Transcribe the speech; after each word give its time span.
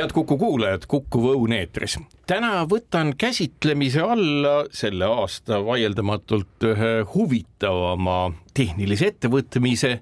Head 0.00 0.12
Kuku 0.16 0.38
kuulajad, 0.38 0.86
Kuku 0.88 1.20
Õun 1.34 1.52
eetris. 1.52 1.98
täna 2.26 2.64
võtan 2.64 3.12
käsitlemise 3.18 4.00
alla 4.00 4.64
selle 4.72 5.04
aasta 5.04 5.58
vaieldamatult 5.64 6.64
ühe 6.64 6.92
huvitavama 7.14 8.32
tehnilise 8.56 9.10
ettevõtmise, 9.12 9.98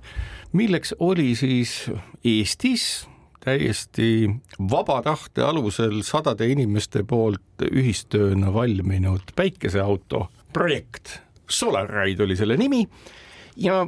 milleks 0.53 0.95
oli 0.99 1.35
siis 1.35 1.91
Eestis 2.25 3.09
täiesti 3.43 4.31
vaba 4.71 5.01
tahte 5.03 5.43
alusel 5.43 6.03
sadade 6.07 6.47
inimeste 6.47 7.03
poolt 7.03 7.67
ühistööna 7.71 8.53
valminud 8.55 9.35
päikeseauto 9.35 10.29
projekt. 10.53 11.19
Solarride 11.49 12.23
oli 12.23 12.37
selle 12.37 12.59
nimi 12.61 12.85
ja 13.57 13.87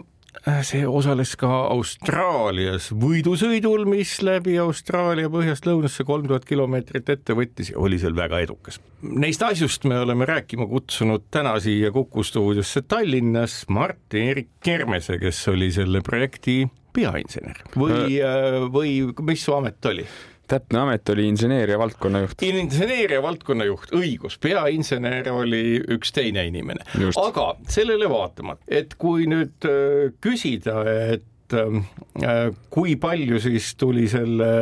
see 0.66 0.86
osales 0.86 1.34
ka 1.38 1.48
Austraalias 1.70 2.90
võidusõidul, 2.96 3.84
mis 3.90 4.16
läbi 4.24 4.56
Austraalia 4.62 5.30
põhjast 5.32 5.66
lõunasse 5.68 6.06
kolm 6.08 6.28
tuhat 6.30 6.46
kilomeetrit 6.48 7.12
ette 7.12 7.36
võttis 7.36 7.72
ja 7.72 7.78
oli 7.82 7.98
seal 8.00 8.16
väga 8.16 8.40
edukas. 8.44 8.80
Neist 9.02 9.42
asjust 9.44 9.86
me 9.88 9.98
oleme 10.00 10.28
rääkima 10.28 10.68
kutsunud 10.70 11.28
täna 11.32 11.56
siia 11.62 11.92
Kuku 11.94 12.24
stuudiosse 12.26 12.82
Tallinnas 12.88 13.64
Martin-Erik 13.68 14.58
Kermese, 14.64 15.18
kes 15.20 15.42
oli 15.52 15.70
selle 15.74 16.02
projekti 16.06 16.62
peainsener 16.94 17.62
või, 17.76 18.18
äh. 18.22 18.60
või 18.72 18.94
mis 19.26 19.44
su 19.46 19.54
amet 19.56 19.90
oli? 19.90 20.06
Täpne 20.50 20.82
amet 20.84 21.14
oli 21.14 21.26
inseneeria 21.30 21.78
valdkonnajuht. 21.80 22.42
inseneeria 22.46 23.22
valdkonnajuht, 23.24 23.94
õigus, 23.96 24.38
peainsener 24.42 25.30
oli 25.32 25.80
üks 25.96 26.14
teine 26.16 26.46
inimene, 26.50 26.84
aga 27.20 27.52
sellele 27.70 28.10
vaatamata, 28.10 28.64
et 28.68 28.96
kui 29.00 29.28
nüüd 29.30 29.68
äh, 29.68 30.12
küsida, 30.22 30.82
et 31.14 31.56
äh, 31.56 32.54
kui 32.70 32.96
palju 33.00 33.40
siis 33.42 33.74
tuli 33.80 34.08
selle 34.10 34.52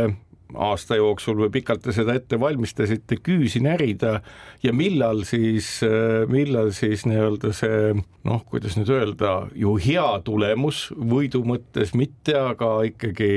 aasta 0.56 0.96
jooksul 0.96 1.36
või 1.42 1.50
pikalt 1.58 1.82
te 1.84 1.92
seda 1.92 2.14
ette 2.16 2.38
valmistasite, 2.40 3.18
küüsi 3.24 3.60
närida 3.64 4.18
ja 4.64 4.72
millal 4.72 5.24
siis, 5.28 5.78
äh, 5.84 6.24
millal 6.30 6.72
siis 6.76 7.04
nii-öelda 7.08 7.52
see 7.56 7.92
noh, 8.28 8.44
kuidas 8.48 8.78
nüüd 8.78 8.92
öelda, 8.94 9.34
ju 9.56 9.76
hea 9.82 10.08
tulemus 10.24 10.88
võidu 10.96 11.44
mõttes 11.48 11.94
mitte, 11.96 12.36
aga 12.38 12.78
ikkagi 12.88 13.30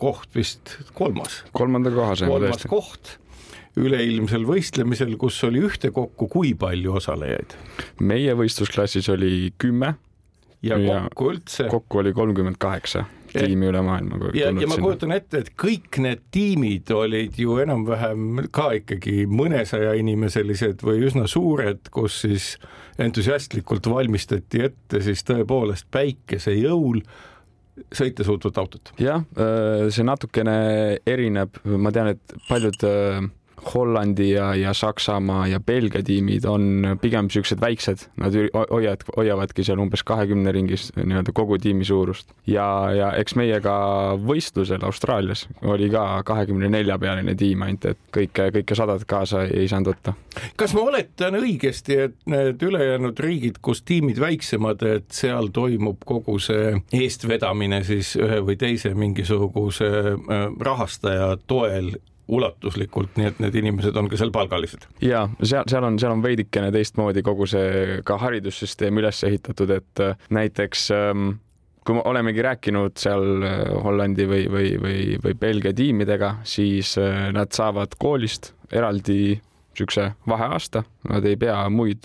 koht 0.00 0.34
vist 0.36 0.76
kolmas. 0.96 1.42
kolmanda 1.56 1.92
koha 1.94 2.16
saime 2.18 2.34
kolmas 2.34 2.56
tõesti. 2.56 2.72
koht 2.72 3.16
üleilmsel 3.80 4.44
võistlemisel, 4.48 5.14
kus 5.20 5.38
oli 5.46 5.62
ühtekokku 5.68 6.28
kui 6.32 6.54
palju 6.58 6.98
osalejaid? 7.00 7.56
meie 8.00 8.34
võistlusklassis 8.38 9.08
oli 9.12 9.52
kümme. 9.58 9.94
ja 10.62 10.80
kokku 10.80 11.32
üldse? 11.34 11.70
kokku 11.70 12.04
oli 12.04 12.14
kolmkümmend 12.16 12.60
kaheksa 12.60 13.06
tiimi 13.32 13.68
üle 13.70 13.82
maailma. 13.84 14.32
ja, 14.34 14.50
ja 14.50 14.68
ma 14.70 14.78
kujutan 14.80 15.14
ette, 15.14 15.44
et 15.44 15.52
kõik 15.58 16.00
need 16.02 16.22
tiimid 16.34 16.90
olid 16.94 17.38
ju 17.38 17.58
enam-vähem 17.62 18.44
ka 18.54 18.70
ikkagi 18.80 19.24
mõnesaja 19.30 19.94
inimeselised 20.00 20.84
või 20.86 21.04
üsna 21.08 21.26
suured, 21.30 21.90
kus 21.94 22.22
siis 22.24 22.52
entusiastlikult 23.00 23.86
valmistati 23.90 24.64
ette 24.70 25.02
siis 25.04 25.24
tõepoolest 25.28 25.88
päikesejõul 25.94 27.02
sõita 27.94 28.26
suutvat 28.26 28.60
autot? 28.62 28.92
jah, 29.00 29.24
äh, 29.36 29.88
see 29.94 30.06
natukene 30.06 30.56
erineb, 31.08 31.60
ma 31.64 31.92
tean, 31.94 32.14
et 32.14 32.36
paljud 32.48 32.86
äh, 32.88 33.20
Hollandi 33.74 34.30
ja, 34.30 34.50
ja 34.54 34.72
Saksamaa 34.74 35.46
ja 35.50 35.60
Belgia 35.60 36.02
tiimid 36.02 36.44
on 36.48 36.96
pigem 37.00 37.28
niisugused 37.28 37.60
väiksed, 37.60 38.06
nad 38.20 38.34
hoiavad, 38.70 39.04
hoiavadki 39.16 39.64
seal 39.66 39.80
umbes 39.82 40.02
kahekümne 40.06 40.52
ringis 40.52 40.90
nii-öelda 40.96 41.34
kogu 41.36 41.58
tiimi 41.60 41.84
suurust 41.84 42.32
ja, 42.46 42.66
ja 42.96 43.12
eks 43.20 43.36
meiega 43.38 43.74
võistlusel 44.20 44.84
Austraalias 44.86 45.46
oli 45.62 45.90
ka 45.92 46.22
kahekümne 46.26 46.70
nelja 46.72 46.98
pealine 47.00 47.34
tiim 47.38 47.64
ainult, 47.66 47.86
et 47.92 48.00
kõike, 48.14 48.50
kõike 48.58 48.78
sadat 48.78 49.04
kaasa 49.10 49.44
ei 49.48 49.68
saanud 49.70 49.92
võtta. 49.92 50.14
kas 50.60 50.74
ma 50.76 50.84
oletan 50.92 51.38
õigesti, 51.40 51.98
et 52.06 52.18
need 52.30 52.62
ülejäänud 52.62 53.20
riigid, 53.20 53.60
kus 53.62 53.82
tiimid 53.86 54.20
väiksemad, 54.20 54.82
et 54.86 55.08
seal 55.14 55.50
toimub 55.54 56.04
kogu 56.06 56.38
see 56.42 56.74
eestvedamine 56.96 57.82
siis 57.86 58.14
ühe 58.20 58.40
või 58.44 58.58
teise 58.60 58.94
mingisuguse 58.94 59.90
äh, 59.90 60.46
rahastaja 60.60 61.34
toel 61.46 61.94
ulatuslikult, 62.30 63.16
nii 63.18 63.28
et 63.30 63.42
need 63.42 63.60
inimesed 63.62 63.96
on 63.96 64.08
ka 64.10 64.18
seal 64.20 64.32
palgalised. 64.34 64.86
ja 65.04 65.26
seal, 65.42 65.66
seal 65.70 65.86
on, 65.86 65.98
seal 66.00 66.14
on 66.14 66.24
veidikene 66.24 66.70
teistmoodi 66.74 67.24
kogu 67.26 67.48
see 67.50 68.00
ka 68.06 68.18
haridussüsteem 68.22 69.02
üles 69.02 69.22
ehitatud, 69.26 69.72
et 69.76 70.04
äh, 70.04 70.26
näiteks 70.30 70.90
ähm, 70.96 71.30
kui 71.86 71.96
me 71.96 72.02
olemegi 72.04 72.42
rääkinud 72.44 72.98
seal 73.00 73.44
äh, 73.46 73.60
Hollandi 73.84 74.26
või, 74.28 74.46
või, 74.52 74.72
või, 74.80 75.04
või 75.24 75.36
Belgia 75.40 75.72
tiimidega, 75.76 76.36
siis 76.46 76.96
äh, 77.00 77.28
nad 77.34 77.52
saavad 77.56 77.96
koolist 77.98 78.52
eraldi 78.72 79.40
niisuguse 79.70 80.10
vaheaasta, 80.28 80.82
nad 81.08 81.24
ei 81.24 81.38
pea 81.40 81.54
muid 81.72 82.04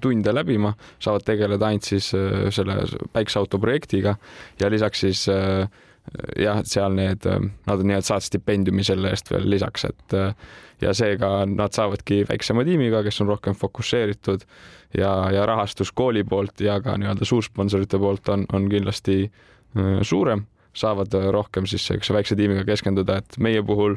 tunde 0.00 0.30
läbima, 0.30 0.74
saavad 1.02 1.24
tegeleda 1.26 1.70
ainult 1.72 1.88
siis 1.88 2.12
selle 2.54 2.76
päikseauto 3.16 3.58
projektiga 3.58 4.12
ja 4.60 4.68
lisaks 4.70 5.02
siis 5.02 5.24
äh, 5.32 5.66
jah, 6.38 6.60
et 6.60 6.70
seal 6.70 6.94
need, 6.96 7.26
äh, 7.28 7.42
nad 7.66 7.82
nii-öelda 7.82 8.06
saavad 8.10 8.26
stipendiumi 8.26 8.84
selle 8.86 9.12
eest 9.14 9.30
veel 9.32 9.48
lisaks, 9.50 9.86
et 9.88 10.16
äh, 10.16 10.34
ja 10.82 10.92
seega 10.96 11.30
nad 11.48 11.74
saavadki 11.76 12.24
väiksema 12.28 12.64
tiimiga, 12.66 13.02
kes 13.06 13.20
on 13.24 13.32
rohkem 13.32 13.56
fokusseeritud 13.56 14.44
ja, 14.98 15.12
ja 15.32 15.46
rahastus 15.48 15.92
kooli 15.92 16.24
poolt 16.24 16.60
ja 16.60 16.78
ka 16.84 16.96
nii-öelda 17.00 17.28
suursponsorite 17.28 18.00
poolt 18.02 18.28
on, 18.34 18.46
on 18.52 18.68
kindlasti 18.72 19.24
äh, 19.24 19.98
suurem, 20.02 20.46
saavad 20.76 21.12
rohkem 21.32 21.66
siis 21.66 21.82
niisuguse 21.88 22.14
väikse 22.14 22.36
tiimiga 22.38 22.64
keskenduda, 22.68 23.20
et 23.22 23.38
meie 23.42 23.62
puhul 23.66 23.96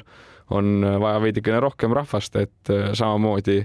on 0.50 0.82
vaja 1.02 1.22
veidikene 1.22 1.60
rohkem 1.62 1.94
rahvast, 1.94 2.36
et 2.36 2.72
samamoodi 2.98 3.60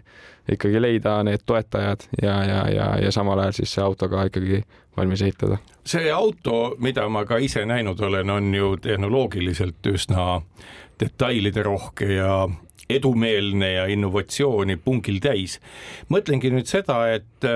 ikkagi 0.52 0.80
leida 0.82 1.22
need 1.24 1.44
toetajad 1.46 2.04
ja, 2.22 2.34
ja, 2.44 2.58
ja, 2.68 2.88
ja 3.00 3.12
samal 3.12 3.40
ajal 3.40 3.56
siis 3.56 3.72
see 3.72 3.84
auto 3.84 4.08
ka 4.12 4.26
ikkagi 4.28 4.60
valmis 4.96 5.22
ehitada. 5.22 5.58
see 5.86 6.10
auto, 6.12 6.74
mida 6.78 7.08
ma 7.08 7.24
ka 7.24 7.38
ise 7.42 7.64
näinud 7.64 8.00
olen, 8.00 8.30
on 8.30 8.54
ju 8.54 8.76
tehnoloogiliselt 8.76 9.86
üsna 9.88 10.42
detailide 11.00 11.62
rohke 11.62 12.12
ja 12.12 12.48
edumeelne 12.90 13.72
ja 13.72 13.86
innovatsiooni 13.86 14.76
pungil 14.76 15.20
täis. 15.24 15.60
mõtlengi 16.12 16.52
nüüd 16.52 16.68
seda, 16.68 17.06
et 17.14 17.48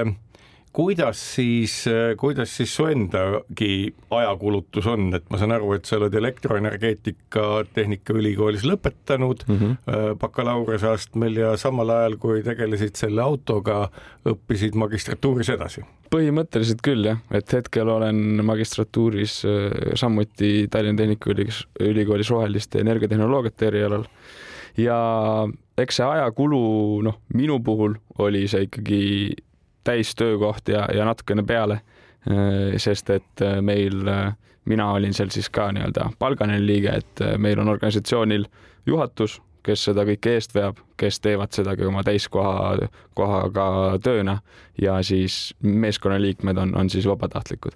kuidas 0.78 1.18
siis, 1.34 1.72
kuidas 2.20 2.52
siis 2.54 2.70
su 2.76 2.86
endagi 2.86 3.90
ajakulutus 4.14 4.86
on, 4.86 5.08
et 5.16 5.24
ma 5.30 5.40
saan 5.40 5.56
aru, 5.56 5.72
et 5.74 5.88
sa 5.88 5.96
oled 5.98 6.14
elektroenergeetika 6.14 7.46
Tehnikaülikoolis 7.74 8.62
lõpetanud 8.68 9.42
mm 9.48 9.56
-hmm. 9.58 10.18
bakalaureuseastmel 10.22 11.40
ja 11.42 11.56
samal 11.58 11.90
ajal, 11.90 12.14
kui 12.22 12.44
tegelesid 12.46 12.94
selle 12.94 13.22
autoga, 13.22 13.88
õppisid 14.22 14.78
magistratuuris 14.78 15.50
edasi? 15.56 15.82
põhimõtteliselt 16.14 16.80
küll 16.82 17.04
jah, 17.04 17.18
et 17.34 17.52
hetkel 17.52 17.88
olen 17.88 18.44
magistratuuris 18.46 19.42
äh, 19.44 19.74
samuti 19.98 20.68
Tallinna 20.70 21.02
Tehnikaülikoolis 21.02 22.30
roheliste 22.30 22.80
energiatehnoloogiate 22.80 23.66
erialal 23.66 24.06
ja 24.78 25.00
eks 25.78 26.00
see 26.00 26.06
ajakulu, 26.06 26.62
noh, 27.06 27.20
minu 27.34 27.58
puhul 27.64 27.98
oli 28.24 28.46
see 28.48 28.68
ikkagi 28.68 29.02
täistöökoht 29.84 30.68
ja, 30.68 30.88
ja 30.94 31.04
natukene 31.04 31.42
peale. 31.42 31.80
Äh, 32.30 32.76
sest 32.76 33.10
et 33.10 33.42
äh, 33.42 33.60
meil, 33.62 34.08
äh, 34.08 34.32
mina 34.64 34.90
olin 34.92 35.14
seal 35.14 35.30
siis 35.30 35.48
ka 35.50 35.70
nii-öelda 35.72 36.10
palgaline 36.18 36.60
liige, 36.66 36.98
et 36.98 37.22
meil 37.38 37.60
on 37.62 37.70
organisatsioonil 37.72 38.44
juhatus, 38.86 39.38
kes 39.66 39.88
seda 39.88 40.04
kõike 40.08 40.36
eest 40.38 40.54
veab, 40.56 40.78
kes 40.98 41.20
teevad 41.22 41.54
sedagi 41.54 41.86
oma 41.86 42.02
täiskoha, 42.06 42.88
kohaga 43.18 43.66
tööna 44.02 44.38
ja 44.78 44.98
siis 45.02 45.54
meeskonnaliikmed 45.62 46.58
on, 46.58 46.74
on 46.78 46.90
siis 46.90 47.06
vabatahtlikud. 47.06 47.74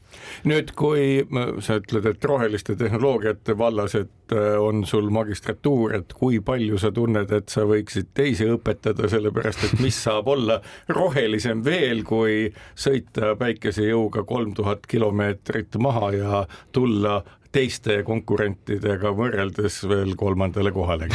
nüüd, 0.49 0.73
kui 0.79 1.27
sa 1.63 1.79
ütled, 1.81 2.07
et 2.07 2.25
roheliste 2.25 2.77
tehnoloogiate 2.79 3.57
vallas, 3.59 3.95
et 3.99 4.35
äh, 4.35 4.57
on 4.61 4.85
sul 4.87 5.11
magistratuur, 5.15 5.95
et 5.99 6.15
kui 6.19 6.41
palju 6.41 6.79
sa 6.79 6.93
tunned, 6.95 7.33
et 7.33 7.53
sa 7.53 7.67
võiksid 7.69 8.13
teisi 8.15 8.49
õpetada, 8.51 9.11
sellepärast 9.11 9.67
et 9.69 9.83
mis 9.83 9.99
saab 10.07 10.31
olla 10.33 10.61
rohelisem 10.89 11.65
veel, 11.65 12.05
kui 12.07 12.49
sõita 12.75 13.35
päikesejõuga 13.39 14.27
kolm 14.29 14.55
tuhat 14.59 14.87
kilomeetrit 14.91 15.79
maha 15.83 16.13
ja 16.17 16.45
tulla 16.73 17.23
teiste 17.53 17.99
konkurentidega 18.07 19.13
võrreldes 19.17 19.83
veel 19.89 20.15
kolmandale 20.19 20.73
kohale. 20.75 21.09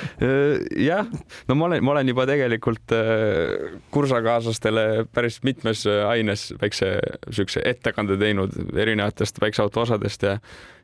Jah, 0.88 1.08
no 1.48 1.56
ma 1.58 1.68
olen, 1.70 1.84
ma 1.84 1.94
olen 1.94 2.12
juba 2.12 2.26
tegelikult 2.30 2.94
äh, 2.96 3.78
kursakaaslastele 3.94 5.06
päris 5.14 5.40
mitmes 5.46 5.86
aines 5.86 6.50
väikse 6.60 6.94
siukse 7.30 7.62
ettekande 7.64 8.18
teinud 8.20 8.54
erinevatest 8.74 9.40
väikseauto 9.42 9.86
osadest 9.86 10.28
ja 10.28 10.38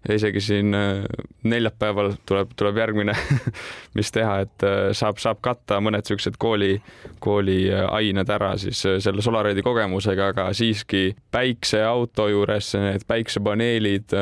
ja 0.08 0.14
isegi 0.14 0.40
siin 0.40 0.74
äh, 0.74 1.04
neljapäeval 1.42 2.12
tuleb, 2.26 2.52
tuleb 2.56 2.76
järgmine 2.76 3.14
mis 3.98 4.12
teha, 4.14 4.38
et 4.44 4.64
äh, 4.66 4.76
saab, 4.96 5.18
saab 5.22 5.40
katta 5.44 5.80
mõned 5.82 6.06
siuksed 6.06 6.38
kooli, 6.38 6.76
kooliained 7.24 8.30
ära 8.30 8.52
siis 8.60 8.80
selle 9.02 9.24
Solaride'i 9.24 9.64
kogemusega, 9.66 10.30
aga 10.32 10.48
siiski 10.56 11.16
päikseauto 11.34 12.28
juures 12.30 12.72
need 12.78 13.06
päiksepaneelid 13.10 14.14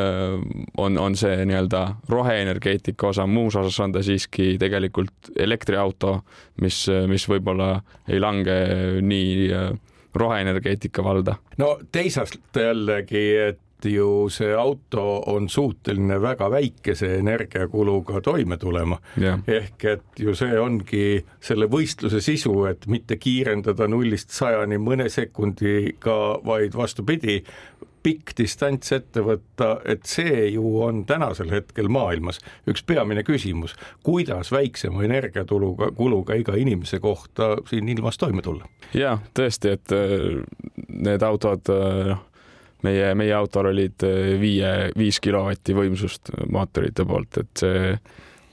on, 0.76 0.98
on 0.98 1.16
see 1.16 1.44
nii-öelda 1.48 1.82
roheenergeetika 2.08 3.10
osa, 3.12 3.26
muus 3.26 3.56
osas 3.56 3.80
on 3.80 3.92
ta 3.92 4.02
siiski 4.02 4.56
tegelikult 4.60 5.32
elektriauto, 5.36 6.20
mis, 6.60 6.86
mis 7.10 7.28
võib-olla 7.30 7.74
ei 8.08 8.20
lange 8.22 8.56
nii 9.02 9.50
roheenergeetika 10.16 11.04
valda. 11.04 11.36
no 11.58 11.76
teisalt 11.92 12.56
jällegi, 12.56 13.28
et 13.36 13.60
ju 13.84 14.28
see 14.32 14.54
auto 14.56 15.02
on 15.28 15.48
suuteline 15.52 16.16
väga 16.22 16.48
väikese 16.50 17.18
energiakuluga 17.18 18.20
toime 18.24 18.56
tulema 18.56 18.96
ehk 19.46 19.84
et 19.84 20.20
ju 20.20 20.34
see 20.34 20.56
ongi 20.60 21.20
selle 21.40 21.68
võistluse 21.70 22.22
sisu, 22.24 22.54
et 22.70 22.86
mitte 22.90 23.18
kiirendada 23.20 23.88
nullist 23.88 24.32
sajani 24.32 24.78
mõne 24.80 25.08
sekundiga, 25.12 26.16
vaid 26.44 26.76
vastupidi, 26.76 27.42
pikk 28.06 28.36
distants 28.38 28.92
ette 28.94 29.24
võtta, 29.26 29.80
et 29.84 30.06
see 30.06 30.46
ju 30.52 30.76
on 30.86 31.02
tänasel 31.08 31.50
hetkel 31.50 31.90
maailmas 31.90 32.38
üks 32.70 32.84
peamine 32.86 33.24
küsimus, 33.26 33.74
kuidas 34.06 34.52
väiksema 34.54 35.02
energiatuluga, 35.08 35.90
kuluga 35.96 36.38
iga 36.38 36.54
inimese 36.58 37.00
kohta 37.02 37.56
siin 37.70 37.90
ilmas 37.90 38.18
toime 38.22 38.46
tulla. 38.46 38.68
ja 38.94 39.18
tõesti, 39.34 39.74
et 39.74 39.96
äh, 39.96 40.40
need 40.88 41.26
autod 41.26 41.74
noh 42.06 42.24
meie, 42.86 43.14
meie 43.18 43.34
autol 43.34 43.70
olid 43.72 44.04
äh, 44.06 44.36
viie, 44.40 44.72
viis 44.98 45.20
kilovatti 45.22 45.74
võimsust 45.76 46.32
mootorite 46.52 47.06
poolt, 47.08 47.42
et 47.42 47.62
see, 47.62 47.96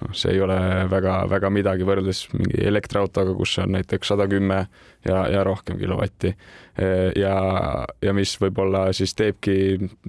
noh, 0.03 0.13
see 0.17 0.35
ei 0.35 0.41
ole 0.43 0.57
väga-väga 0.91 1.51
midagi 1.53 1.87
võrreldes 1.87 2.25
mingi 2.35 2.61
elektriautoga, 2.67 3.35
kus 3.37 3.57
on 3.63 3.73
näiteks 3.77 4.13
sada 4.13 4.27
kümme 4.29 4.65
ja, 5.07 5.25
ja 5.31 5.43
rohkem 5.47 5.79
kilovatti. 5.79 6.33
Äh, 6.77 7.11
ja, 7.19 7.35
ja 8.03 8.15
mis 8.15 8.35
võib-olla 8.41 8.89
siis 8.95 9.15
teebki 9.17 9.55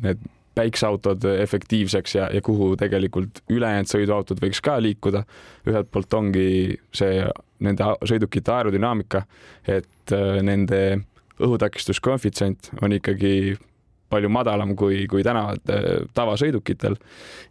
need 0.03 0.25
päikseautod 0.55 1.25
efektiivseks 1.43 2.15
ja, 2.15 2.29
ja 2.31 2.43
kuhu 2.45 2.75
tegelikult 2.79 3.41
ülejäänud 3.51 3.91
sõiduautod 3.91 4.39
võiks 4.43 4.61
ka 4.63 4.77
liikuda. 4.83 5.25
ühelt 5.67 5.91
poolt 5.91 6.15
ongi 6.15 6.79
see 6.95 7.25
nende 7.65 7.91
sõidukite 8.07 8.53
aerodünaamika, 8.55 9.25
et 9.67 10.15
äh, 10.15 10.41
nende 10.43 10.81
õhutakistuskoefitsient 11.43 12.71
on 12.83 12.95
ikkagi 12.95 13.57
palju 14.15 14.31
madalam 14.31 14.75
kui, 14.79 15.07
kui 15.11 15.25
tänavate 15.27 16.07
tavasõidukitel 16.15 16.97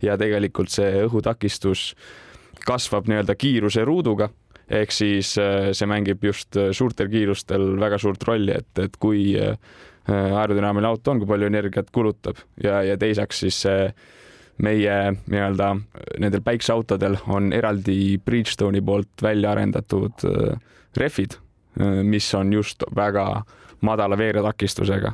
ja 0.04 0.16
tegelikult 0.20 0.72
see 0.72 1.04
õhutakistus 1.04 1.92
kasvab 2.66 3.10
nii-öelda 3.12 3.36
kiiruse 3.40 3.84
ruuduga 3.86 4.30
ehk 4.72 4.94
siis 4.94 5.36
äh, 5.42 5.72
see 5.76 5.90
mängib 5.90 6.24
just 6.24 6.56
äh, 6.58 6.72
suurtel 6.76 7.10
kiirustel 7.12 7.74
väga 7.82 8.00
suurt 8.02 8.24
rolli, 8.28 8.56
et, 8.56 8.72
et 8.80 8.98
kui 9.02 9.34
äh, 9.40 9.58
aerodünaamiline 10.08 10.90
auto 10.90 11.14
on, 11.14 11.22
kui 11.22 11.30
palju 11.30 11.48
energiat 11.48 11.92
kulutab. 11.96 12.42
Ja, 12.64 12.82
ja 12.84 12.98
teiseks 13.00 13.44
siis 13.46 13.62
see 13.66 13.88
meie 14.64 14.98
nii-öelda 15.32 15.72
nendel 16.22 16.44
päikseautodel 16.46 17.18
on 17.34 17.54
eraldi 17.56 18.20
Bridgestone'i 18.22 18.84
poolt 18.86 19.24
välja 19.24 19.54
arendatud 19.56 20.22
rehvid, 21.00 21.40
mis 22.04 22.30
on 22.36 22.54
just 22.54 22.84
väga 22.96 23.44
madala 23.82 24.18
veeretakistusega. 24.18 25.12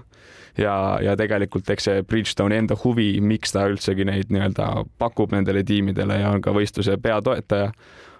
Ja, 0.57 0.99
ja 1.01 1.15
tegelikult 1.17 1.69
eks 1.71 1.87
see 1.87 2.03
Bridgestone'i 2.03 2.57
enda 2.59 2.75
huvi, 2.83 3.13
miks 3.23 3.53
ta 3.55 3.63
üldsegi 3.69 4.05
neid 4.07 4.33
nii-öelda 4.33 4.67
pakub 4.99 5.31
nendele 5.31 5.63
tiimidele 5.63 6.19
ja 6.19 6.33
on 6.33 6.43
ka 6.43 6.51
võistluse 6.55 6.97
peatoetaja, 7.01 7.71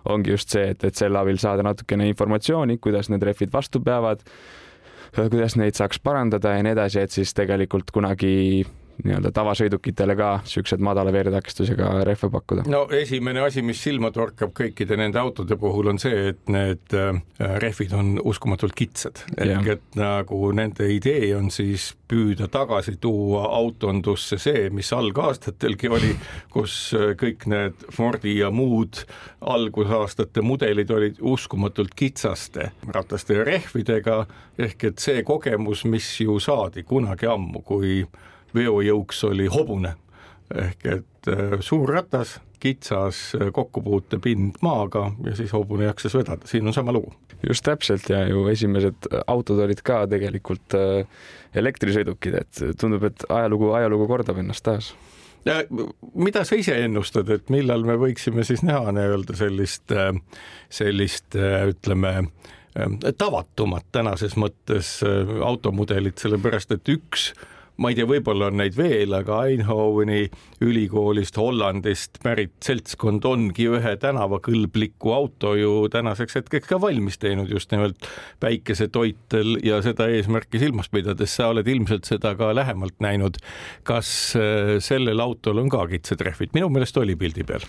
ongi 0.09 0.31
just 0.31 0.53
see, 0.53 0.69
et, 0.71 0.85
et 0.87 0.95
selle 0.95 1.19
abil 1.19 1.39
saada 1.41 1.65
natukene 1.65 2.07
informatsiooni, 2.13 2.77
kuidas 2.79 3.09
need 3.11 3.25
rehvid 3.27 3.51
vastu 3.53 3.81
peavad, 3.83 4.23
kuidas 5.17 5.57
neid 5.59 5.75
saaks 5.75 5.99
parandada 5.99 6.55
ja 6.55 6.63
nii 6.63 6.77
edasi, 6.77 7.01
et 7.03 7.17
siis 7.17 7.33
tegelikult 7.35 7.91
kunagi 7.91 8.63
nii-öelda 9.03 9.31
tavasõidukitele 9.35 10.15
ka 10.19 10.29
siuksed 10.49 10.81
madala 10.83 11.13
veeretakistusega 11.15 11.91
rehve 12.07 12.29
pakkuda? 12.33 12.65
no 12.71 12.85
esimene 12.95 13.43
asi, 13.45 13.63
mis 13.65 13.81
silma 13.83 14.11
torkab 14.15 14.53
kõikide 14.57 14.97
nende 14.99 15.19
autode 15.21 15.57
puhul 15.59 15.93
on 15.93 16.01
see, 16.01 16.33
et 16.33 16.51
need 16.51 16.95
äh, 16.97 17.21
rehvid 17.63 17.93
on 17.95 18.17
uskumatult 18.23 18.75
kitsad. 18.77 19.23
Ehk 19.37 19.71
et 19.75 19.99
nagu 19.99 20.51
nende 20.55 20.87
idee 20.93 21.31
on 21.37 21.49
siis 21.53 21.91
püüda 22.09 22.49
tagasi 22.51 22.97
tuua 23.01 23.45
autondusse 23.59 24.39
see, 24.41 24.67
mis 24.73 24.91
algaastatelgi 24.95 25.91
oli, 25.91 26.13
kus 26.53 26.77
äh, 26.97 27.13
kõik 27.19 27.47
need 27.49 27.87
Fordi 27.89 28.35
ja 28.39 28.49
muud 28.53 29.03
algusaastate 29.41 30.41
mudelid 30.45 30.91
olid 30.91 31.19
uskumatult 31.21 31.93
kitsaste 31.95 32.71
rataste 32.93 33.39
ja 33.39 33.45
rehvidega, 33.47 34.23
ehk 34.59 34.89
et 34.91 35.03
see 35.03 35.23
kogemus, 35.27 35.85
mis 35.89 36.07
ju 36.23 36.39
saadi 36.43 36.83
kunagi 36.87 37.29
ammu, 37.29 37.63
kui 37.65 38.03
veojõuks 38.55 39.23
oli 39.29 39.47
hobune. 39.51 39.95
Ehk 40.55 40.85
et 40.89 41.29
äh, 41.29 41.59
suur 41.61 41.89
ratas, 41.93 42.39
kitsas 42.59 43.35
äh, 43.37 43.51
kokkupuutepind 43.53 44.57
maaga 44.65 45.11
ja 45.25 45.35
siis 45.37 45.53
hobune 45.53 45.85
jaksas 45.85 46.15
vedada, 46.17 46.47
siin 46.49 46.67
on 46.67 46.73
sama 46.73 46.93
lugu. 46.95 47.13
just 47.47 47.63
täpselt 47.63 48.09
ja 48.09 48.27
ju 48.27 48.47
esimesed 48.47 49.07
autod 49.27 49.59
olid 49.63 49.81
ka 49.85 50.01
tegelikult 50.07 50.73
äh, 50.75 51.05
elektrisõidukid, 51.55 52.35
et 52.41 52.63
tundub, 52.81 53.03
et 53.03 53.23
ajalugu, 53.29 53.71
ajalugu 53.77 54.07
kordab 54.07 54.41
ennast 54.41 54.65
taas. 54.65 54.93
Ja, 55.45 55.61
mida 56.13 56.43
sa 56.43 56.57
ise 56.59 56.75
ennustad, 56.83 57.29
et 57.31 57.49
millal 57.53 57.85
me 57.87 57.95
võiksime 57.95 58.43
siis 58.43 58.59
näha 58.65 58.91
nii-öelda 58.91 59.37
sellist, 59.39 59.93
sellist 60.67 61.37
ütleme, 61.37 62.11
tavatumat 63.17 63.87
tänases 63.95 64.35
mõttes 64.35 64.97
automudelit, 65.45 66.19
sellepärast 66.19 66.75
et 66.75 66.91
üks 66.91 67.29
ma 67.79 67.91
ei 67.91 67.97
tea, 67.97 68.07
võib-olla 68.09 68.49
on 68.49 68.59
neid 68.59 68.75
veel, 68.77 69.13
aga 69.15 69.39
Eindhoveni 69.49 70.25
ülikoolist 70.65 71.37
Hollandist 71.39 72.19
pärit 72.23 72.57
seltskond 72.65 73.25
ongi 73.27 73.69
ühe 73.71 73.93
tänavakõlbliku 74.01 75.13
auto 75.15 75.53
ju 75.57 75.73
tänaseks 75.91 76.39
hetkeks 76.41 76.69
ka 76.69 76.79
valmis 76.81 77.19
teinud 77.21 77.51
just 77.51 77.71
nimelt 77.71 78.07
päikesetoitel 78.43 79.59
ja 79.65 79.79
seda 79.85 80.09
eesmärki 80.11 80.61
silmas 80.61 80.91
pidades, 80.91 81.35
sa 81.39 81.49
oled 81.53 81.67
ilmselt 81.71 82.09
seda 82.09 82.33
ka 82.39 82.51
lähemalt 82.55 82.97
näinud. 83.03 83.39
kas 83.83 84.35
äh, 84.35 84.75
sellel 84.83 85.19
autol 85.23 85.63
on 85.63 85.69
ka 85.71 85.85
kitsad 85.87 86.21
rehvid? 86.25 86.51
minu 86.53 86.69
meelest 86.73 86.97
oli 86.97 87.15
pildi 87.15 87.45
peal. 87.47 87.63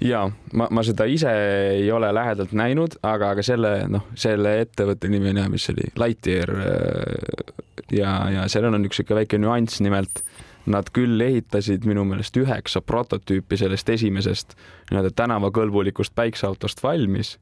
ja 0.00 0.28
ma, 0.54 0.68
ma 0.70 0.84
seda 0.86 1.08
ise 1.10 1.32
ei 1.74 1.90
ole 1.92 2.12
lähedalt 2.14 2.54
näinud, 2.54 3.00
aga, 3.02 3.34
aga 3.34 3.42
selle 3.46 3.74
noh, 3.90 4.06
selle 4.14 4.60
ettevõtte 4.62 5.10
nimi 5.10 5.34
on 5.34 5.42
jah, 5.42 5.50
mis 5.50 5.66
see 5.66 5.74
oli, 5.74 5.90
Lightyear 5.98 6.54
äh, 6.54 7.59
ja, 7.92 8.14
ja 8.30 8.46
sellel 8.48 8.76
on 8.76 8.86
üks 8.88 9.00
sihuke 9.00 9.18
väike 9.18 9.40
nüanss, 9.40 9.82
nimelt 9.84 10.22
nad 10.70 10.90
küll 10.94 11.20
ehitasid 11.24 11.86
minu 11.88 12.04
meelest 12.08 12.36
üheksa 12.36 12.82
prototüüpi 12.84 13.58
sellest 13.60 13.88
esimesest 13.96 14.56
nii-öelda 14.90 15.12
tänavakõlbulikust 15.16 16.14
päikseautost 16.14 16.82
valmis, 16.84 17.36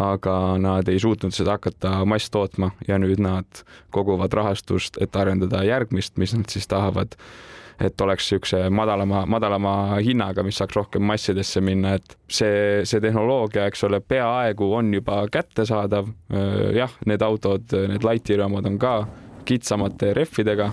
aga 0.00 0.56
nad 0.58 0.88
ei 0.90 0.98
suutnud 0.98 1.34
seda 1.36 1.58
hakata 1.58 2.00
masstootma 2.08 2.72
ja 2.88 2.98
nüüd 2.98 3.20
nad 3.22 3.64
koguvad 3.94 4.32
rahastust, 4.34 4.98
et 5.00 5.16
arendada 5.16 5.62
järgmist, 5.66 6.16
mis 6.18 6.34
nad 6.34 6.48
siis 6.50 6.66
tahavad 6.70 7.18
et 7.82 8.00
oleks 8.00 8.28
niisuguse 8.28 8.68
madalama, 8.70 9.24
madalama 9.26 9.72
hinnaga, 10.04 10.44
mis 10.46 10.58
saaks 10.60 10.76
rohkem 10.78 11.02
massidesse 11.02 11.58
minna, 11.64 11.96
et 11.98 12.16
see, 12.30 12.84
see 12.86 13.02
tehnoloogia, 13.02 13.66
eks 13.70 13.82
ole, 13.88 13.98
peaaegu 14.00 14.70
on 14.78 14.92
juba 14.94 15.24
kättesaadav. 15.32 16.10
jah, 16.74 16.94
need 17.06 17.22
autod, 17.22 17.74
need 17.90 18.06
Lightyeari 18.06 18.46
omad 18.46 18.70
on 18.70 18.78
ka 18.78 18.94
kitsamate 19.44 20.12
rehvidega 20.14 20.70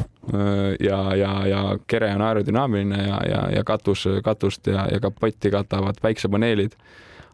ja, 0.79 0.99
ja, 1.15 1.31
ja 1.47 1.61
kere 1.87 2.13
on 2.15 2.25
aerodünaamiline 2.25 3.03
ja, 3.07 3.21
ja, 3.29 3.45
ja 3.57 3.63
katus, 3.63 4.07
katust 4.23 4.67
ja, 4.67 4.87
ja 4.91 4.99
kapotti 4.99 5.51
katavad 5.51 6.01
päiksepaneelid. 6.01 6.75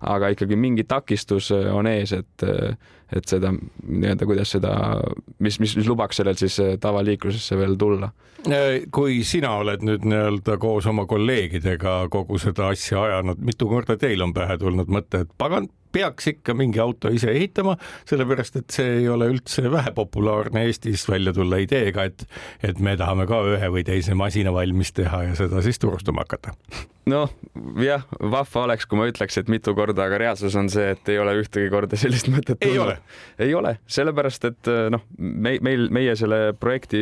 aga 0.02 0.28
ikkagi 0.30 0.56
mingi 0.56 0.84
takistus 0.84 1.52
on 1.52 1.88
ees, 1.90 2.12
et, 2.14 2.44
et 3.16 3.26
seda 3.26 3.50
nii-öelda, 3.52 4.26
kuidas 4.30 4.52
seda, 4.54 4.74
mis, 5.40 5.58
mis, 5.60 5.74
mis 5.78 5.88
lubaks 5.90 6.20
sellel 6.22 6.38
siis 6.38 6.60
tavaliiklusesse 6.80 7.58
veel 7.58 7.74
tulla. 7.76 8.12
kui 8.92 9.24
sina 9.24 9.56
oled 9.58 9.82
nüüd 9.82 10.06
nii-öelda 10.06 10.58
koos 10.62 10.86
oma 10.86 11.06
kolleegidega 11.06 12.08
kogu 12.14 12.38
seda 12.38 12.70
asja 12.76 13.02
ajanud, 13.04 13.42
mitu 13.42 13.68
korda 13.68 13.98
teil 13.98 14.22
on 14.22 14.34
pähe 14.34 14.58
tulnud 14.58 14.88
mõte, 14.88 15.26
et 15.26 15.34
pagan, 15.38 15.70
peaks 15.98 16.32
ikka 16.34 16.56
mingi 16.58 16.82
auto 16.84 17.12
ise 17.14 17.32
ehitama, 17.34 17.78
sellepärast 18.10 18.62
et 18.62 18.78
see 18.80 19.00
ei 19.02 19.10
ole 19.12 19.30
üldse 19.34 19.66
vähepopulaarne 19.74 20.68
Eestis 20.68 21.08
välja 21.10 21.34
tulla 21.36 21.62
ideega, 21.64 22.08
et, 22.08 22.28
et 22.64 22.84
me 22.84 22.98
tahame 23.00 23.28
ka 23.30 23.42
ühe 23.56 23.74
või 23.74 23.86
teise 23.88 24.18
masina 24.18 24.54
valmis 24.56 24.94
teha 24.98 25.26
ja 25.30 25.40
seda 25.40 25.64
siis 25.66 25.82
turustama 25.82 26.26
hakata 26.26 26.56
noh, 27.08 27.32
jah, 27.82 28.04
vahva 28.20 28.64
oleks, 28.66 28.86
kui 28.88 29.00
ma 29.00 29.08
ütleks, 29.10 29.38
et 29.40 29.50
mitu 29.52 29.74
korda, 29.78 30.08
aga 30.08 30.20
reaalsus 30.22 30.56
on 30.60 30.70
see, 30.72 30.92
et 30.96 31.12
ei 31.12 31.20
ole 31.22 31.38
ühtegi 31.42 31.70
korda 31.72 32.00
sellist 32.00 32.30
mõtet. 32.32 32.60
ei 32.68 32.78
ole? 32.82 32.98
ei 33.44 33.54
ole, 33.56 33.78
sellepärast 33.92 34.48
et 34.50 34.72
noh, 34.94 35.04
me, 35.18 35.58
meil, 35.64 35.88
meie 35.94 36.16
selle 36.20 36.54
projekti 36.60 37.02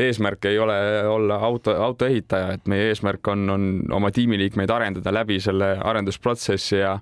eesmärk 0.00 0.50
ei 0.50 0.58
ole 0.62 0.76
olla 1.08 1.38
auto, 1.46 1.74
autoehitaja, 1.88 2.56
et 2.58 2.70
meie 2.70 2.90
eesmärk 2.90 3.32
on, 3.32 3.48
on 3.52 3.68
oma 4.00 4.12
tiimiliikmeid 4.14 4.70
arendada 4.72 5.14
läbi 5.14 5.38
selle 5.42 5.74
arendusprotsessi 5.78 6.80
ja 6.80 6.96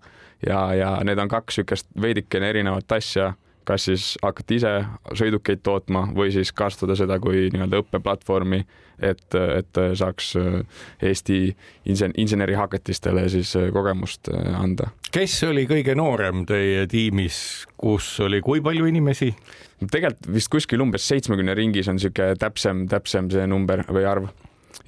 ja, 0.46 0.64
ja 0.74 0.90
need 1.04 1.18
on 1.18 1.28
kaks 1.28 1.60
niisugust 1.60 1.88
veidikene 2.00 2.50
erinevat 2.50 2.92
asja 2.98 3.32
kas 3.70 3.86
siis 3.86 4.04
hakata 4.22 4.54
ise 4.56 4.70
sõidukeid 5.18 5.62
tootma 5.62 6.06
või 6.16 6.32
siis 6.34 6.52
kasutada 6.56 6.96
seda 6.98 7.18
kui 7.22 7.48
nii-öelda 7.52 7.82
õppeplatvormi, 7.84 8.60
et, 8.98 9.36
et 9.36 9.80
saaks 9.98 10.32
Eesti 11.06 11.38
insen-, 11.90 12.14
insenerihaketistele 12.20 13.28
siis 13.32 13.52
kogemust 13.74 14.32
anda. 14.32 14.90
kes 15.12 15.36
oli 15.48 15.66
kõige 15.70 15.94
noorem 15.98 16.44
teie 16.48 16.86
tiimis, 16.90 17.66
kus 17.80 18.12
oli 18.26 18.42
kui 18.44 18.64
palju 18.64 18.88
inimesi? 18.90 19.32
tegelikult 19.80 20.32
vist 20.34 20.50
kuskil 20.52 20.82
umbes 20.84 21.06
seitsmekümne 21.08 21.54
ringis 21.56 21.88
on 21.88 21.96
niisugune 21.96 22.36
täpsem, 22.40 22.86
täpsem 22.88 23.30
see 23.32 23.46
number 23.48 23.84
või 23.88 24.04
arv 24.08 24.28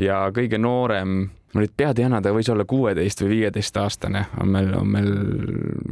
ja 0.01 0.25
kõige 0.35 0.61
noorem 0.61 1.31
ma 1.53 1.63
nüüd 1.63 1.75
pead 1.77 2.01
ei 2.01 2.07
anna, 2.09 2.21
ta 2.25 2.33
võis 2.35 2.49
olla 2.53 2.65
kuueteist 2.69 3.23
või 3.25 3.37
viieteistaastane, 3.37 4.25
on 4.41 4.53
meil, 4.55 4.71
on 4.79 4.89
meil 4.89 5.11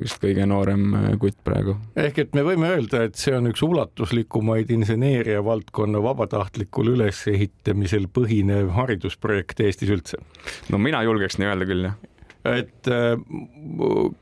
vist 0.01 0.21
kõige 0.23 0.47
noorem 0.49 0.95
äh, 0.97 1.09
kutt 1.21 1.39
praegu. 1.45 1.77
ehk 2.01 2.23
et 2.25 2.37
me 2.39 2.45
võime 2.47 2.73
öelda, 2.75 3.05
et 3.09 3.21
see 3.21 3.35
on 3.37 3.51
üks 3.51 3.65
ulatuslikumaid 3.67 4.73
inseneeria 4.75 5.45
valdkonna 5.45 6.03
vabatahtlikul 6.05 6.95
ülesehitamisel 6.97 8.09
põhinev 8.13 8.73
haridusprojekt 8.79 9.61
Eestis 9.67 9.93
üldse. 9.93 10.23
no 10.71 10.81
mina 10.81 11.03
julgeks 11.07 11.39
nii 11.41 11.51
öelda 11.51 11.69
küll, 11.69 11.91
jah 11.91 12.10
et 12.45 12.89
äh, 12.89 13.19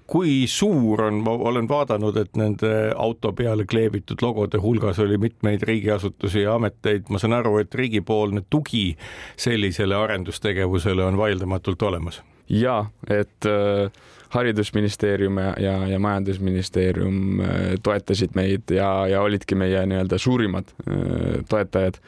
kui 0.07 0.47
suur 0.51 1.03
on, 1.07 1.21
ma 1.23 1.35
olen 1.51 1.69
vaadanud, 1.71 2.17
et 2.19 2.39
nende 2.39 2.73
auto 2.97 3.33
peale 3.37 3.67
kleebitud 3.69 4.23
logode 4.23 4.59
hulgas 4.63 4.99
oli 5.03 5.19
mitmeid 5.23 5.63
riigiasutusi 5.63 6.43
ja 6.43 6.57
ameteid, 6.59 7.07
ma 7.13 7.23
saan 7.23 7.37
aru, 7.39 7.59
et 7.63 7.75
riigipoolne 7.75 8.43
tugi 8.51 8.97
sellisele 9.39 9.97
arendustegevusele 9.97 11.05
on 11.05 11.19
vaieldamatult 11.19 11.83
olemas. 11.83 12.23
ja 12.49 12.87
et 13.11 13.47
äh, 13.47 13.93
haridusministeerium 14.29 15.39
ja, 15.39 15.55
ja, 15.61 15.87
ja 15.89 15.99
majandusministeerium 15.99 17.41
äh, 17.41 17.49
toetasid 17.83 18.35
meid 18.35 18.71
ja, 18.71 19.07
ja 19.07 19.23
olidki 19.23 19.55
meie 19.55 19.87
nii-öelda 19.87 20.19
suurimad 20.19 20.75
äh, 20.89 21.45
toetajad. 21.49 22.01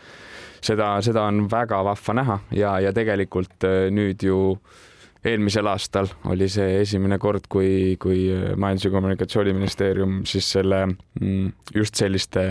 seda, 0.61 1.01
seda 1.01 1.23
on 1.23 1.47
väga 1.51 1.85
vahva 1.85 2.15
näha 2.15 2.39
ja, 2.53 2.79
ja 2.81 2.93
tegelikult 2.93 3.65
äh, 3.65 3.89
nüüd 3.93 4.25
ju 4.25 4.41
äh, 4.53 4.90
eelmisel 5.25 5.69
aastal 5.69 6.09
oli 6.33 6.49
see 6.49 6.81
esimene 6.81 7.19
kord, 7.21 7.47
kui, 7.53 7.97
kui 8.01 8.29
Majandus- 8.57 8.89
ja 8.89 8.95
Kommunikatsiooniministeerium 8.95 10.21
siis 10.29 10.49
selle 10.57 10.87
mm, 10.87 11.53
just 11.75 12.01
selliste 12.01 12.47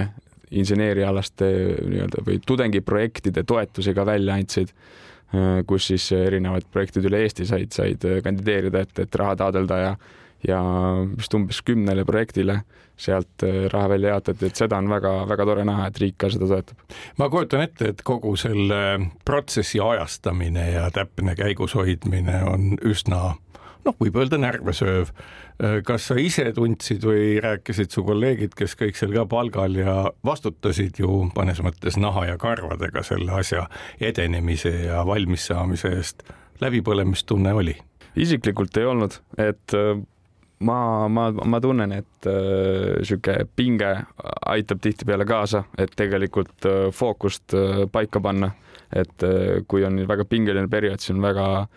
inseneeriaalaste 0.52 1.50
nii-öelda 1.86 2.24
või 2.26 2.40
tudengiprojektide 2.46 3.44
toetusi 3.46 3.94
ka 3.94 4.06
välja 4.06 4.38
andsid, 4.38 4.72
kus 5.70 5.92
siis 5.92 6.08
erinevad 6.18 6.66
projektid 6.74 7.06
üle 7.06 7.22
Eesti 7.22 7.46
said, 7.46 7.70
said 7.74 8.06
kandideerida, 8.26 8.82
et, 8.82 9.04
et 9.06 9.20
raha 9.22 9.36
taotleda 9.38 9.78
ja 9.78 9.92
ja 10.48 10.60
vist 11.18 11.34
umbes 11.36 11.62
kümnele 11.68 12.06
projektile 12.08 12.62
sealt 13.00 13.44
äh, 13.44 13.66
raha 13.72 13.90
välja 13.90 14.16
jaotati, 14.16 14.50
et 14.50 14.60
seda 14.60 14.80
on 14.80 14.90
väga-väga 14.92 15.46
tore 15.48 15.66
näha, 15.68 15.90
et 15.90 16.00
riik 16.02 16.18
ka 16.20 16.30
seda 16.32 16.48
toetab. 16.50 16.80
ma 17.18 17.30
kujutan 17.32 17.64
ette, 17.66 17.94
et 17.94 18.04
kogu 18.08 18.36
selle 18.40 18.82
protsessi 19.26 19.80
ajastamine 19.84 20.72
ja 20.74 20.90
täpne 20.96 21.36
käigus 21.40 21.76
hoidmine 21.80 22.42
on 22.48 22.74
üsna 22.86 23.36
noh, 23.86 23.96
võib 24.00 24.20
öelda 24.20 24.40
närvesööv. 24.42 25.14
Äh, 25.60 25.80
kas 25.88 26.10
sa 26.10 26.18
ise 26.20 26.50
tundsid 26.56 27.04
või 27.08 27.40
rääkisid 27.44 27.96
su 27.96 28.04
kolleegid, 28.08 28.56
kes 28.58 28.76
kõik 28.80 29.00
seal 29.00 29.16
ka 29.16 29.26
palgal 29.30 29.76
ja 29.80 29.96
vastutasid 30.26 31.02
ju 31.02 31.26
mõnes 31.36 31.64
mõttes 31.66 32.00
naha 32.00 32.30
ja 32.32 32.38
karvadega 32.42 33.04
selle 33.08 33.36
asja 33.40 33.68
edenemise 34.00 34.74
ja 34.88 35.04
valmissaamise 35.08 35.96
eest, 36.00 36.28
läbipõlemistunne 36.64 37.56
oli? 37.56 37.78
isiklikult 38.20 38.76
ei 38.82 38.88
olnud, 38.90 39.14
et 39.40 39.76
äh, 39.78 40.00
ma, 40.60 41.08
ma, 41.08 41.32
ma 41.32 41.60
tunnen, 41.62 41.92
et 41.96 42.28
äh, 42.28 43.00
sihuke 43.08 43.46
pinge 43.56 43.92
aitab 44.50 44.82
tihtipeale 44.84 45.28
kaasa, 45.28 45.64
et 45.80 45.94
tegelikult 45.98 46.68
äh, 46.68 46.88
fookust 46.96 47.56
äh, 47.56 47.86
paika 47.92 48.22
panna. 48.22 48.52
et 48.90 49.24
äh, 49.24 49.62
kui 49.68 49.84
on 49.86 50.00
väga 50.08 50.26
pingeline 50.26 50.68
periood, 50.68 51.00
siis 51.00 51.14
on 51.14 51.22
väga 51.22 51.68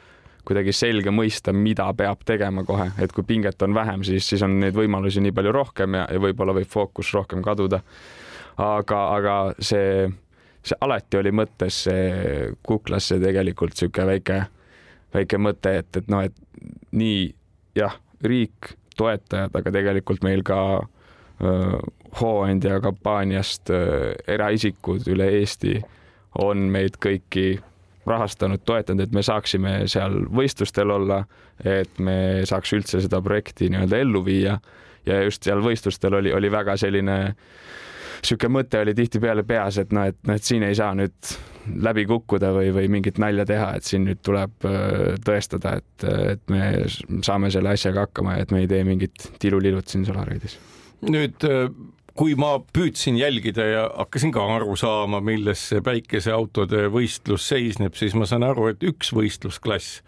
kuidagi 0.48 0.72
selge 0.74 1.12
mõista, 1.14 1.52
mida 1.52 1.84
peab 1.94 2.24
tegema 2.26 2.64
kohe, 2.64 2.88
et 2.98 3.12
kui 3.12 3.22
pinget 3.22 3.62
on 3.62 3.74
vähem, 3.74 4.02
siis, 4.02 4.26
siis 4.26 4.42
on 4.42 4.56
neid 4.60 4.74
võimalusi 4.74 5.20
nii 5.22 5.34
palju 5.36 5.52
rohkem 5.54 5.94
ja, 5.94 6.06
ja 6.10 6.22
võib-olla 6.22 6.56
võib 6.56 6.70
fookus 6.72 7.12
rohkem 7.14 7.44
kaduda. 7.44 7.82
aga, 8.56 9.02
aga 9.16 9.36
see, 9.60 10.08
see 10.64 10.80
alati 10.80 11.20
oli 11.20 11.30
mõttes 11.30 11.84
see 11.84 12.48
kuklasse 12.62 13.20
tegelikult 13.22 13.76
sihuke 13.76 14.06
väike, 14.08 14.40
väike 15.14 15.38
mõte, 15.38 15.76
et, 15.78 15.96
et 15.96 16.10
noh, 16.10 16.24
et 16.24 16.34
nii 16.96 17.28
jah 17.76 18.00
riik, 18.24 18.74
toetajad, 18.96 19.54
aga 19.56 19.72
tegelikult 19.74 20.22
meil 20.22 20.42
ka 20.46 20.58
hooandja 22.20 22.76
kampaaniast 22.84 23.72
eraisikud 24.30 25.08
üle 25.10 25.26
Eesti 25.40 25.78
on 26.42 26.68
meid 26.70 26.98
kõiki 27.02 27.56
rahastanud, 28.06 28.62
toetanud, 28.66 29.04
et 29.06 29.14
me 29.14 29.22
saaksime 29.22 29.74
seal 29.90 30.24
võistlustel 30.34 30.90
olla, 30.90 31.22
et 31.64 31.98
me 32.02 32.42
saaks 32.48 32.72
üldse 32.76 33.02
seda 33.04 33.20
projekti 33.22 33.70
nii-öelda 33.70 34.00
ellu 34.02 34.24
viia. 34.26 34.58
Ja 35.06 35.22
just 35.24 35.42
seal 35.42 35.62
võistlustel 35.62 36.14
oli, 36.14 36.32
oli 36.34 36.50
väga 36.50 36.76
selline 36.78 37.16
sihuke 38.22 38.50
mõte 38.52 38.82
oli 38.82 38.94
tihtipeale 38.94 39.44
peas, 39.46 39.78
et 39.82 39.92
noh, 39.94 40.06
et 40.12 40.18
noh, 40.28 40.38
et 40.38 40.46
siin 40.46 40.62
ei 40.66 40.76
saa 40.78 40.92
nüüd 40.98 41.32
läbi 41.82 42.04
kukkuda 42.10 42.52
või, 42.54 42.72
või 42.74 42.90
mingit 42.90 43.18
nalja 43.22 43.46
teha, 43.48 43.72
et 43.78 43.86
siin 43.86 44.06
nüüd 44.08 44.22
tuleb 44.26 44.66
äh, 44.68 45.16
tõestada, 45.24 45.76
et, 45.82 46.06
et 46.34 46.52
me 46.52 46.62
saame 47.22 47.52
selle 47.54 47.74
asjaga 47.74 48.06
hakkama 48.06 48.38
ja 48.38 48.46
et 48.46 48.54
me 48.54 48.62
ei 48.64 48.70
tee 48.70 48.82
mingit 48.86 49.30
tilulilut 49.42 49.90
siin 49.90 50.06
Solariidis. 50.06 50.58
nüüd 51.10 51.46
äh, 51.48 51.66
kui 52.18 52.34
ma 52.38 52.56
püüdsin 52.74 53.16
jälgida 53.18 53.66
ja 53.66 53.84
hakkasin 53.96 54.32
ka 54.34 54.44
aru 54.56 54.76
saama, 54.76 55.22
milles 55.24 55.62
see 55.70 55.82
päikeseautode 55.84 56.86
võistlus 56.92 57.46
seisneb, 57.48 57.96
siis 57.98 58.16
ma 58.18 58.28
saan 58.28 58.46
aru, 58.46 58.68
et 58.72 58.86
üks 58.86 59.12
võistlusklass 59.16 60.02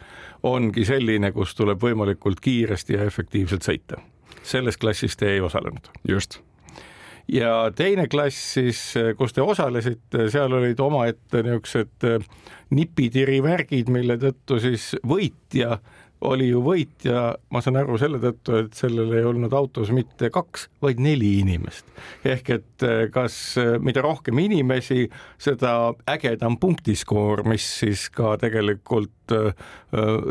ongi 0.44 0.84
selline, 0.86 1.32
kus 1.32 1.54
tuleb 1.56 1.80
võimalikult 1.82 2.42
kiiresti 2.44 2.98
ja 2.98 3.06
efektiivselt 3.08 3.66
sõita. 3.66 4.02
selles 4.44 4.76
klassis 4.76 5.16
te 5.16 5.30
ei 5.32 5.40
osalenud? 5.40 5.88
just 6.08 6.42
ja 7.28 7.70
teine 7.76 8.06
klass 8.10 8.54
siis, 8.58 8.80
kus 9.18 9.32
te 9.32 9.42
osalesite, 9.42 10.28
seal 10.32 10.52
olid 10.52 10.80
omaette 10.80 11.42
niisugused 11.46 12.08
äh, 12.08 12.26
nipitiri-värgid, 12.74 13.90
mille 13.92 14.18
tõttu 14.20 14.58
siis 14.62 14.92
võitja 15.06 15.78
oli 16.24 16.48
ju 16.48 16.60
võitja, 16.64 17.34
ma 17.52 17.60
saan 17.64 17.78
aru 17.80 17.96
selle 18.00 18.18
tõttu, 18.22 18.56
et 18.62 18.76
sellel 18.78 19.12
ei 19.16 19.26
olnud 19.26 19.52
autos 19.56 19.90
mitte 19.94 20.30
kaks, 20.32 20.68
vaid 20.82 21.00
neli 21.02 21.38
inimest. 21.42 21.86
ehk 22.24 22.50
et 22.56 22.86
eh, 22.86 23.06
kas 23.14 23.36
eh, 23.60 23.74
mida 23.82 24.02
rohkem 24.04 24.38
inimesi, 24.42 25.08
seda 25.38 25.94
ägedam 26.10 26.58
punktiskoor, 26.60 27.44
mis 27.48 27.66
siis 27.80 28.08
ka 28.14 28.36
tegelikult 28.40 29.34
eh, 29.36 29.66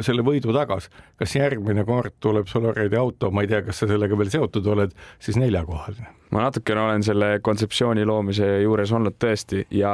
selle 0.02 0.26
võidu 0.26 0.54
tagas. 0.56 0.90
kas 1.20 1.36
järgmine 1.36 1.86
kord 1.86 2.18
tuleb 2.20 2.50
Solariidi 2.52 3.00
auto, 3.00 3.32
ma 3.32 3.46
ei 3.46 3.52
tea, 3.52 3.62
kas 3.66 3.84
sa 3.84 3.90
sellega 3.90 4.18
veel 4.18 4.34
seotud 4.34 4.68
oled, 4.76 4.98
siis 5.20 5.40
neljakohaline? 5.42 6.10
ma 6.34 6.48
natukene 6.48 6.82
olen 6.82 7.04
selle 7.06 7.38
kontseptsiooni 7.46 8.06
loomise 8.10 8.48
juures 8.64 8.92
olnud 8.92 9.20
tõesti 9.22 9.68
ja 9.78 9.94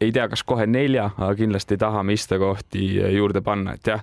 ei 0.00 0.12
tea, 0.12 0.26
kas 0.28 0.42
kohe 0.46 0.66
nelja, 0.66 1.10
aga 1.16 1.34
kindlasti 1.38 1.78
tahame 1.80 2.16
istekohti 2.16 2.84
juurde 3.16 3.42
panna, 3.44 3.76
et 3.76 3.90
jah, 3.92 4.02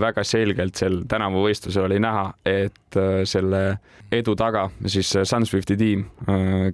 väga 0.00 0.24
selgelt 0.26 0.76
sel 0.80 1.02
tänavuvõistlusel 1.08 1.88
oli 1.88 2.00
näha, 2.02 2.26
et 2.44 2.98
selle 3.28 3.62
edu 4.12 4.34
taga 4.38 4.68
siis 4.86 5.14
Sunswifti 5.24 5.76
tiim, 5.80 6.04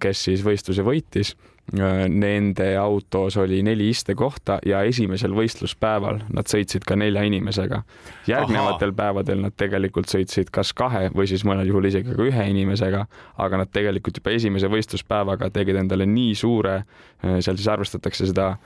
kes 0.01 0.25
siis 0.29 0.45
võistluse 0.45 0.85
võitis, 0.87 1.35
Nende 1.71 2.77
autos 2.77 3.37
oli 3.37 3.61
neli 3.63 3.89
istekohta 3.93 4.57
ja 4.67 4.81
esimesel 4.83 5.31
võistluspäeval 5.37 6.19
nad 6.35 6.51
sõitsid 6.51 6.83
ka 6.83 6.97
nelja 6.99 7.23
inimesega. 7.23 7.83
järgnevatel 8.27 8.91
Aha. 8.91 8.97
päevadel 8.97 9.45
nad 9.45 9.55
tegelikult 9.57 10.11
sõitsid 10.11 10.51
kas 10.51 10.73
kahe 10.75 11.13
või 11.15 11.29
siis 11.31 11.45
mõnel 11.47 11.71
juhul 11.71 11.87
isegi 11.87 12.11
ka 12.11 12.27
ühe 12.27 12.49
inimesega, 12.51 13.05
aga 13.39 13.63
nad 13.63 13.71
tegelikult 13.71 14.19
juba 14.19 14.35
esimese 14.35 14.67
võistluspäevaga 14.67 15.51
tegid 15.55 15.77
endale 15.77 16.07
nii 16.07 16.35
suure, 16.35 16.83
seal 17.23 17.57
siis 17.57 17.69
arvestatakse 17.69 18.27
seda 18.27 18.57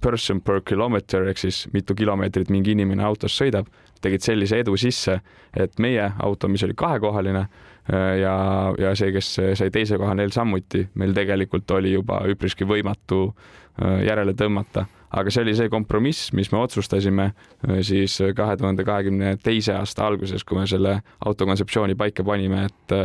person 0.00 0.40
per 0.40 0.62
kilometer 0.62 1.26
ehk 1.26 1.38
siis 1.38 1.64
mitu 1.72 1.94
kilomeetrit 1.94 2.54
mingi 2.54 2.70
inimene 2.70 3.02
autos 3.02 3.34
sõidab, 3.34 3.66
tegid 4.00 4.22
sellise 4.22 4.62
edu 4.62 4.76
sisse, 4.76 5.18
et 5.56 5.78
meie 5.78 6.12
auto, 6.22 6.48
mis 6.48 6.62
oli 6.62 6.74
kahekohaline, 6.78 7.48
Äh, 7.48 7.72
ja, 7.92 8.36
ja 8.78 8.94
see, 8.96 9.12
kes 9.12 9.30
sai 9.58 9.70
teise 9.72 9.98
koha, 10.00 10.14
neil 10.16 10.32
samuti, 10.34 10.86
meil 11.00 11.14
tegelikult 11.16 11.70
oli 11.76 11.94
juba 11.94 12.22
üpriski 12.30 12.66
võimatu 12.68 13.26
äh, 13.28 14.04
järele 14.06 14.32
tõmmata, 14.38 14.86
aga 15.14 15.34
see 15.34 15.44
oli 15.44 15.56
see 15.58 15.72
kompromiss, 15.72 16.32
mis 16.32 16.52
me 16.52 16.62
otsustasime 16.62 17.28
äh, 17.30 17.82
siis 17.86 18.16
kahe 18.36 18.56
tuhande 18.60 18.86
kahekümne 18.88 19.36
teise 19.42 19.76
aasta 19.76 20.06
alguses, 20.08 20.44
kui 20.44 20.60
me 20.60 20.66
selle 20.70 20.98
auto 21.20 21.46
kontseptsiooni 21.48 21.98
paika 21.98 22.24
panime, 22.24 22.66
et 22.70 22.96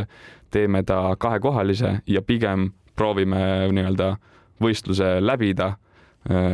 teeme 0.51 0.83
ta 0.83 1.15
kahekohalise 1.19 1.99
ja 2.07 2.21
pigem 2.25 2.71
proovime 2.95 3.69
nii-öelda 3.71 4.15
võistluse 4.59 5.19
läbida 5.23 5.73
Äh, 5.73 5.88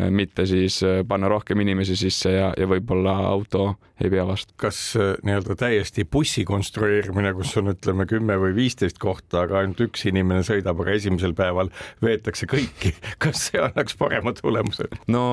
mitte 0.09 0.45
siis 0.45 0.77
äh, 0.83 1.01
panna 1.07 1.27
rohkem 1.27 1.59
inimesi 1.59 1.95
sisse 1.97 2.31
ja, 2.31 2.51
ja 2.57 2.67
võib-olla 2.69 3.15
auto 3.27 3.75
ei 4.01 4.11
pea 4.13 4.25
vastu. 4.27 4.53
kas 4.61 4.77
äh, 4.99 5.15
nii-öelda 5.25 5.55
täiesti 5.57 6.05
bussi 6.05 6.45
konstrueerimine, 6.45 7.33
kus 7.33 7.55
on, 7.57 7.71
ütleme, 7.73 8.05
kümme 8.05 8.37
või 8.39 8.53
viisteist 8.55 8.99
kohta, 9.01 9.41
aga 9.47 9.63
ainult 9.63 9.81
üks 9.87 10.05
inimene 10.05 10.45
sõidab, 10.45 10.83
aga 10.83 10.93
esimesel 10.95 11.33
päeval 11.35 11.73
veetakse 12.05 12.47
kõiki, 12.51 12.93
kas 13.23 13.47
see 13.49 13.63
annaks 13.63 13.97
parema 13.97 14.35
tulemuse? 14.37 14.87
no 15.11 15.25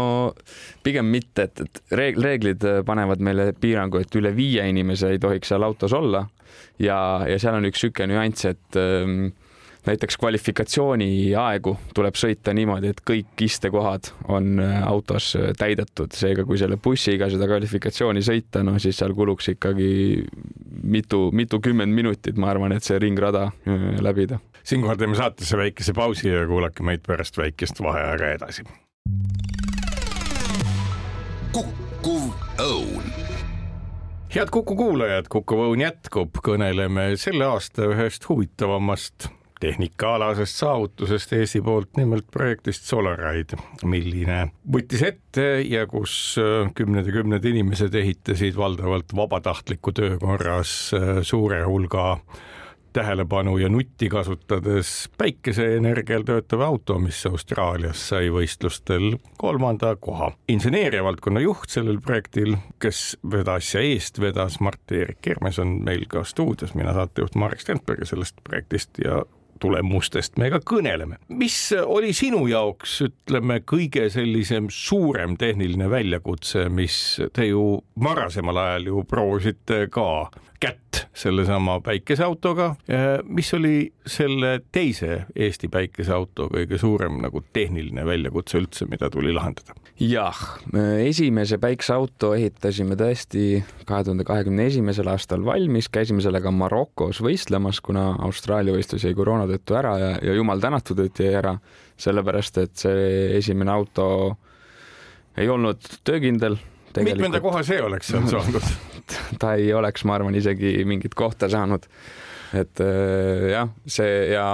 pigem 0.83 1.13
mitte, 1.13 1.51
et, 1.51 1.67
et 1.67 1.99
reeglid 2.01 2.65
panevad 2.89 3.21
meile 3.21 3.51
piirangu, 3.53 4.01
et 4.01 4.17
üle 4.17 4.33
viie 4.37 4.65
inimese 4.73 5.13
ei 5.13 5.21
tohiks 5.23 5.53
seal 5.53 5.69
autos 5.69 5.93
olla 5.93 6.25
ja, 6.81 6.99
ja 7.29 7.39
seal 7.39 7.61
on 7.61 7.69
üks 7.69 7.85
niisugune 7.85 8.15
nüanss, 8.15 8.49
et 8.49 8.81
ähm, 8.81 9.33
näiteks 9.87 10.17
kvalifikatsiooni 10.21 11.35
aegu 11.39 11.75
tuleb 11.95 12.17
sõita 12.19 12.55
niimoodi, 12.55 12.93
et 12.93 13.03
kõik 13.07 13.45
istekohad 13.47 14.13
on 14.31 14.61
äh, 14.63 14.79
autos 14.87 15.33
äh, 15.39 15.51
täidetud, 15.59 16.15
seega 16.15 16.47
kui 16.47 16.61
selle 16.61 16.79
bussiga 16.83 17.29
seda 17.33 17.49
kvalifikatsiooni 17.51 18.23
sõita, 18.25 18.63
no 18.67 18.79
siis 18.83 19.01
seal 19.01 19.15
kuluks 19.19 19.53
ikkagi 19.57 19.91
mitu, 20.83 21.25
mitukümmend 21.35 21.95
minutit, 21.95 22.39
ma 22.39 22.53
arvan, 22.53 22.77
et 22.77 22.87
see 22.87 23.01
ringrada 23.03 23.49
äh, 23.51 23.89
läbida. 24.05 24.39
siinkohal 24.63 25.01
teeme 25.01 25.19
saatesse 25.19 25.59
väikese 25.59 25.93
pausi 25.93 26.29
ja 26.29 26.47
kuulake 26.47 26.87
meid 26.87 27.03
pärast 27.07 27.39
väikest 27.39 27.83
vaheaega 27.83 28.33
edasi. 28.39 28.67
kukkuv 31.53 32.31
õun 32.63 33.13
head 34.33 34.49
Kuku 34.51 34.77
kuulajad, 34.77 35.27
Kuku 35.29 35.59
Õun 35.67 35.83
jätkub, 35.83 36.39
kõneleme 36.41 37.11
selle 37.21 37.45
aasta 37.45 37.91
ühest 37.93 38.25
huvitavamast 38.31 39.29
tehnikaalasest 39.63 40.59
saavutusest 40.63 41.33
Eesti 41.39 41.63
poolt, 41.63 41.93
nimelt 41.97 42.27
projektist 42.35 42.89
Solaride, 42.91 43.59
milline 43.87 44.49
võttis 44.75 45.05
ette 45.07 45.47
ja 45.67 45.87
kus 45.91 46.15
äh, 46.43 46.71
kümned 46.77 47.07
ja 47.07 47.19
kümned 47.21 47.47
inimesed 47.53 47.95
ehitasid 47.95 48.59
valdavalt 48.59 49.15
vabatahtliku 49.17 49.95
töö 49.95 50.19
korras 50.23 50.75
äh, 50.97 51.21
suure 51.27 51.63
hulga 51.69 52.17
tähelepanu 52.93 53.57
ja 53.59 53.69
nutti 53.73 54.09
kasutades 54.13 55.09
päikeseenergial 55.19 56.23
töötav 56.29 56.61
auto, 56.61 56.99
mis 57.01 57.23
Austraalias 57.27 58.03
sai 58.11 58.29
võistlustel 58.33 59.17
kolmanda 59.41 59.95
koha. 59.97 60.33
inseneeria 60.49 61.05
valdkonna 61.05 61.41
juht 61.41 61.73
sellel 61.73 62.01
projektil, 62.05 62.57
kes 62.83 63.17
vedas 63.31 63.75
ja 63.75 63.81
eest 63.81 64.21
vedas, 64.21 64.61
Mart-Erik 64.61 65.23
Kermes 65.23 65.59
on 65.63 65.79
meil 65.85 66.05
ka 66.09 66.25
stuudios, 66.25 66.75
mina 66.75 66.93
saatejuht 66.93 67.39
Marek 67.41 67.65
Strandberg 67.65 68.05
sellest 68.09 68.43
projektist 68.45 69.01
ja 69.05 69.23
tulemustest 69.63 70.39
me 70.43 70.51
ka 70.53 70.61
kõneleme. 70.67 71.19
mis 71.29 71.57
oli 71.85 72.13
sinu 72.17 72.45
jaoks, 72.51 72.99
ütleme, 73.09 73.61
kõige 73.67 74.09
sellisem 74.13 74.69
suurem 74.71 75.37
tehniline 75.41 75.91
väljakutse, 75.91 76.69
mis 76.69 76.97
te 77.33 77.49
ju 77.51 77.83
varasemal 78.03 78.59
ajal 78.67 78.91
ju 78.93 79.05
proovisite 79.09 79.87
ka 79.93 80.09
kätt 80.63 81.07
sellesama 81.15 81.81
päikeseautoga. 81.81 82.75
mis 83.25 83.55
oli 83.55 83.93
selle 84.07 84.61
teise 84.73 85.25
Eesti 85.37 85.69
päikeseauto 85.69 86.47
kõige 86.53 86.79
suurem 86.79 87.19
nagu 87.23 87.43
tehniline 87.53 88.05
väljakutse 88.07 88.61
üldse, 88.61 88.87
mida 88.91 89.11
tuli 89.11 89.33
lahendada? 89.35 89.75
jah, 90.01 90.39
esimese 91.03 91.59
päikeseauto 91.63 92.33
ehitasime 92.35 92.97
tõesti 92.99 93.63
kahe 93.87 94.05
tuhande 94.07 94.25
kahekümne 94.27 94.67
esimesel 94.71 95.11
aastal 95.13 95.45
valmis, 95.45 95.91
käisime 95.93 96.23
sellega 96.23 96.51
Marokos 96.51 97.21
võistlemas, 97.23 97.83
kuna 97.83 98.13
Austraalia 98.23 98.75
võistlus 98.77 99.07
jäi 99.07 99.15
koroona 99.19 99.49
tõttu 99.53 99.79
ära 99.79 99.97
ja, 100.01 100.13
ja 100.23 100.37
jumal 100.39 100.61
tänatud, 100.63 101.01
et 101.05 101.23
jäi 101.25 101.35
ära, 101.39 101.57
sellepärast 102.01 102.63
et 102.63 102.77
see 102.85 103.37
esimene 103.39 103.73
auto 103.73 104.07
ei 105.37 105.49
olnud 105.49 105.81
töökindel. 106.05 106.59
mitmenda 107.01 107.41
koha 107.41 107.63
see 107.67 107.81
oleks 107.83 108.13
seal 108.13 108.27
saanud 108.35 108.73
ta 109.39 109.55
ei 109.55 109.73
oleks, 109.75 110.05
ma 110.05 110.17
arvan, 110.19 110.35
isegi 110.39 110.83
mingit 110.89 111.15
kohta 111.15 111.49
saanud. 111.53 111.87
et 112.53 112.81
äh, 112.85 113.49
jah, 113.55 113.71
see 113.89 114.33
ja 114.35 114.45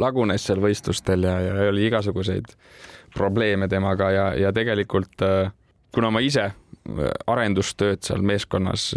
lagunes 0.00 0.46
seal 0.48 0.62
võistlustel 0.62 1.26
ja, 1.28 1.34
ja 1.44 1.68
oli 1.68 1.84
igasuguseid 1.90 2.54
probleeme 3.12 3.68
temaga 3.68 4.08
ja, 4.10 4.26
ja 4.46 4.52
tegelikult 4.56 5.20
äh, 5.26 5.52
kuna 5.92 6.10
ma 6.10 6.22
ise 6.24 6.48
arendustööd 7.30 8.02
seal 8.02 8.24
meeskonnas, 8.26 8.88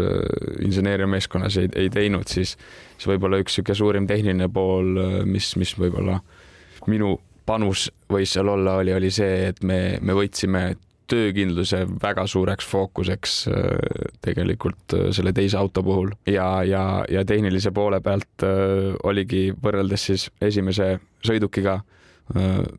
inseneeriameeskonnas 0.65 1.59
ei, 1.61 1.69
ei 1.77 1.91
teinud, 1.93 2.25
siis, 2.25 2.55
siis 2.95 3.07
võib-olla 3.11 3.37
üks 3.43 3.59
niisugune 3.59 3.77
suurim 3.77 4.07
tehniline 4.09 4.49
pool, 4.49 4.97
mis, 5.29 5.51
mis 5.61 5.75
võib-olla 5.77 6.17
minu 6.89 7.13
panus 7.45 7.91
võis 8.09 8.33
seal 8.33 8.49
olla, 8.49 8.79
oli, 8.81 8.93
oli 8.93 9.11
see, 9.13 9.51
et 9.51 9.61
me, 9.63 9.99
me 10.01 10.17
võtsime 10.17 10.65
töökindluse 11.07 11.83
väga 12.01 12.25
suureks 12.27 12.67
fookuseks 12.67 13.33
äh, 13.47 13.65
tegelikult 14.25 14.95
äh, 14.97 15.09
selle 15.15 15.33
teise 15.37 15.57
auto 15.59 15.83
puhul. 15.85 16.11
Ja, 16.29 16.63
ja, 16.65 17.05
ja 17.09 17.25
tehnilise 17.25 17.71
poole 17.75 18.01
pealt 18.01 18.45
äh, 18.45 18.95
oligi 19.03 19.51
võrreldes 19.63 20.07
siis 20.09 20.29
esimese 20.41 20.95
sõidukiga 21.25 21.79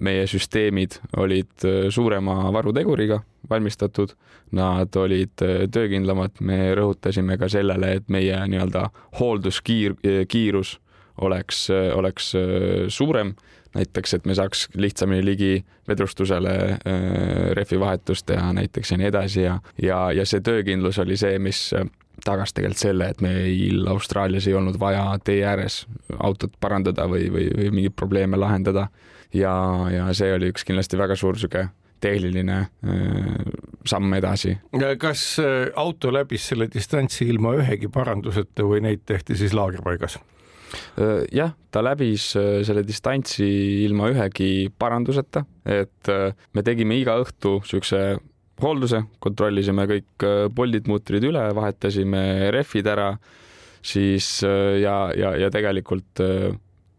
meie 0.03 0.25
süsteemid 0.27 0.97
olid 1.23 1.67
suurema 1.95 2.49
varuteguriga 2.53 3.21
valmistatud, 3.51 4.17
nad 4.59 4.97
olid 4.99 5.39
töökindlamad, 5.71 6.41
me 6.41 6.75
rõhutasime 6.75 7.37
ka 7.39 7.47
sellele, 7.49 7.93
et 8.01 8.09
meie 8.11 8.41
nii-öelda 8.51 8.89
hoolduskiir, 9.21 9.95
kiirus 10.29 10.81
oleks, 11.23 11.69
oleks 11.95 12.33
suurem. 12.89 13.37
Näiteks, 13.77 14.15
et 14.15 14.27
me 14.27 14.35
saaks 14.35 14.69
lihtsamini 14.75 15.25
ligi 15.25 15.65
vedrustusele 15.89 16.51
äh, 16.51 16.79
rehvivahetust 17.53 18.27
teha 18.27 18.53
näiteks 18.57 18.91
ja 18.91 18.99
nii 18.99 19.09
edasi 19.11 19.43
ja, 19.43 19.59
ja, 19.83 19.99
ja 20.13 20.27
see 20.27 20.41
töökindlus 20.41 20.99
oli 21.03 21.17
see, 21.21 21.39
mis 21.43 21.61
äh, 21.77 21.85
tagas 22.25 22.55
tegelikult 22.57 22.81
selle, 22.81 23.11
et 23.13 23.21
meil 23.25 23.87
Austraalias 23.93 24.47
ei 24.49 24.57
olnud 24.57 24.79
vaja 24.81 25.05
tee 25.25 25.45
ääres 25.47 25.85
autot 26.19 26.57
parandada 26.61 27.05
või, 27.11 27.29
või, 27.33 27.51
või 27.57 27.71
mingeid 27.81 27.97
probleeme 27.97 28.41
lahendada. 28.41 28.89
Ja, 29.37 29.57
ja 29.92 30.07
see 30.16 30.33
oli 30.35 30.51
üks 30.53 30.66
kindlasti 30.66 30.99
väga 31.01 31.16
suur 31.18 31.38
sihuke 31.40 31.68
tehniline 32.01 32.57
äh, 32.61 33.51
samm 33.88 34.14
edasi. 34.18 34.57
kas 35.01 35.25
äh, 35.40 35.70
auto 35.79 36.12
läbis 36.12 36.51
selle 36.53 36.68
distantsi 36.72 37.29
ilma 37.31 37.55
ühegi 37.61 37.90
paranduseta 37.92 38.66
või 38.68 38.83
neid 38.85 39.07
tehti 39.09 39.38
siis 39.38 39.57
laagripaigas? 39.57 40.18
jah, 41.33 41.53
ta 41.70 41.81
läbis 41.81 42.33
selle 42.35 42.83
distantsi 42.85 43.46
ilma 43.85 44.09
ühegi 44.11 44.66
paranduseta, 44.77 45.44
et 45.62 46.11
me 46.11 46.64
tegime 46.66 46.99
iga 46.99 47.14
õhtu 47.22 47.61
siukse 47.64 48.01
hoolduse, 48.61 49.05
kontrollisime 49.22 49.87
kõik 49.88 50.27
poldid, 50.59 50.90
mutrid 50.90 51.25
üle, 51.31 51.44
vahetasime 51.57 52.51
rehvid 52.53 52.90
ära, 52.92 53.12
siis 53.79 54.40
ja, 54.42 54.99
ja, 55.16 55.33
ja 55.38 55.53
tegelikult 55.55 56.27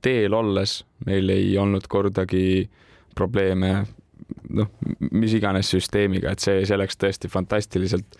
teel 0.01 0.33
olles 0.33 0.81
meil 1.05 1.29
ei 1.29 1.53
olnud 1.57 1.87
kordagi 1.89 2.69
probleeme 3.17 3.85
noh, 4.49 4.69
mis 5.11 5.35
iganes 5.37 5.69
süsteemiga, 5.73 6.33
et 6.33 6.43
see, 6.43 6.63
see 6.67 6.79
läks 6.79 6.99
tõesti 6.99 7.29
fantastiliselt. 7.31 8.17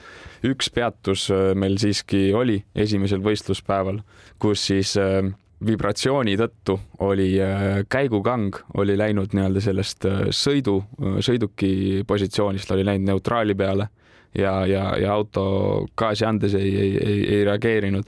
üks 0.47 0.69
peatus 0.73 1.27
meil 1.57 1.77
siiski 1.81 2.31
oli 2.33 2.61
esimesel 2.75 3.21
võistluspäeval, 3.25 4.01
kus 4.41 4.67
siis 4.69 4.95
äh, 5.01 5.21
vibratsiooni 5.65 6.37
tõttu 6.37 6.77
oli 7.05 7.31
äh, 7.41 7.83
käigukang 7.89 8.55
oli 8.77 8.97
läinud 8.97 9.33
nii-öelda 9.33 9.63
sellest 9.63 10.05
äh, 10.05 10.27
sõidu, 10.29 10.79
sõiduki 11.19 12.03
positsioonist 12.07 12.71
oli 12.75 12.85
läinud 12.85 13.09
neutraali 13.11 13.55
peale 13.57 13.89
ja, 14.37 14.59
ja, 14.69 14.91
ja 15.01 15.13
auto 15.13 15.87
gaasi 15.97 16.27
andes 16.27 16.53
ei, 16.57 16.75
ei, 16.75 16.91
ei, 17.01 17.23
ei 17.37 17.47
reageerinud. 17.47 18.05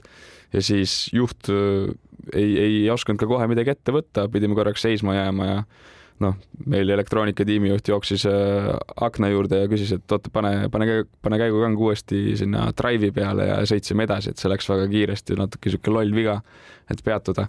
ja 0.52 0.62
siis 0.62 1.10
juht 1.12 1.50
ei, 2.34 2.50
ei 2.58 2.76
osanud 2.90 3.20
ka 3.20 3.28
kohe 3.30 3.48
midagi 3.50 3.74
ette 3.74 3.94
võtta, 3.94 4.26
pidime 4.32 4.56
korraks 4.58 4.84
seisma 4.86 5.16
jääma 5.16 5.48
ja 5.48 5.64
noh, 6.20 6.36
meil 6.68 6.92
elektroonika 6.92 7.44
tiimijuht 7.48 7.88
jooksis 7.88 8.26
äh, 8.28 8.68
akna 9.00 9.30
juurde 9.32 9.62
ja 9.62 9.70
küsis, 9.70 9.94
et 9.96 10.12
oota, 10.12 10.32
pane, 10.32 10.68
pane, 10.72 11.02
pane 11.22 11.40
käigukang 11.40 11.80
uuesti 11.80 12.36
sinna 12.40 12.68
Drive'i 12.76 13.12
peale 13.16 13.48
ja 13.48 13.56
sõitsime 13.68 14.04
edasi, 14.08 14.34
et 14.34 14.42
see 14.42 14.52
läks 14.52 14.68
väga 14.70 14.88
kiiresti, 14.92 15.38
natuke 15.40 15.72
sihuke 15.72 15.94
loll 15.94 16.12
viga, 16.16 16.40
et 16.92 17.00
peatuda. 17.04 17.48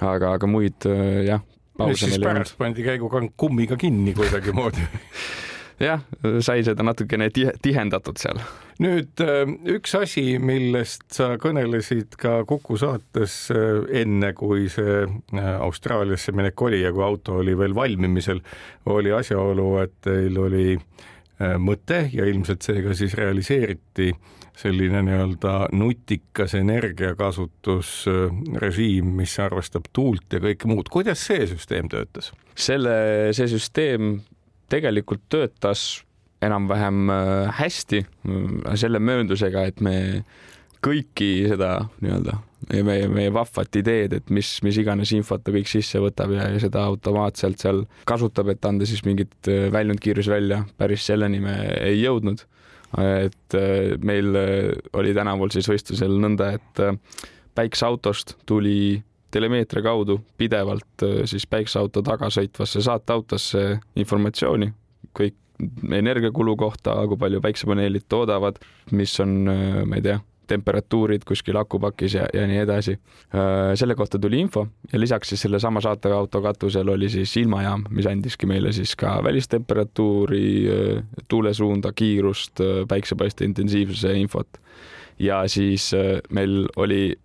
aga, 0.00 0.34
aga 0.38 0.48
muid 0.48 0.88
äh, 0.88 1.26
jah. 1.28 1.44
siis 1.92 2.18
pärast 2.20 2.56
pandi 2.58 2.84
käigukang 2.84 3.32
kummiga 3.36 3.76
kinni 3.80 4.14
kuidagimoodi 4.16 4.86
jah, 5.80 6.02
sai 6.44 6.60
seda 6.66 6.84
natukene 6.84 7.30
tihe, 7.34 7.52
tihendatud 7.62 8.18
seal. 8.20 8.40
nüüd 8.80 9.20
äh, 9.24 9.48
üks 9.76 9.94
asi, 9.98 10.38
millest 10.40 11.02
sa 11.12 11.36
kõnelesid 11.40 12.16
ka 12.20 12.44
Kuku 12.48 12.76
saates 12.80 13.50
äh, 13.52 13.58
enne, 14.02 14.32
kui 14.36 14.68
see 14.72 15.04
äh, 15.04 15.10
Austraaliasse 15.60 16.32
minek 16.36 16.62
oli 16.64 16.80
ja 16.84 16.92
kui 16.96 17.04
auto 17.04 17.30
oli 17.42 17.54
veel 17.58 17.74
valmimisel, 17.76 18.40
oli 18.88 19.10
asjaolu, 19.16 19.68
et 19.84 19.94
teil 20.04 20.38
oli 20.40 20.68
mõte 21.40 22.10
ja 22.12 22.24
ilmselt 22.28 22.62
see 22.66 22.82
ka 22.84 22.92
siis 22.92 23.14
realiseeriti 23.16 24.12
selline 24.60 25.00
nii-öelda 25.06 25.72
nutikas 25.72 26.52
energiakasutusrežiim, 26.58 29.06
mis 29.16 29.38
arvestab 29.40 29.88
tuult 29.96 30.28
ja 30.36 30.40
kõike 30.44 30.68
muud. 30.68 30.92
kuidas 30.92 31.24
see 31.30 31.48
süsteem 31.48 31.88
töötas? 31.88 32.28
selle, 32.60 32.92
see 33.32 33.48
süsteem 33.48 34.20
tegelikult 34.70 35.26
töötas 35.32 36.04
enam-vähem 36.44 37.10
äh, 37.10 37.50
hästi 37.60 38.04
äh, 38.04 38.76
selle 38.80 39.00
mööndusega, 39.02 39.66
et 39.68 39.82
me 39.84 39.96
kõiki 40.80 41.50
seda 41.50 41.74
nii-öelda 42.00 42.38
meie, 42.86 43.08
meie 43.12 43.32
vahvat 43.34 43.76
ideed, 43.76 44.14
et 44.16 44.30
mis, 44.32 44.54
mis 44.64 44.78
iganes 44.80 45.12
infot 45.16 45.42
ta 45.44 45.52
kõik 45.52 45.68
sisse 45.68 46.00
võtab 46.00 46.32
ja, 46.32 46.46
ja 46.54 46.62
seda 46.62 46.86
automaatselt 46.88 47.60
seal 47.60 47.82
kasutab, 48.08 48.52
et 48.54 48.64
anda 48.64 48.88
siis 48.88 49.04
mingit 49.08 49.50
äh, 49.50 49.68
väljundkiirus 49.74 50.30
välja, 50.32 50.62
päris 50.80 51.04
selleni 51.10 51.42
me 51.44 51.58
ei 51.80 52.00
jõudnud. 52.00 52.46
et 52.98 53.54
meil 54.02 54.34
oli 54.98 55.12
tänaval 55.14 55.52
siis 55.54 55.68
võistlusel 55.70 56.16
nõnda, 56.18 56.48
et 56.56 56.80
päikseautost 57.54 58.34
tuli 58.50 59.04
telemeetria 59.30 59.82
kaudu 59.82 60.20
pidevalt 60.38 61.04
äh, 61.04 61.20
siis 61.24 61.46
päikseauto 61.46 62.02
taga 62.06 62.30
sõitvasse 62.32 62.82
saateautosse 62.84 63.78
informatsiooni 63.96 64.72
kõik 65.16 65.36
energiakulu 65.92 66.56
kohta, 66.56 66.94
kui 67.08 67.18
palju 67.20 67.40
päiksepaneelid 67.44 68.06
toodavad, 68.08 68.58
mis 68.96 69.14
on, 69.20 69.38
äh, 69.48 69.80
ma 69.86 70.00
ei 70.00 70.04
tea, 70.08 70.18
temperatuurid 70.50 71.22
kuskil 71.28 71.54
akupakis 71.60 72.16
ja, 72.16 72.24
ja 72.34 72.42
nii 72.50 72.62
edasi. 72.64 72.96
Äh, 73.36 73.70
selle 73.78 73.94
kohta 73.94 74.18
tuli 74.18 74.40
info 74.42 74.66
ja 74.92 74.98
lisaks 75.00 75.30
siis 75.30 75.44
sellesama 75.46 75.82
saateauto 75.84 76.42
katusel 76.42 76.88
oli 76.90 77.10
siis 77.12 77.36
ilmajaam, 77.36 77.84
mis 77.94 78.08
andiski 78.10 78.48
meile 78.50 78.72
siis 78.74 78.96
ka 78.98 79.20
välistemperatuuri, 79.24 80.44
tuulesuunda, 81.28 81.92
kiirust, 81.92 82.64
päiksepaiste 82.88 83.44
intensiivsuse 83.44 84.16
infot. 84.18 84.58
ja 85.18 85.44
siis 85.48 85.92
meil 86.30 86.64
oli 86.76 87.18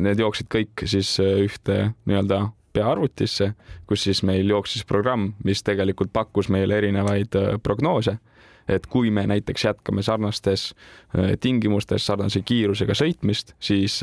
need 0.00 0.20
jooksid 0.22 0.48
kõik 0.52 0.84
siis 0.88 1.14
äh, 1.20 1.42
ühte 1.46 1.78
nii-öelda 2.08 2.46
peaarvutisse, 2.72 3.52
kus 3.88 4.06
siis 4.06 4.22
meil 4.24 4.48
jooksis 4.48 4.86
programm, 4.88 5.32
mis 5.44 5.60
tegelikult 5.64 6.12
pakkus 6.12 6.48
meile 6.52 6.78
erinevaid 6.80 7.36
äh, 7.38 7.56
prognoose. 7.62 8.18
et 8.68 8.86
kui 8.86 9.10
me 9.10 9.24
näiteks 9.26 9.64
jätkame 9.64 10.02
sarnastes 10.02 10.74
äh, 11.16 11.32
tingimustes 11.40 12.06
sarnase 12.06 12.40
kiirusega 12.46 12.94
sõitmist, 12.94 13.56
siis 13.60 14.00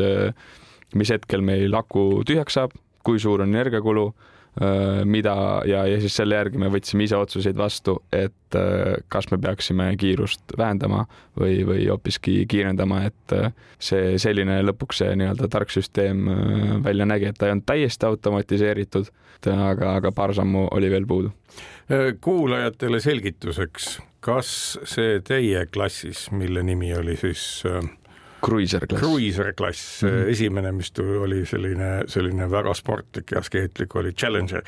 mis 0.96 1.10
hetkel 1.10 1.42
meil 1.42 1.74
aku 1.74 2.24
tühjaks 2.28 2.54
saab, 2.54 2.74
kui 3.04 3.20
suur 3.20 3.42
on 3.42 3.56
energiakulu 3.56 4.14
mida 5.06 5.36
ja, 5.66 5.86
ja 5.88 6.00
siis 6.02 6.18
selle 6.20 6.36
järgi 6.36 6.60
me 6.60 6.68
võtsime 6.72 7.06
ise 7.06 7.16
otsuseid 7.16 7.56
vastu, 7.58 7.96
et 8.12 8.58
äh, 8.60 8.98
kas 9.08 9.30
me 9.32 9.40
peaksime 9.40 9.88
kiirust 10.00 10.56
vähendama 10.60 11.06
või, 11.40 11.62
või 11.68 11.86
hoopiski 11.88 12.42
kiirendama, 12.50 13.06
et 13.08 13.36
äh, 13.38 13.54
see 13.80 14.18
selline 14.20 14.60
lõpuks 14.68 15.00
see 15.04 15.16
nii-öelda 15.22 15.48
tark 15.52 15.72
süsteem 15.72 16.28
välja 16.84 17.08
nägi, 17.08 17.30
et 17.32 17.40
ta 17.40 17.48
ei 17.48 17.56
olnud 17.56 17.68
täiesti 17.70 18.10
automatiseeritud, 18.10 19.08
aga, 19.54 19.96
aga 20.02 20.12
paar 20.12 20.36
sammu 20.36 20.68
oli 20.76 20.92
veel 20.92 21.08
puudu. 21.08 21.32
kuulajatele 22.22 23.00
selgituseks, 23.00 23.88
kas 24.20 24.52
see 24.84 25.22
teie 25.26 25.66
klassis, 25.72 26.28
mille 26.36 26.64
nimi 26.64 26.92
oli 26.98 27.16
siis 27.18 27.64
Cruiser 27.64 27.99
klass. 28.88 29.02
Cruiser 29.04 29.54
klass 29.54 30.04
mm, 30.04 30.10
-hmm. 30.10 30.30
esimene, 30.36 30.72
mis 30.72 30.94
oli 31.00 31.46
selline, 31.46 31.90
selline 32.08 32.52
väga 32.52 32.74
sportlik 32.74 33.32
ja 33.32 33.40
askeetlik, 33.40 33.96
oli 33.96 34.14
Challenger. 34.14 34.64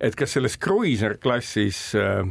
et 0.00 0.16
kas 0.16 0.32
selles 0.32 0.58
Cruiser 0.58 1.16
klassis 1.16 1.94
äh, 1.94 2.26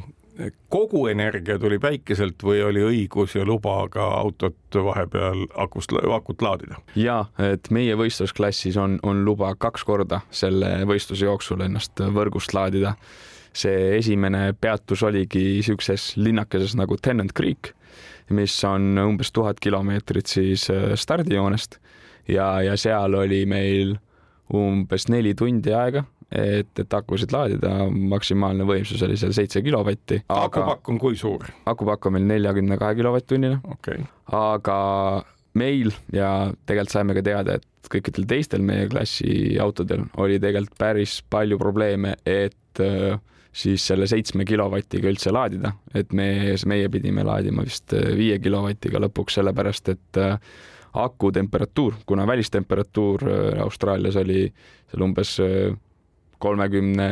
kogu 0.70 1.08
energia 1.08 1.60
tuli 1.60 1.78
päikeselt 1.80 2.44
või 2.44 2.62
oli 2.66 2.84
õigus 2.84 3.36
ja 3.38 3.46
luba 3.48 3.78
ka 3.92 4.04
autot 4.20 4.78
vahepeal 4.88 5.46
akust, 5.56 5.94
akut 6.16 6.42
laadida? 6.42 6.80
ja, 6.96 7.26
et 7.40 7.70
meie 7.72 7.96
võistlusklassis 7.96 8.78
on, 8.78 9.00
on 9.04 9.24
luba 9.26 9.54
kaks 9.56 9.84
korda 9.88 10.22
selle 10.32 10.78
võistluse 10.88 11.26
jooksul 11.26 11.64
ennast 11.66 12.00
võrgust 12.00 12.54
laadida. 12.54 12.96
see 13.56 13.98
esimene 13.98 14.54
peatus 14.62 15.04
oligi 15.04 15.64
siukses 15.64 16.18
linnakeses 16.18 16.76
nagu 16.76 16.98
Tennant 16.98 17.32
Creek 17.34 17.72
mis 18.30 18.56
on 18.66 18.96
umbes 18.98 19.32
tuhat 19.32 19.60
kilomeetrit 19.62 20.26
siis 20.32 20.70
äh, 20.74 20.94
stardijoonest 20.96 21.80
ja, 22.28 22.62
ja 22.62 22.78
seal 22.78 23.14
oli 23.14 23.46
meil 23.50 23.96
umbes 24.54 25.08
neli 25.10 25.34
tundi 25.38 25.74
aega, 25.74 26.04
et, 26.32 26.72
et 26.80 26.94
akusid 26.94 27.34
laadida, 27.34 27.72
maksimaalne 28.16 28.66
võimsus 28.68 29.02
oli 29.06 29.18
seal 29.18 29.34
seitse 29.34 29.62
kilovatti. 29.66 30.22
akupakk 30.30 30.90
on 30.90 31.00
kui 31.02 31.18
suur? 31.18 31.46
akupakk 31.66 32.10
on 32.10 32.18
meil 32.18 32.28
neljakümne 32.30 32.78
kahe 32.82 32.98
kilovatt-tunnine 32.98 33.60
okay.. 33.74 34.06
aga 34.34 34.80
meil 35.58 35.94
ja 36.14 36.52
tegelikult 36.66 36.94
saime 36.94 37.16
ka 37.18 37.24
teada, 37.26 37.58
et 37.58 37.92
kõikidel 37.92 38.28
teistel 38.30 38.66
meie 38.66 38.90
klassi 38.92 39.56
autodel 39.62 40.06
oli 40.22 40.40
tegelikult 40.42 40.78
päris 40.82 41.20
palju 41.30 41.58
probleeme, 41.62 42.16
et 42.26 42.84
äh, 42.84 43.18
siis 43.56 43.86
selle 43.88 44.08
seitsme 44.10 44.46
kilovatiga 44.48 45.10
üldse 45.12 45.32
laadida, 45.34 45.72
et 45.96 46.14
me, 46.16 46.28
meie 46.68 46.90
pidime 46.92 47.24
laadima 47.26 47.64
vist 47.66 47.96
äh, 47.96 48.12
viie 48.18 48.40
kilovatiga 48.44 49.00
lõpuks, 49.06 49.40
sellepärast 49.40 49.94
et 49.94 50.20
äh, 50.22 50.36
aku 51.00 51.32
temperatuur, 51.36 52.02
kuna 52.08 52.28
välistemperatuur 52.28 53.26
äh, 53.30 53.64
Austraalias 53.64 54.20
oli 54.20 54.44
seal 54.92 55.08
umbes 55.08 55.38
kolmekümne, 56.46 57.08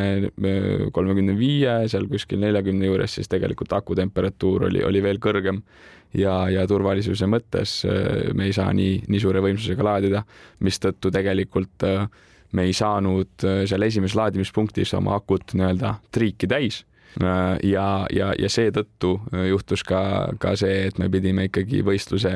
kolmekümne 0.93 1.33
viie, 1.39 1.87
seal 1.89 2.05
kuskil 2.11 2.41
neljakümne 2.43 2.89
juures, 2.89 3.15
siis 3.17 3.31
tegelikult 3.31 3.71
aku 3.73 3.95
temperatuur 3.97 4.67
oli, 4.67 4.83
oli 4.83 5.01
veel 5.01 5.17
kõrgem. 5.23 5.63
Ja, 6.13 6.43
ja 6.51 6.67
turvalisuse 6.69 7.25
mõttes 7.25 7.79
me 8.37 8.45
ei 8.45 8.53
saa 8.53 8.67
nii, 8.77 8.99
nii 9.09 9.21
suure 9.23 9.41
võimsusega 9.41 9.87
laadida, 9.87 10.21
mistõttu 10.61 11.09
tegelikult 11.15 11.87
äh, 11.87 12.03
me 12.53 12.67
ei 12.69 12.73
saanud 12.77 13.45
äh, 13.45 13.63
seal 13.69 13.85
esimeses 13.85 14.17
laadimispunktis 14.17 14.93
oma 14.97 15.17
akut 15.19 15.55
nii-öelda 15.57 15.95
triiki 16.13 16.49
täis 16.49 16.83
äh, 17.21 17.57
ja, 17.67 17.87
ja, 18.13 18.31
ja 18.39 18.51
seetõttu 18.51 19.15
äh, 19.33 19.47
juhtus 19.51 19.85
ka, 19.87 20.03
ka 20.39 20.55
see, 20.59 20.87
et 20.89 21.01
me 21.01 21.09
pidime 21.13 21.49
ikkagi 21.49 21.83
võistluse 21.85 22.33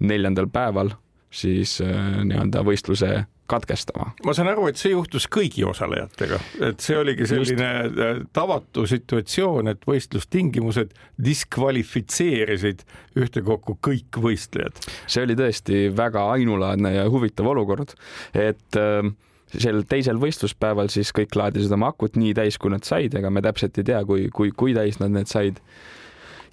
neljandal 0.00 0.50
päeval 0.52 0.94
siis 1.30 1.76
nii-öelda 1.78 2.64
võistluse 2.66 3.12
katkestama. 3.50 4.10
ma 4.26 4.34
saan 4.34 4.50
aru, 4.52 4.68
et 4.70 4.78
see 4.80 4.92
juhtus 4.92 5.26
kõigi 5.30 5.64
osalejatega, 5.66 6.38
et 6.70 6.82
see 6.82 6.98
oligi 6.98 7.26
selline 7.30 7.70
Just. 7.86 8.28
tavatu 8.36 8.86
situatsioon, 8.90 9.70
et 9.72 9.86
võistlustingimused 9.86 10.94
diskvalifitseerisid 11.30 12.84
ühtekokku 13.18 13.78
kõik 13.86 14.20
võistlejad. 14.26 14.82
see 15.06 15.26
oli 15.26 15.38
tõesti 15.38 15.88
väga 15.96 16.28
ainulaadne 16.36 16.94
ja 16.94 17.08
huvitav 17.10 17.50
olukord, 17.54 17.94
et 18.34 18.78
äh, 18.78 19.10
sel 19.50 19.82
teisel 19.88 20.20
võistluspäeval 20.22 20.90
siis 20.92 21.10
kõik 21.16 21.34
laadisid 21.36 21.72
oma 21.74 21.90
akut 21.94 22.18
nii 22.20 22.34
täis, 22.38 22.58
kui 22.60 22.72
nad 22.72 22.86
said, 22.86 23.14
ega 23.18 23.30
me 23.30 23.42
täpselt 23.44 23.78
ei 23.80 23.88
tea, 23.90 24.02
kui, 24.06 24.28
kui, 24.34 24.52
kui 24.54 24.74
täis 24.76 25.00
nad 25.02 25.14
need 25.14 25.30
said. 25.30 25.60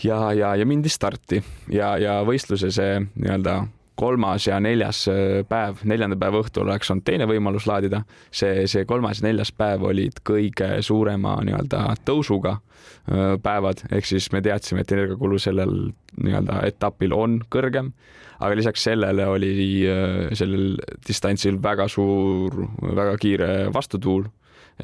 ja, 0.04 0.34
ja, 0.34 0.56
ja 0.56 0.66
mindi 0.66 0.90
starti 0.90 1.42
ja, 1.74 1.96
ja 1.98 2.22
võistluse 2.26 2.72
see 2.74 3.00
nii-öelda 3.06 3.64
kolmas 3.98 4.48
ja 4.48 4.60
neljas 4.64 5.06
äh, 5.12 5.42
päev, 5.50 5.82
neljanda 5.90 6.18
päeva 6.20 6.42
õhtul 6.44 6.68
oleks 6.68 6.92
olnud 6.94 7.06
teine 7.08 7.28
võimalus 7.30 7.68
laadida. 7.70 8.04
see, 8.32 8.68
see 8.70 8.86
kolmas 8.86 9.22
ja 9.22 9.28
neljas 9.28 9.52
päev 9.52 9.88
olid 9.90 10.22
kõige 10.28 10.78
suurema 10.86 11.38
nii-öelda 11.48 11.98
tõusuga 12.08 12.58
äh, 12.58 13.36
päevad, 13.44 13.84
ehk 13.92 14.10
siis 14.10 14.30
me 14.34 14.44
teadsime, 14.46 14.86
et 14.86 14.94
energiakulu 14.94 15.42
sellel 15.42 15.76
nii-öelda 16.22 16.62
etapil 16.70 17.14
on 17.18 17.40
kõrgem, 17.54 17.92
aga 18.38 18.58
lisaks 18.58 18.86
sellele 18.90 19.28
oli 19.34 19.54
äh, 19.90 20.34
sellel 20.38 20.76
distantsil 21.08 21.62
väga 21.64 21.90
suur, 21.92 22.68
väga 22.88 23.16
kiire 23.22 23.52
vastutuul, 23.74 24.28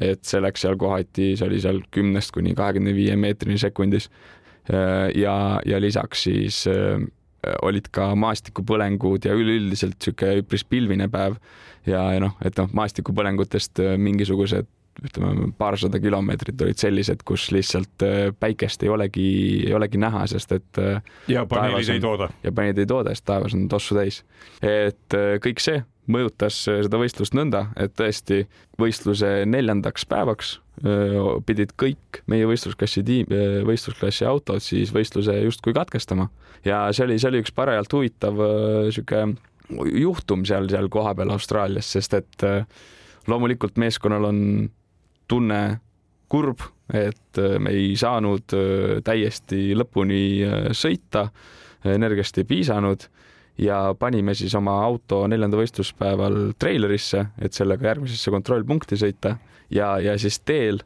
et 0.02 0.24
see 0.26 0.42
läks 0.42 0.66
seal 0.66 0.78
kohati, 0.80 1.34
see 1.38 1.46
oli 1.46 1.60
seal 1.62 1.84
kümnest 1.94 2.34
kuni 2.34 2.56
kahekümne 2.58 2.96
viie 2.96 3.14
meetrini 3.16 3.58
sekundis. 3.62 4.10
ja, 5.14 5.60
ja 5.68 5.78
lisaks 5.80 6.22
siis 6.24 6.62
olid 7.62 7.90
ka 7.94 8.12
maastikupõlengud 8.18 9.28
ja 9.28 9.34
üleüldiselt 9.36 9.98
niisugune 9.98 10.44
üpris 10.44 10.64
pilvine 10.68 11.08
päev 11.12 11.38
ja, 11.86 12.00
ja 12.14 12.22
noh, 12.22 12.38
et 12.44 12.56
noh, 12.60 12.70
maastikupõlengutest 12.76 13.82
äh, 13.84 13.94
mingisugused 14.00 14.70
ütleme, 15.02 15.48
paarsada 15.58 15.98
kilomeetrit 16.00 16.60
olid 16.62 16.78
sellised, 16.78 17.24
kus 17.26 17.48
lihtsalt 17.54 18.04
äh, 18.06 18.28
päikest 18.40 18.84
ei 18.86 18.92
olegi, 18.92 19.26
ei 19.66 19.74
olegi 19.74 19.98
näha, 20.00 20.26
sest 20.30 20.54
et 20.58 20.80
äh, 20.82 21.16
ja 21.28 21.44
paneelid 21.50 21.96
ei 21.96 22.02
tooda. 22.02 22.30
ja 22.44 22.52
paneelid 22.52 22.84
ei 22.84 22.90
tooda, 22.90 23.14
sest 23.14 23.26
taevas 23.30 23.56
on 23.56 23.66
tossu 23.72 23.98
täis. 23.98 24.22
et 24.62 25.18
äh, 25.18 25.34
kõik 25.44 25.62
see 25.64 25.82
mõjutas 26.10 26.56
seda 26.66 26.98
võistlust 27.00 27.36
nõnda, 27.36 27.68
et 27.80 27.94
tõesti 27.96 28.44
võistluse 28.80 29.44
neljandaks 29.48 30.06
päevaks 30.10 30.58
pidid 31.46 31.70
kõik 31.78 32.18
meie 32.26 32.48
võistlusklassi 32.50 33.04
tiim, 33.06 33.30
võistlusklassi 33.64 34.26
autod 34.26 34.60
siis 34.60 34.90
võistluse 34.92 35.36
justkui 35.44 35.72
katkestama. 35.76 36.26
Ja 36.66 36.88
see 36.90 37.06
oli, 37.06 37.18
see 37.22 37.30
oli 37.30 37.44
üks 37.44 37.54
parajalt 37.54 37.94
huvitav 37.94 38.42
sihuke 38.90 39.22
juhtum 39.94 40.42
seal, 40.44 40.66
seal 40.72 40.90
kohapeal 40.92 41.30
Austraalias, 41.30 41.92
sest 41.94 42.18
et 42.18 42.46
loomulikult 43.30 43.78
meeskonnal 43.80 44.28
on 44.28 44.40
tunne 45.30 45.60
kurb, 46.28 46.64
et 46.92 47.40
äh, 47.40 47.58
me 47.62 47.72
ei 47.74 47.94
saanud 47.96 48.54
äh, 48.56 48.96
täiesti 49.04 49.72
lõpuni 49.76 50.24
äh, 50.44 50.70
sõita, 50.76 51.28
energiast 51.84 52.38
ei 52.40 52.46
piisanud 52.48 53.02
ja 53.58 53.94
panime 53.98 54.34
siis 54.34 54.54
oma 54.58 54.78
auto 54.84 55.24
neljanda 55.30 55.58
võistluspäeval 55.60 56.54
treilerisse, 56.58 57.26
et 57.38 57.54
sellega 57.54 57.92
järgmisesse 57.92 58.32
kontrollpunkti 58.34 58.98
sõita. 58.98 59.36
Ja, 59.70 59.94
ja 60.02 60.18
siis 60.20 60.40
teel 60.40 60.82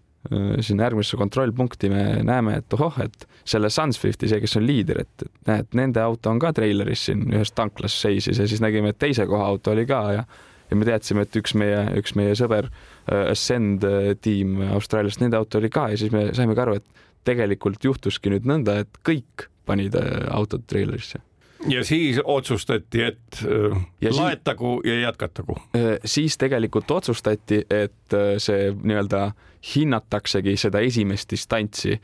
sinna 0.61 0.85
järgmisesse 0.89 1.17
kontrollpunkti 1.17 1.89
me 1.91 2.03
näeme, 2.27 2.59
et 2.61 2.75
ohoh, 2.75 2.99
et 3.01 3.25
selle 3.49 3.71
Sunswifti, 3.71 4.29
see, 4.29 4.41
kes 4.43 4.59
on 4.61 4.67
liider, 4.67 5.03
et 5.05 5.25
näed, 5.49 5.71
nende 5.79 6.03
auto 6.03 6.31
on 6.31 6.41
ka 6.43 6.53
treileris 6.57 7.07
siin 7.09 7.25
ühes 7.31 7.55
tanklas 7.57 7.97
seisis 8.03 8.41
ja 8.41 8.49
siis 8.51 8.61
nägime, 8.61 8.93
et 8.93 8.99
teise 9.01 9.27
koha 9.31 9.47
auto 9.49 9.73
oli 9.73 9.87
ka 9.89 10.03
ja 10.19 10.29
ja 10.69 10.77
me 10.77 10.85
teadsime, 10.85 11.25
et 11.25 11.37
üks 11.41 11.55
meie, 11.57 11.79
üks 11.97 12.13
meie 12.19 12.35
sõber 12.37 12.67
äh, 12.69 13.31
Ascend 13.31 13.87
äh, 13.89 14.11
tiim 14.21 14.59
Austraaliast, 14.75 15.23
nende 15.23 15.39
auto 15.39 15.63
oli 15.63 15.71
ka 15.73 15.87
ja 15.95 16.01
siis 16.01 16.13
me 16.13 16.27
saimegi 16.37 16.61
aru, 16.61 16.77
et 16.77 17.07
tegelikult 17.29 17.85
juhtuski 17.85 18.35
nüüd 18.35 18.49
nõnda, 18.49 18.83
et 18.85 19.01
kõik 19.07 19.49
panid 19.69 19.97
äh, 19.97 20.27
autod 20.35 20.67
treilerisse 20.69 21.23
ja 21.69 21.85
siis 21.85 22.21
otsustati, 22.25 23.03
et 23.03 23.43
äh, 23.43 23.77
ja 24.01 24.15
laetagu 24.15 24.81
siis, 24.83 24.95
ja 24.95 25.01
jätkatagu. 25.01 25.57
siis 26.05 26.39
tegelikult 26.39 26.91
otsustati, 26.91 27.65
et 27.71 28.17
see 28.39 28.71
nii-öelda 28.73 29.31
hinnataksegi 29.75 30.55
seda 30.57 30.81
esimest 30.87 31.31
distantsi, 31.31 31.97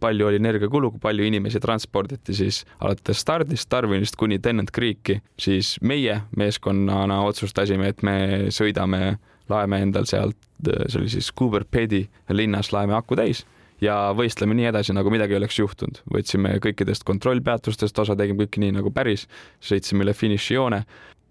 palju 0.00 0.28
oli 0.28 0.38
energiakulu, 0.38 0.92
kui 0.94 1.02
palju 1.02 1.26
inimesi 1.26 1.60
transporditi 1.60 2.34
siis 2.38 2.62
alates 2.78 3.20
stardist 3.20 3.70
Darwinist 3.70 4.16
kuni 4.16 4.38
Tennant 4.38 4.70
Creeki, 4.70 5.18
siis 5.38 5.74
meie 5.82 6.20
meeskonnana 6.36 7.20
otsustasime, 7.26 7.90
et 7.90 8.04
me 8.06 8.16
sõidame, 8.54 9.16
laeme 9.50 9.82
endal 9.82 10.06
sealt, 10.06 10.38
see 10.62 11.00
oli 11.00 11.10
siis 11.10 11.32
Cooper 11.34 11.66
Pedi 11.66 12.04
linnas, 12.30 12.70
laeme 12.72 12.94
aku 12.94 13.18
täis 13.18 13.42
ja 13.84 13.96
võistleme 14.16 14.56
nii 14.58 14.70
edasi, 14.70 14.94
nagu 14.96 15.12
midagi 15.12 15.36
ei 15.36 15.40
oleks 15.40 15.58
juhtunud. 15.58 16.02
võtsime 16.14 16.56
kõikidest 16.62 17.04
kontrollpeatustest 17.08 17.98
osa, 17.98 18.16
tegime 18.16 18.44
kõike 18.44 18.62
nii 18.64 18.76
nagu 18.78 18.92
päris, 18.94 19.26
sõitsime 19.64 20.06
üle 20.06 20.14
finišijoone. 20.14 20.84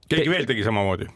keegi 0.10 0.30
veel 0.30 0.46
tegi 0.50 0.64
samamoodi? 0.64 1.10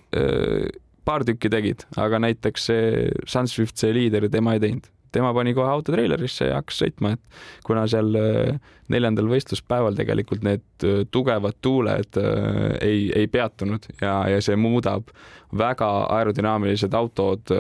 paar 1.04 1.26
tükki 1.28 1.50
tegid, 1.52 1.84
aga 2.00 2.20
näiteks 2.24 2.66
see 2.70 3.08
Sunswift, 3.28 3.76
see 3.78 3.92
liider, 3.94 4.30
tema 4.32 4.54
ei 4.56 4.64
teinud 4.64 4.88
tema 5.14 5.34
pani 5.34 5.54
kohe 5.54 5.70
auto 5.70 5.94
treilerisse 5.94 6.50
ja 6.50 6.60
hakkas 6.60 6.82
sõitma, 6.84 7.14
et 7.16 7.44
kuna 7.68 7.86
seal 7.92 8.18
äh, 8.18 8.58
neljandal 8.94 9.30
võistluspäeval 9.32 9.98
tegelikult 9.98 10.44
need 10.46 10.88
äh, 10.88 11.04
tugevad 11.14 11.60
tuuled 11.64 12.20
äh, 12.20 12.76
ei, 12.82 13.08
ei 13.16 13.30
peatunud 13.32 13.88
ja, 14.02 14.18
ja 14.32 14.42
see 14.44 14.58
muudab 14.60 15.14
väga 15.54 15.88
aerodünaamilised 16.16 16.96
autod 16.98 17.52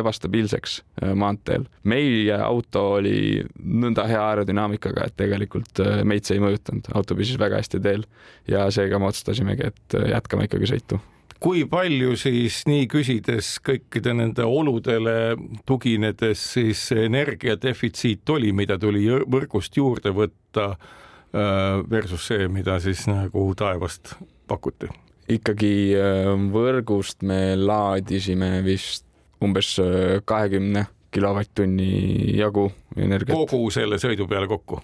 ebastabiilseks 0.00 0.78
maanteel. 1.20 1.66
meie 1.84 2.38
auto 2.40 2.86
oli 2.94 3.42
nõnda 3.60 4.06
hea 4.08 4.22
aerodünaamikaga, 4.30 5.10
et 5.10 5.18
tegelikult 5.20 5.82
meid 6.08 6.24
see 6.24 6.38
ei 6.38 6.44
mõjutanud, 6.46 6.88
auto 6.96 7.18
püsis 7.18 7.36
väga 7.36 7.60
hästi 7.60 7.82
teel 7.84 8.08
ja 8.48 8.64
seega 8.72 8.96
me 8.96 9.12
otsustasimegi, 9.12 9.74
et 9.74 9.98
jätkame 10.14 10.48
ikkagi 10.48 10.72
sõitu 10.72 11.04
kui 11.42 11.64
palju 11.70 12.14
siis 12.18 12.62
nii 12.68 12.86
küsides 12.90 13.58
kõikide 13.64 14.14
nende 14.16 14.46
oludele 14.46 15.34
tuginedes 15.66 16.42
siis 16.54 16.86
energiadefitsiit 16.96 18.30
oli, 18.34 18.52
mida 18.56 18.78
tuli 18.80 19.06
võrgust 19.08 19.76
juurde 19.78 20.14
võtta 20.14 20.70
äh, 20.74 21.80
versus 21.90 22.28
see, 22.30 22.48
mida 22.48 22.78
siis 22.82 23.06
nagu 23.10 23.48
taevast 23.58 24.14
pakuti? 24.50 24.90
ikkagi 25.34 25.74
äh, 25.96 26.30
võrgust 26.52 27.24
me 27.26 27.56
laadisime 27.56 28.58
vist 28.64 29.06
umbes 29.44 29.76
äh, 29.82 30.20
kahekümne 30.24 30.86
kilovatt-tunni 31.14 32.34
jagu 32.34 32.68
energiat. 32.96 33.36
kogu 33.38 33.70
selle 33.74 34.00
sõidu 34.02 34.26
peale 34.30 34.50
kokku? 34.50 34.80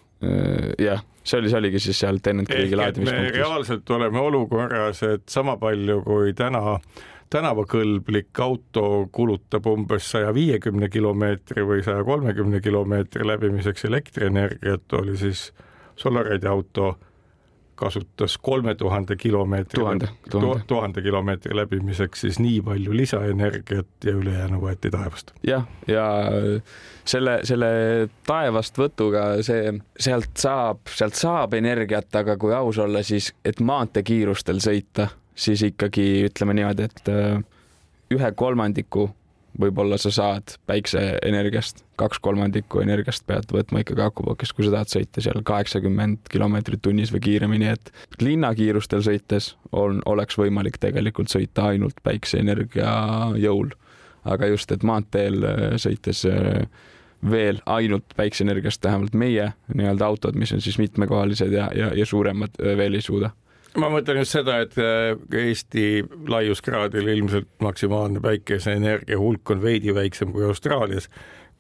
jah 0.79 1.01
see 1.23 1.39
oli, 1.39 1.51
see 1.53 1.59
oligi 1.59 1.81
siis 1.81 2.01
seal 2.01 2.19
Tennant 2.23 2.49
Creek'i 2.49 2.77
laadimispunktis. 2.77 3.37
reaalselt 3.37 3.91
oleme 3.91 4.21
olukorras, 4.21 5.03
et 5.03 5.29
sama 5.29 5.57
palju 5.61 6.01
kui 6.07 6.35
täna 6.37 6.79
tänavakõlblik 7.31 8.41
auto 8.43 9.09
kulutab 9.15 9.67
umbes 9.71 10.09
saja 10.11 10.33
viiekümne 10.35 10.89
kilomeetri 10.91 11.63
või 11.67 11.85
saja 11.87 12.03
kolmekümne 12.05 12.61
kilomeetri 12.61 13.27
läbimiseks 13.27 13.85
elektrienergiat, 13.87 14.93
oli 14.99 15.17
siis 15.17 15.53
Solaride'i 16.01 16.51
auto 16.51 16.97
kasutas 17.81 18.37
kolme 18.39 18.75
tuhande 18.79 19.17
kilomeetri, 19.17 19.83
tuhande, 20.69 21.03
kilomeetri 21.03 21.57
läbimiseks 21.57 22.27
siis 22.27 22.39
nii 22.43 22.61
palju 22.67 22.97
lisaenergiat 22.97 24.05
ja 24.05 24.15
ülejäänu 24.17 24.61
võeti 24.63 24.93
taevast. 24.93 25.33
jah, 25.47 25.65
ja 25.89 26.07
selle, 27.05 27.39
selle 27.49 27.71
taevast 28.27 28.79
võtuga 28.79 29.25
see, 29.47 29.73
sealt 29.99 30.37
saab, 30.41 30.83
sealt 30.93 31.17
saab 31.19 31.57
energiat, 31.59 32.11
aga 32.21 32.37
kui 32.41 32.55
aus 32.57 32.81
olla, 32.83 33.03
siis 33.07 33.33
et 33.45 33.61
maanteekiirustel 33.65 34.61
sõita, 34.63 35.09
siis 35.35 35.65
ikkagi 35.71 36.27
ütleme 36.29 36.57
niimoodi, 36.59 36.91
et 36.91 37.11
äh, 37.13 37.41
ühe 38.15 38.33
kolmandiku 38.37 39.09
võib-olla 39.61 39.99
sa 40.01 40.11
saad 40.15 40.55
päikseenergiast, 40.71 41.85
kaks 42.01 42.21
kolmandikku 42.25 42.81
energiast 42.83 43.27
pead 43.29 43.51
võtma 43.53 43.83
ikkagi 43.83 44.05
akupakist, 44.05 44.55
kui 44.57 44.67
sa 44.67 44.75
tahad 44.75 44.93
sõita 44.93 45.25
seal 45.25 45.43
kaheksakümmend 45.47 46.31
kilomeetrit 46.33 46.83
tunnis 46.83 47.13
või 47.15 47.23
kiiremini, 47.27 47.69
et 47.75 47.93
linnakiirustel 48.23 49.05
sõites 49.07 49.55
on, 49.77 50.01
oleks 50.09 50.39
võimalik 50.41 50.81
tegelikult 50.81 51.33
sõita 51.33 51.71
ainult 51.75 52.01
päikseenergia 52.07 52.95
jõul. 53.41 53.75
aga 54.25 54.47
just, 54.47 54.73
et 54.73 54.83
maanteel 54.85 55.45
äh, 55.45 55.61
sõites 55.81 56.25
äh, 56.29 56.67
veel 57.31 57.61
ainult 57.67 58.17
päikseenergiast, 58.17 58.85
vähemalt 58.85 59.15
meie 59.15 59.53
nii-öelda 59.75 60.07
autod, 60.07 60.37
mis 60.37 60.53
on 60.53 60.61
siis 60.61 60.79
mitmekohalised 60.79 61.53
ja, 61.53 61.71
ja, 61.77 61.95
ja 61.97 62.07
suuremad, 62.07 62.57
äh, 62.61 62.77
veel 62.77 62.95
ei 62.95 63.05
suuda 63.05 63.31
ma 63.79 63.91
mõtlen 63.93 64.23
just 64.23 64.39
seda, 64.39 64.61
et 64.65 64.79
äh, 64.81 65.13
Eesti 65.45 66.03
laiuskraadil 66.31 67.13
ilmselt 67.15 67.51
maksimaalne 67.63 68.23
päikeseenergia 68.25 69.19
hulk 69.21 69.55
on 69.55 69.63
veidi 69.63 69.95
väiksem 69.95 70.33
kui 70.35 70.47
Austraalias. 70.49 71.11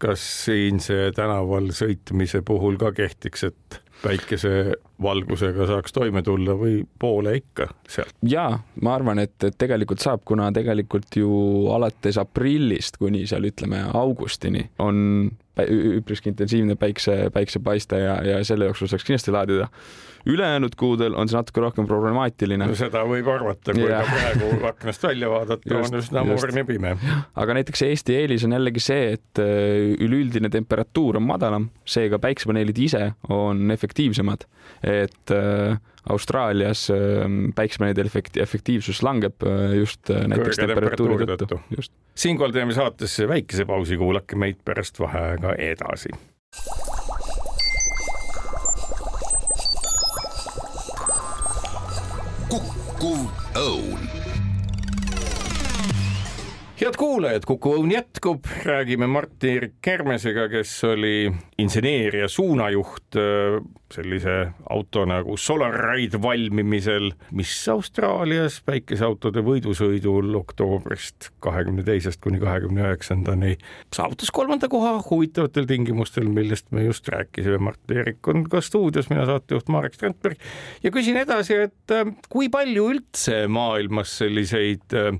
kas 0.00 0.22
siinse 0.46 1.10
tänaval 1.12 1.66
sõitmise 1.76 2.40
puhul 2.40 2.78
ka 2.80 2.88
kehtiks, 2.96 3.42
et 3.44 3.80
päikesevalgusega 4.00 5.66
saaks 5.68 5.92
toime 5.92 6.22
tulla 6.24 6.54
või 6.56 6.80
poole 6.98 7.34
ikka 7.36 7.68
sealt? 7.88 8.14
ja 8.24 8.46
ma 8.80 8.94
arvan, 8.96 9.20
et, 9.20 9.36
et 9.44 9.58
tegelikult 9.60 10.00
saab, 10.00 10.24
kuna 10.24 10.48
tegelikult 10.56 11.16
ju 11.20 11.30
alates 11.74 12.18
aprillist 12.20 12.96
kuni 12.96 13.26
seal 13.28 13.44
ütleme 13.50 13.82
augustini 13.92 14.70
on 14.80 15.30
üpriski 15.60 16.32
intensiivne 16.32 16.76
päikse, 16.80 17.26
päiksepaiste 17.34 17.98
ja, 18.00 18.16
ja 18.24 18.44
selle 18.44 18.70
jooksul 18.70 18.88
saaks 18.88 19.04
kindlasti 19.04 19.34
laadida 19.34 19.68
ülejäänud 20.26 20.74
kuudel 20.78 21.14
on 21.18 21.28
see 21.30 21.38
natuke 21.38 21.62
rohkem 21.64 21.86
problemaatiline 21.88 22.68
no,. 22.68 22.76
seda 22.78 23.02
võib 23.08 23.28
arvata, 23.32 23.74
kui 23.76 23.88
ja. 23.88 24.02
ka 24.04 24.16
praegu 24.16 24.66
aknast 24.70 25.04
välja 25.06 25.30
vaadata, 25.32 25.76
on 25.78 26.00
üsna 26.00 26.24
morn 26.28 26.60
ja 26.60 26.64
pime. 26.68 26.94
aga 27.44 27.56
näiteks 27.60 27.84
Eesti 27.88 28.16
eelis 28.20 28.44
on 28.48 28.56
jällegi 28.56 28.82
see, 28.84 29.14
et 29.16 29.42
äh, 29.42 29.92
üleüldine 30.00 30.50
temperatuur 30.52 31.20
on 31.20 31.26
madalam, 31.28 31.70
seega 31.88 32.20
päiksepaneelid 32.22 32.82
ise 32.84 33.04
on 33.32 33.70
efektiivsemad, 33.74 34.44
et 34.84 35.34
äh, 35.36 35.78
Austraalias 36.10 36.86
äh, 36.92 37.24
päiksepaneelide 37.56 38.04
efekti-, 38.08 38.42
efektiivsus 38.42 39.02
langeb 39.06 39.44
just 39.76 40.12
näiteks 40.12 40.60
temperatuuri 40.62 41.28
tõttu, 41.34 41.60
just. 41.76 41.94
siinkohal 42.18 42.56
teeme 42.56 42.76
saatesse 42.76 43.28
väikese 43.28 43.68
pausi, 43.68 44.00
kuulake 44.00 44.38
meid 44.40 44.60
pärast 44.64 45.00
vaheaega 45.00 45.56
edasi. 45.70 46.12
Kukkuv 52.50 53.20
õun 53.54 54.09
head 56.80 56.96
kuulajad, 56.96 57.44
Kuku 57.44 57.74
Õun 57.76 57.90
jätkub, 57.92 58.46
räägime 58.64 59.04
Mart-Erik 59.10 59.74
Kermesega, 59.84 60.46
kes 60.48 60.70
oli 60.88 61.28
inseneeria 61.60 62.28
suunajuht 62.28 63.18
äh, 63.20 63.58
sellise 63.92 64.36
auto 64.70 65.02
nagu 65.08 65.36
Solaride 65.36 66.20
valmimisel, 66.22 67.10
mis 67.36 67.52
Austraalias 67.68 68.60
päikeseautode 68.64 69.42
võidusõidul 69.44 70.32
oktoobrist 70.38 71.28
kahekümne 71.44 71.84
teisest 71.84 72.22
kuni 72.24 72.40
kahekümne 72.40 72.86
üheksandani 72.86 73.56
saavutas 73.92 74.32
kolmanda 74.32 74.70
koha 74.72 74.94
huvitavatel 75.10 75.68
tingimustel, 75.68 76.30
millest 76.32 76.70
me 76.72 76.86
just 76.86 77.08
rääkisime. 77.12 77.60
Mart-Erik 77.68 78.32
on 78.32 78.46
ka 78.48 78.64
stuudios, 78.64 79.10
mina 79.12 79.26
saatejuht 79.28 79.68
Marek 79.68 79.98
Strandberg 79.98 80.40
ja 80.84 80.94
küsin 80.94 81.20
edasi, 81.20 81.60
et 81.68 81.96
äh, 81.98 82.08
kui 82.32 82.48
palju 82.48 82.88
üldse 82.94 83.44
maailmas 83.52 84.16
selliseid 84.22 84.96
äh, 84.96 85.12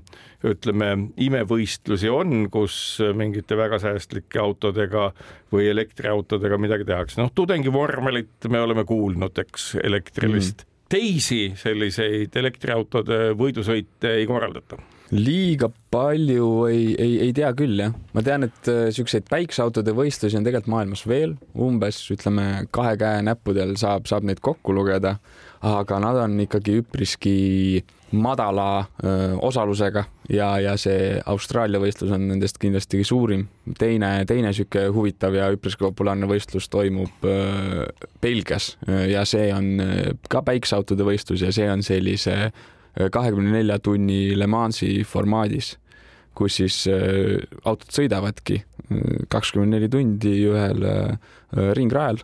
ütleme, 0.47 0.91
imevõistlusi 1.21 2.09
on, 2.11 2.47
kus 2.53 2.75
mingite 3.17 3.57
väga 3.59 3.79
säästlike 3.81 4.41
autodega 4.41 5.11
või 5.53 5.67
elektriautodega 5.71 6.57
midagi 6.61 6.87
tehakse, 6.87 7.21
noh, 7.21 7.31
tudengivormelit 7.35 8.49
me 8.49 8.61
oleme 8.63 8.85
kuulnud, 8.87 9.37
eks, 9.45 9.75
elektrilist. 9.83 10.65
Mm. 10.65 10.69
teisi 10.91 11.43
selliseid 11.55 12.35
elektriautode 12.35 13.29
võidusõite 13.39 14.17
ei 14.17 14.25
korraldata. 14.27 14.81
Liiga 15.11 15.67
palju 15.91 16.49
ei, 16.69 16.83
ei, 16.95 17.17
ei 17.25 17.31
tea 17.35 17.49
küll 17.55 17.79
jah, 17.83 17.91
ma 18.15 18.23
tean, 18.23 18.47
et 18.47 18.67
äh, 18.71 18.85
siukseid 18.95 19.25
päikseautode 19.31 19.91
võistlusi 19.95 20.39
on 20.39 20.45
tegelikult 20.47 20.71
maailmas 20.71 21.03
veel. 21.07 21.33
Umbes 21.59 21.99
ütleme 22.15 22.65
kahe 22.71 22.95
käe 22.99 23.19
näppudel 23.27 23.75
saab, 23.79 24.07
saab 24.07 24.27
neid 24.27 24.39
kokku 24.43 24.75
lugeda, 24.75 25.17
aga 25.67 25.99
nad 25.99 26.19
on 26.23 26.39
ikkagi 26.45 26.79
üpriski 26.79 27.35
madala 28.11 28.85
osalusega 29.41 30.03
ja, 30.29 30.47
ja 30.59 30.75
see 30.79 31.15
Austraalia 31.25 31.79
võistlus 31.81 32.11
on 32.15 32.27
nendest 32.31 32.59
kindlasti 32.61 33.03
suurim. 33.07 33.47
teine, 33.77 34.25
teine 34.27 34.53
sihuke 34.53 34.87
huvitav 34.93 35.35
ja 35.37 35.49
üpriski 35.53 35.85
populaarne 35.85 36.27
võistlus 36.29 36.69
toimub 36.69 37.27
Belgias 38.21 38.75
ja 39.09 39.25
see 39.25 39.51
on 39.55 39.83
ka 40.29 40.43
päikseautode 40.47 41.07
võistlus 41.07 41.45
ja 41.45 41.51
see 41.55 41.69
on 41.71 41.83
sellise 41.83 42.51
kahekümne 43.11 43.53
nelja 43.53 43.79
tunni 43.79 44.35
Le 44.35 44.47
Mansi 44.51 45.05
formaadis, 45.07 45.77
kus 46.35 46.59
siis 46.59 46.83
autod 47.63 47.87
sõidavadki 47.95 48.59
kakskümmend 49.31 49.77
neli 49.77 49.87
tundi 49.91 50.35
ühel 50.49 50.83
ringrajal 51.77 52.19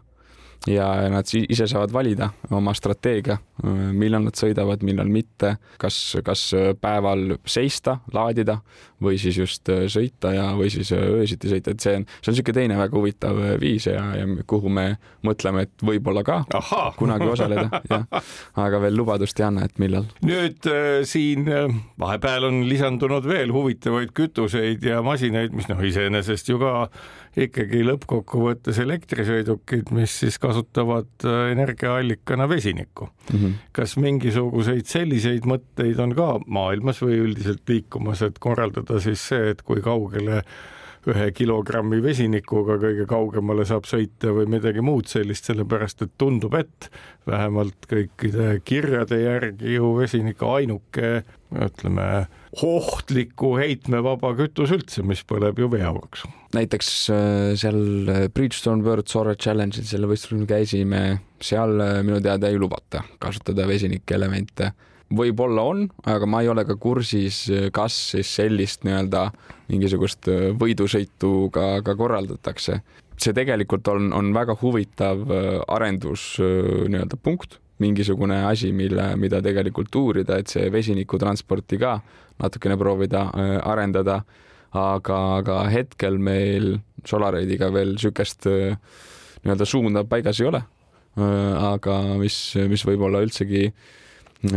ja 0.68 1.10
nad 1.10 1.30
ise 1.32 1.68
saavad 1.68 1.94
valida 1.94 2.30
oma 2.52 2.74
strateegia, 2.76 3.38
millal 3.66 4.28
nad 4.28 4.38
sõidavad, 4.38 4.84
millal 4.86 5.10
mitte, 5.10 5.56
kas, 5.82 6.18
kas 6.26 6.52
päeval 6.82 7.38
seista, 7.48 7.98
laadida 8.14 8.60
või 9.04 9.18
siis 9.22 9.38
just 9.38 9.70
sõita 9.94 10.34
ja, 10.34 10.48
või 10.58 10.70
siis 10.74 10.92
öösiti 10.94 11.50
sõita, 11.52 11.74
et 11.74 11.84
see 11.84 11.96
on, 12.00 12.06
see 12.20 12.32
on 12.32 12.38
niisugune 12.38 12.58
teine 12.58 12.78
väga 12.80 12.98
huvitav 12.98 13.42
viis 13.62 13.88
ja, 13.90 14.02
ja 14.18 14.28
kuhu 14.50 14.72
me 14.74 14.88
mõtleme, 15.26 15.66
et 15.68 15.86
võib-olla 15.86 16.24
ka 16.28 16.40
Aha. 16.58 16.82
kunagi 17.00 17.30
osaleda, 17.30 17.82
jah. 17.90 18.08
aga 18.64 18.82
veel 18.84 18.98
lubadust 18.98 19.40
ei 19.42 19.48
anna, 19.48 19.68
et 19.68 19.82
millal. 19.82 20.08
nüüd 20.26 20.70
äh, 20.72 21.02
siin 21.08 21.48
äh, 21.52 21.70
vahepeal 22.00 22.50
on 22.50 22.64
lisandunud 22.70 23.28
veel 23.28 23.54
huvitavaid 23.56 24.14
kütuseid 24.18 24.86
ja 24.86 25.02
masinaid, 25.06 25.56
mis 25.58 25.70
noh, 25.72 25.82
iseenesest 25.86 26.52
ju 26.52 26.60
ka 26.62 26.74
ikkagi 27.38 27.84
lõppkokkuvõttes 27.86 28.80
elektrisõidukid, 28.82 29.92
mis 29.96 30.16
siis 30.24 30.40
kasutavad 30.42 31.10
äh, 31.26 31.52
energiaallikana 31.54 32.50
vesinikku 32.50 33.10
mm. 33.10 33.38
-hmm. 33.38 33.47
Kas 33.76 33.98
mingisuguseid 34.02 34.86
selliseid 34.90 35.46
mõtteid 35.50 36.00
on 36.04 36.16
ka 36.18 36.30
maailmas 36.48 37.02
või 37.04 37.20
üldiselt 37.26 37.64
liikumas, 37.70 38.22
et 38.26 38.40
korraldada 38.40 39.00
siis 39.04 39.24
see, 39.32 39.54
et 39.54 39.62
kui 39.68 39.82
kaugele 39.86 40.44
ühe 41.08 41.28
kilogrammi 41.36 42.00
vesinikuga 42.04 42.78
kõige 42.82 43.06
kaugemale 43.10 43.66
saab 43.68 43.88
sõita 43.88 44.34
või 44.36 44.48
midagi 44.58 44.84
muud 44.84 45.08
sellist, 45.12 45.48
sellepärast 45.48 46.04
et 46.06 46.16
tundub, 46.20 46.56
et 46.58 46.90
vähemalt 47.28 47.88
kõikide 47.90 48.58
kirjade 48.68 49.20
järgi 49.22 49.78
ju 49.78 49.94
vesinik 49.98 50.42
ainuke, 50.44 51.22
ütleme, 51.54 52.08
ohtliku 52.64 53.54
heitmevaba 53.60 54.34
kütus 54.40 54.74
üldse, 54.76 55.04
mis 55.08 55.24
põleb 55.28 55.60
ju 55.62 55.70
veeauruks. 55.72 56.26
näiteks 56.56 56.92
äh, 57.14 57.54
seal 57.60 58.10
äh, 58.10 58.28
Bridgestone 58.34 58.84
World 58.84 59.08
Solar 59.12 59.36
Challenge'il 59.36 59.88
selle 59.88 60.10
võistlusel 60.10 60.48
käisime, 60.50 61.22
seal 61.44 61.80
äh, 61.84 62.02
minu 62.08 62.20
teada 62.24 62.52
ei 62.52 62.60
lubata 62.60 63.04
kasutada 63.20 63.68
vesinikelemente 63.68 64.72
võib-olla 65.14 65.64
on, 65.64 65.86
aga 66.06 66.28
ma 66.28 66.42
ei 66.44 66.50
ole 66.52 66.66
ka 66.68 66.76
kursis, 66.76 67.46
kas 67.74 67.96
siis 68.12 68.32
sellist 68.40 68.84
nii-öelda 68.88 69.30
mingisugust 69.72 70.28
äh, 70.32 70.50
võidusõitu 70.58 71.50
ka, 71.54 71.82
ka 71.86 71.96
korraldatakse. 72.00 72.82
see 73.18 73.34
tegelikult 73.34 73.88
on, 73.88 74.12
on 74.14 74.34
väga 74.34 74.56
huvitav 74.62 75.24
äh, 75.32 75.48
arendus 75.68 76.38
äh, 76.40 76.88
nii-öelda 76.88 77.18
punkt, 77.24 77.60
mingisugune 77.80 78.44
asi, 78.46 78.72
mille, 78.72 79.16
mida 79.18 79.42
tegelikult 79.42 79.96
uurida, 79.96 80.38
et 80.38 80.48
see 80.50 80.70
vesinikutransporti 80.74 81.78
ka 81.78 82.00
natukene 82.42 82.78
proovida 82.78 83.30
arendada. 83.64 84.24
aga, 84.78 85.18
aga 85.38 85.70
hetkel 85.72 86.18
meil 86.20 86.80
Solaride'iga 87.06 87.70
veel 87.74 87.94
niisugust 87.96 88.46
nii-öelda 88.46 89.66
suunda 89.66 90.04
paigas 90.04 90.42
ei 90.42 90.48
ole. 90.48 90.62
aga 91.18 91.96
mis, 92.20 92.36
mis 92.70 92.84
võib-olla 92.86 93.22
üldsegi 93.24 93.72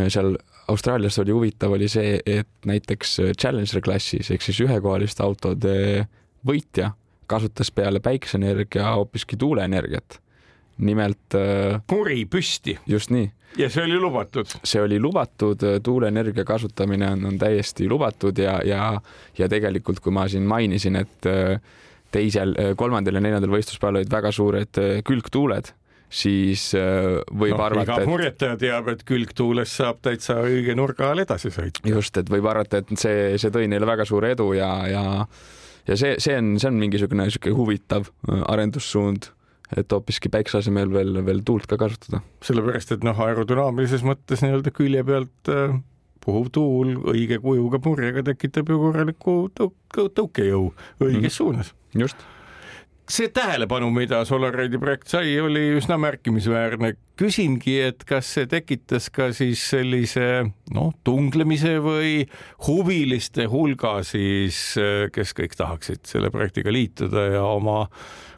seal 0.09 0.37
Austraalias 0.71 1.19
oli 1.19 1.35
huvitav, 1.35 1.73
oli 1.73 1.89
see, 1.91 2.21
et 2.27 2.49
näiteks 2.67 3.17
Challenger 3.41 3.83
klassis 3.83 4.31
ehk 4.31 4.45
siis 4.45 4.61
ühekohaliste 4.67 5.25
autode 5.25 6.07
võitja 6.47 6.93
kasutas 7.31 7.71
peale 7.71 8.01
päikseenergia 8.01 8.95
hoopiski 8.95 9.37
tuuleenergiat. 9.37 10.21
nimelt. 10.79 11.37
kuri 11.87 12.25
püsti. 12.25 12.79
just 12.87 13.11
nii. 13.11 13.31
ja 13.59 13.71
see 13.71 13.85
oli 13.85 13.99
lubatud? 13.99 14.47
see 14.65 14.83
oli 14.83 15.01
lubatud, 15.01 15.67
tuuleenergia 15.83 16.45
kasutamine 16.45 17.11
on, 17.11 17.25
on 17.25 17.39
täiesti 17.39 17.89
lubatud 17.89 18.39
ja, 18.39 18.61
ja, 18.65 19.01
ja 19.39 19.49
tegelikult, 19.49 20.01
kui 20.01 20.13
ma 20.13 20.29
siin 20.29 20.43
mainisin, 20.43 20.97
et 20.97 21.31
teisel, 22.11 22.55
kolmandal 22.77 23.19
ja 23.19 23.21
neljandal 23.27 23.53
võistluspäeval 23.55 24.01
olid 24.01 24.13
väga 24.13 24.33
suured 24.33 24.83
külgtuuled 25.07 25.75
siis 26.11 26.73
äh, 26.75 27.21
võib 27.31 27.55
no, 27.55 27.65
arvata, 27.69 28.01
et 28.03 28.09
purjetaja 28.09 28.59
teab, 28.61 28.91
et 28.93 29.05
külgtuules 29.07 29.73
saab 29.81 30.01
täitsa 30.03 30.41
õige 30.43 30.75
nurga 30.79 31.13
all 31.13 31.23
edasi 31.23 31.53
sõita. 31.55 31.85
just, 31.87 32.17
et 32.19 32.31
võib 32.33 32.49
arvata, 32.51 32.83
et 32.83 32.91
see, 32.99 33.39
see 33.41 33.55
tõi 33.55 33.71
neile 33.71 33.89
väga 33.89 34.07
suure 34.09 34.33
edu 34.35 34.51
ja, 34.59 34.71
ja 34.91 35.05
ja 35.89 35.99
see, 35.99 36.17
see 36.23 36.39
on, 36.39 36.57
see 36.61 36.71
on 36.71 36.81
mingisugune 36.81 37.29
niisugune 37.29 37.57
huvitav 37.57 38.11
äh, 38.11 38.43
arendussuund, 38.53 39.31
et 39.79 39.95
hoopiski 39.95 40.33
päikse 40.33 40.59
asemel 40.59 40.91
veel, 40.93 41.23
veel 41.27 41.45
tuult 41.47 41.71
ka 41.71 41.79
kasutada. 41.81 42.25
sellepärast, 42.47 42.97
et 42.97 43.07
noh, 43.07 43.23
aerodünaamilises 43.27 44.05
mõttes 44.07 44.43
nii-öelda 44.45 44.75
külje 44.75 45.07
pealt 45.07 45.53
äh, 45.53 45.79
puhuv 46.25 46.51
tuul 46.53 46.97
õige 47.15 47.39
kujuga 47.43 47.81
purjega 47.83 48.27
tekitab 48.33 48.69
ju 48.69 48.83
korraliku 48.83 49.39
tõuk 49.57 50.03
tõukejõu 50.19 50.67
õiges 51.01 51.15
mm 51.15 51.23
-hmm. 51.23 51.37
suunas. 51.39 51.75
just 51.95 52.27
see 53.11 53.31
tähelepanu, 53.35 53.91
mida 53.95 54.23
Solaride'i 54.29 54.81
projekt 54.81 55.11
sai, 55.13 55.35
oli 55.43 55.71
üsna 55.79 55.99
märkimisväärne. 56.01 56.95
küsingi, 57.21 57.75
et 57.85 58.05
kas 58.09 58.31
see 58.33 58.47
tekitas 58.49 59.11
ka 59.13 59.27
siis 59.37 59.61
sellise 59.75 60.47
noh, 60.73 60.95
tunglemise 61.05 61.75
või 61.85 62.23
huviliste 62.65 63.45
hulga 63.51 63.99
siis, 64.09 64.63
kes 65.13 65.35
kõik 65.37 65.59
tahaksid 65.59 66.07
selle 66.09 66.31
projektiga 66.33 66.73
liituda 66.73 67.27
ja 67.35 67.43
oma 67.45 67.83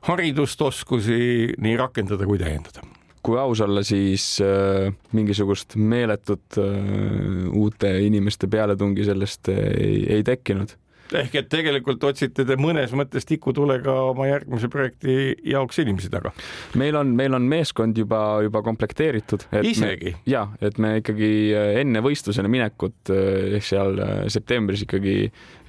haridust, 0.09 0.63
oskusi 0.67 1.53
nii 1.63 1.79
rakendada 1.79 2.27
kui 2.27 2.43
täiendada 2.43 2.83
kui 3.23 3.39
aus 3.39 3.61
olla, 3.63 3.85
siis 3.87 4.25
äh, 4.43 4.89
mingisugust 5.15 5.77
meeletut 5.79 6.59
äh, 6.59 7.45
uute 7.55 7.93
inimeste 8.03 8.49
pealetungi 8.51 9.07
sellest 9.07 9.53
ei, 9.55 10.01
ei 10.17 10.25
tekkinud 10.27 10.75
ehk 11.19 11.37
et 11.41 11.49
tegelikult 11.53 12.03
otsite 12.07 12.45
te 12.47 12.57
mõnes 12.61 12.93
mõttes 12.97 13.27
tikutulega 13.29 13.95
oma 14.11 14.27
järgmise 14.29 14.69
projekti 14.73 15.35
jaoks 15.49 15.81
inimesi 15.83 16.11
taga? 16.13 16.33
meil 16.79 16.97
on, 16.99 17.13
meil 17.19 17.37
on 17.37 17.47
meeskond 17.49 17.99
juba, 17.99 18.43
juba 18.45 18.63
komplekteeritud. 18.65 19.47
isegi? 19.69 20.15
ja, 20.29 20.47
et 20.65 20.79
me 20.83 20.97
ikkagi 21.01 21.33
äh, 21.57 21.73
enne 21.83 22.03
võistlusele 22.05 22.51
minekut 22.53 23.13
äh, 23.13 23.57
ehk 23.59 23.69
seal 23.69 23.99
äh, 24.03 24.13
septembris 24.33 24.87
ikkagi, 24.87 25.17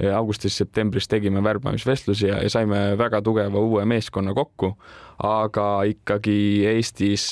augustis-septembris 0.04 1.08
tegime 1.08 1.44
värbamisvestlusi 1.46 2.28
ja, 2.28 2.40
ja 2.44 2.52
saime 2.52 2.82
väga 3.00 3.22
tugeva 3.26 3.62
uue 3.62 3.86
meeskonna 3.88 4.34
kokku, 4.36 4.74
aga 5.24 5.68
ikkagi 5.88 6.36
Eestis 6.74 7.30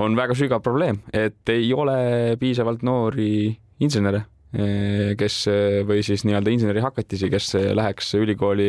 on 0.00 0.16
väga 0.16 0.34
sügav 0.38 0.62
probleem, 0.64 1.02
et 1.12 1.52
ei 1.52 1.68
ole 1.76 2.36
piisavalt 2.40 2.82
noori 2.86 3.52
insenere 3.84 4.24
kes 4.52 5.36
või 5.88 6.02
siis 6.04 6.26
nii-öelda 6.28 6.52
insenerihakatisi, 6.52 7.30
kes 7.32 7.54
läheks 7.72 8.10
ülikooli 8.18 8.66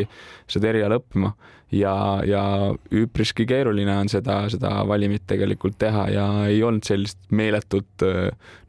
seda 0.48 0.70
eriala 0.70 0.96
õppima 0.96 1.34
ja, 1.76 1.94
ja 2.24 2.44
üpriski 2.88 3.44
keeruline 3.48 3.92
on 4.00 4.08
seda, 4.08 4.44
seda 4.52 4.78
valimit 4.88 5.26
tegelikult 5.28 5.76
teha 5.84 6.06
ja 6.14 6.26
ei 6.48 6.62
olnud 6.64 6.88
sellist 6.88 7.20
meeletut 7.28 8.06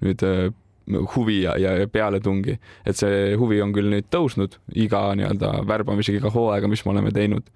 nüüd 0.04 0.26
huvi 1.16 1.42
ja, 1.42 1.56
ja 1.58 1.88
pealetungi, 1.90 2.58
et 2.86 2.98
see 2.98 3.34
huvi 3.40 3.62
on 3.64 3.74
küll 3.74 3.90
nüüd 3.94 4.08
tõusnud 4.14 4.60
iga 4.78 5.08
nii-öelda 5.18 5.62
värbamisega, 5.68 6.22
iga 6.22 6.34
hooaega, 6.34 6.70
mis 6.70 6.86
me 6.86 6.94
oleme 6.94 7.14
teinud. 7.16 7.48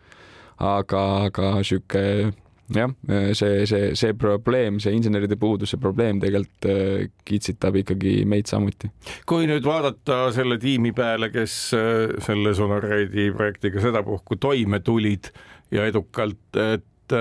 aga, 0.60 1.02
aga 1.30 1.52
sihuke 1.64 2.34
jah, 2.76 2.92
see, 3.38 3.66
see, 3.70 3.92
see 3.98 4.16
probleem, 4.20 4.80
see 4.82 4.94
inseneride 4.98 5.38
puuduse 5.40 5.80
probleem 5.82 6.22
tegelikult 6.22 6.68
äh, 6.70 7.08
kitsitab 7.28 7.80
ikkagi 7.82 8.24
meid 8.30 8.50
samuti. 8.52 8.92
kui 9.30 9.48
nüüd 9.50 9.66
vaadata 9.66 10.30
selle 10.36 10.60
tiimi 10.62 10.94
peale, 10.98 11.32
kes 11.34 11.58
äh, 11.78 12.16
selle 12.26 12.54
Sonaridi 12.58 13.30
projektiga 13.36 13.84
sedapuhku 13.84 14.40
toime 14.42 14.82
tulid 14.86 15.32
ja 15.74 15.86
edukalt, 15.90 16.42
et 16.58 17.14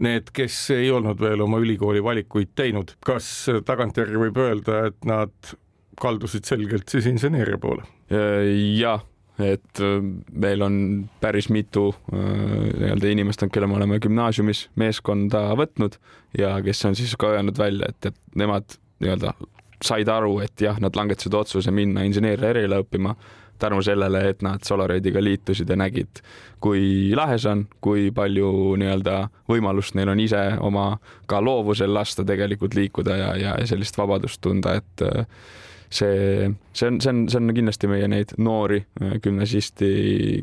need, 0.00 0.30
kes 0.36 0.56
ei 0.76 0.90
olnud 0.92 1.20
veel 1.20 1.40
oma 1.44 1.60
ülikooli 1.62 2.02
valikuid 2.04 2.52
teinud, 2.56 2.92
kas 3.04 3.28
tagantjärgi 3.64 4.20
võib 4.26 4.40
öelda, 4.44 4.82
et 4.90 5.08
nad 5.08 5.52
kaldusid 6.00 6.44
selgelt 6.44 6.92
siis 6.92 7.08
inseneeria 7.08 7.56
poole? 7.60 7.86
jah 8.76 9.00
et 9.38 9.80
äh, 9.80 9.98
meil 10.32 10.62
on 10.64 10.76
päris 11.20 11.50
mitu 11.52 11.90
äh, 11.92 12.18
nii-öelda 12.18 13.12
inimest, 13.12 13.44
kelle 13.52 13.68
me 13.70 13.76
oleme 13.76 14.00
gümnaasiumis 14.00 14.66
meeskonda 14.80 15.48
võtnud 15.58 15.98
ja 16.38 16.56
kes 16.64 16.84
on 16.88 16.96
siis 16.96 17.16
ka 17.20 17.34
öelnud 17.36 17.58
välja, 17.58 17.90
et, 17.92 18.12
et 18.12 18.38
nemad 18.38 18.78
nii-öelda 19.04 19.34
said 19.84 20.08
aru, 20.08 20.38
et 20.40 20.60
jah, 20.60 20.78
nad 20.80 20.96
langetasid 20.96 21.34
otsuse 21.36 21.70
minna 21.74 22.04
inseneeria 22.08 22.54
eriala 22.54 22.80
õppima 22.80 23.12
tänu 23.58 23.82
sellele, 23.82 24.28
et 24.28 24.42
nad 24.42 24.64
Solaridiga 24.64 25.20
liitusid 25.24 25.68
ja 25.68 25.76
nägid, 25.76 26.20
kui 26.60 27.12
lahe 27.16 27.38
see 27.40 27.52
on, 27.52 27.62
kui 27.80 28.10
palju 28.14 28.50
nii-öelda 28.80 29.18
võimalust 29.48 29.96
neil 29.96 30.12
on 30.12 30.20
ise 30.20 30.42
oma 30.60 30.88
ka 31.28 31.40
loovusel 31.44 31.94
lasta 31.94 32.24
tegelikult 32.24 32.76
liikuda 32.76 33.16
ja, 33.16 33.30
ja 33.40 33.54
sellist 33.68 33.96
vabadust 33.98 34.40
tunda, 34.44 34.76
et 34.80 35.06
äh, 35.06 35.24
see, 35.90 36.50
see 36.72 36.88
on, 36.88 37.00
see 37.00 37.10
on, 37.12 37.24
see 37.30 37.40
on 37.40 37.54
kindlasti 37.56 37.90
meie 37.90 38.08
neid 38.10 38.34
noori 38.38 38.80
äh, 39.02 39.16
gümnasisti, 39.22 39.90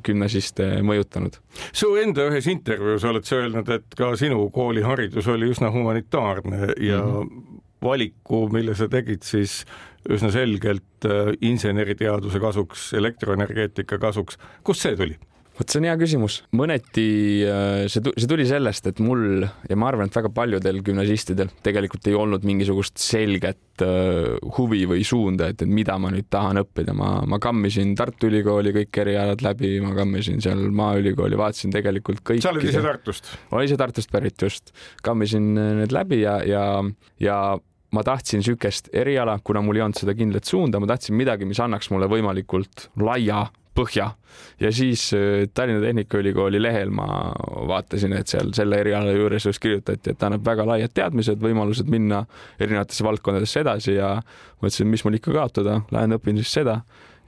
gümnasiste 0.05 0.69
mõjutanud. 0.85 1.39
su 1.71 1.93
enda 2.01 2.27
ühes 2.31 2.47
intervjuus 2.51 3.07
oled 3.09 3.27
sa 3.27 3.41
öelnud, 3.41 3.69
et 3.75 3.97
ka 3.97 4.13
sinu 4.19 4.47
kooliharidus 4.53 5.27
oli 5.33 5.51
üsna 5.53 5.71
humanitaarne 5.73 6.73
ja 6.77 7.01
mm 7.01 7.19
-hmm. 7.19 7.59
valiku, 7.83 8.47
mille 8.53 8.75
sa 8.75 8.87
tegid, 8.87 9.23
siis 9.23 9.63
üsna 10.09 10.31
selgelt 10.31 11.05
äh, 11.05 11.33
inseneriteaduse 11.41 12.39
kasuks, 12.39 12.93
elektroenergeetika 12.93 13.97
kasuks. 13.97 14.37
kust 14.63 14.81
see 14.81 14.95
tuli? 14.95 15.17
Vot 15.57 15.69
see 15.69 15.79
on 15.81 15.87
hea 15.87 15.95
küsimus, 16.01 16.39
mõneti 16.57 17.05
äh, 17.45 17.83
see, 17.91 18.01
see 18.17 18.29
tuli 18.29 18.45
sellest, 18.49 18.87
et 18.89 19.01
mul 19.03 19.43
ja 19.43 19.77
ma 19.79 19.89
arvan, 19.91 20.09
et 20.09 20.17
väga 20.17 20.31
paljudel 20.33 20.81
gümnasistidel 20.85 21.51
tegelikult 21.65 22.09
ei 22.09 22.17
olnud 22.17 22.45
mingisugust 22.47 22.97
selget 23.01 23.83
uh, 23.85 24.37
huvi 24.57 24.83
või 24.89 25.05
suunda, 25.07 25.51
et, 25.53 25.61
et 25.61 25.69
mida 25.69 25.99
ma 26.01 26.09
nüüd 26.13 26.29
tahan 26.33 26.63
õppida, 26.63 26.95
ma, 26.97 27.15
ma 27.29 27.39
kammisin 27.43 27.93
Tartu 27.99 28.31
Ülikooli 28.31 28.73
kõik 28.79 29.01
erialad 29.05 29.45
läbi, 29.45 29.75
ma 29.83 29.93
kammisin 29.97 30.41
seal 30.43 30.65
Maaülikooli, 30.73 31.37
vaatasin 31.39 31.73
tegelikult 31.75 32.23
kõik. 32.25 32.41
sa 32.45 32.53
oled 32.53 32.65
ise 32.69 32.81
Tartust? 32.83 33.29
olen 33.51 33.69
ise 33.69 33.77
Tartust 33.79 34.13
pärit 34.13 34.41
just, 34.41 34.73
kammisin 35.05 35.53
need 35.83 35.93
läbi 35.93 36.23
ja, 36.23 36.39
ja, 36.47 36.65
ja 37.21 37.37
ma 37.93 38.01
tahtsin 38.05 38.41
niisugust 38.41 38.89
eriala, 38.95 39.37
kuna 39.45 39.61
mul 39.61 39.77
ei 39.77 39.85
olnud 39.85 40.01
seda 40.01 40.15
kindlat 40.17 40.49
suunda, 40.49 40.81
ma 40.81 40.89
tahtsin 40.89 41.17
midagi, 41.17 41.45
mis 41.45 41.61
annaks 41.61 41.91
mulle 41.93 42.09
võimalikult 42.09 42.89
laia 43.01 43.45
põhja. 43.76 44.11
Ja 44.61 44.71
siis 44.74 45.05
äh, 45.13 45.47
Tallinna 45.53 45.82
Tehnikaülikooli 45.82 46.61
lehel 46.61 46.91
ma 46.93 47.07
vaatasin, 47.69 48.15
et 48.17 48.32
seal 48.32 48.53
selle 48.55 48.80
eriala 48.82 49.13
juures 49.13 49.45
just 49.49 49.61
kirjutati, 49.63 50.13
et 50.13 50.26
annab 50.26 50.45
väga 50.45 50.65
laiad 50.67 50.93
teadmised, 50.93 51.41
võimalused 51.41 51.89
minna 51.89 52.24
erinevatesse 52.59 53.05
valdkondadesse 53.05 53.63
edasi 53.63 53.97
ja 53.97 54.15
mõtlesin, 54.61 54.89
mis 54.89 55.05
mul 55.05 55.19
ikka 55.19 55.34
kaotada, 55.36 55.82
lähen 55.93 56.17
õpin 56.17 56.39
siis 56.41 56.53
seda. 56.61 56.82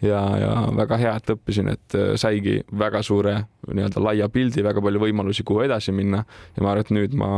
Ja, 0.03 0.19
ja 0.37 0.49
väga 0.75 0.97
hea, 0.99 1.13
et 1.15 1.29
õppisin, 1.31 1.69
et 1.71 1.95
äh, 1.95 2.13
saigi 2.19 2.59
väga 2.77 3.01
suure 3.05 3.37
nii-öelda 3.69 4.03
laia 4.03 4.27
pildi, 4.29 4.63
väga 4.65 4.83
palju 4.83 5.01
võimalusi, 5.05 5.45
kuhu 5.47 5.63
edasi 5.65 5.95
minna. 5.95 6.25
Ja 6.57 6.65
ma 6.65 6.73
arvan, 6.73 6.83
et 6.83 6.91
nüüd 6.97 7.15
ma 7.17 7.29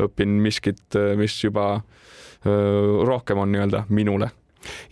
õpin 0.00 0.40
miskit, 0.42 0.82
äh, 0.98 1.14
mis 1.20 1.38
juba 1.44 1.70
öö, 2.40 3.04
rohkem 3.06 3.38
on 3.38 3.52
nii-öelda 3.52 3.84
minule 3.94 4.30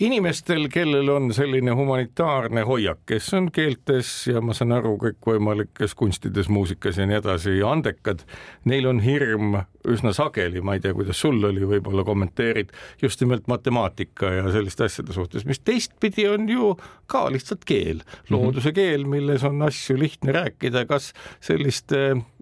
inimestel, 0.01 0.69
kellel 0.73 1.09
on 1.12 1.33
selline 1.35 1.75
humanitaarne 1.77 2.64
hoiak, 2.69 3.03
kes 3.07 3.33
on 3.39 3.51
keeltes 3.53 4.12
ja 4.31 4.43
ma 4.45 4.57
saan 4.57 4.77
aru, 4.77 4.97
kõikvõimalikes 5.03 5.97
kunstides, 5.99 6.49
muusikas 6.53 7.01
ja 7.01 7.09
nii 7.09 7.21
edasi 7.21 7.59
andekad, 7.66 8.25
neil 8.69 8.89
on 8.91 9.03
hirm 9.05 9.61
üsna 9.89 10.12
sageli, 10.16 10.61
ma 10.64 10.77
ei 10.77 10.83
tea, 10.83 10.95
kuidas 10.97 11.21
sul 11.23 11.39
oli, 11.49 11.62
võib-olla 11.69 12.05
kommenteerid 12.07 12.73
just 13.03 13.21
nimelt 13.23 13.47
matemaatika 13.51 14.31
ja 14.41 14.47
selliste 14.53 14.87
asjade 14.89 15.14
suhtes, 15.14 15.47
mis 15.49 15.61
teistpidi 15.64 16.27
on 16.29 16.49
ju 16.51 16.73
ka 17.09 17.27
lihtsalt 17.33 17.64
keel, 17.69 18.03
mhm. 18.03 18.35
looduse 18.35 18.73
keel, 18.77 19.07
milles 19.09 19.45
on 19.49 19.62
asju 19.66 19.99
lihtne 20.01 20.35
rääkida, 20.37 20.85
kas 20.91 21.12
sellist, 21.45 21.95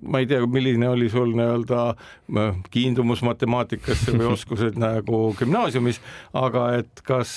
ma 0.02 0.22
ei 0.22 0.30
tea, 0.30 0.42
milline 0.50 0.88
oli 0.90 1.10
sul 1.12 1.34
nii-öelda 1.36 1.82
äh, 1.92 2.60
kiindumus 2.72 3.22
matemaatikasse 3.26 4.16
või 4.16 4.30
oskused 4.36 4.78
nagu 4.80 5.28
gümnaasiumis, 5.38 6.00
aga 6.36 6.68
et 6.80 7.04
kas 7.16 7.32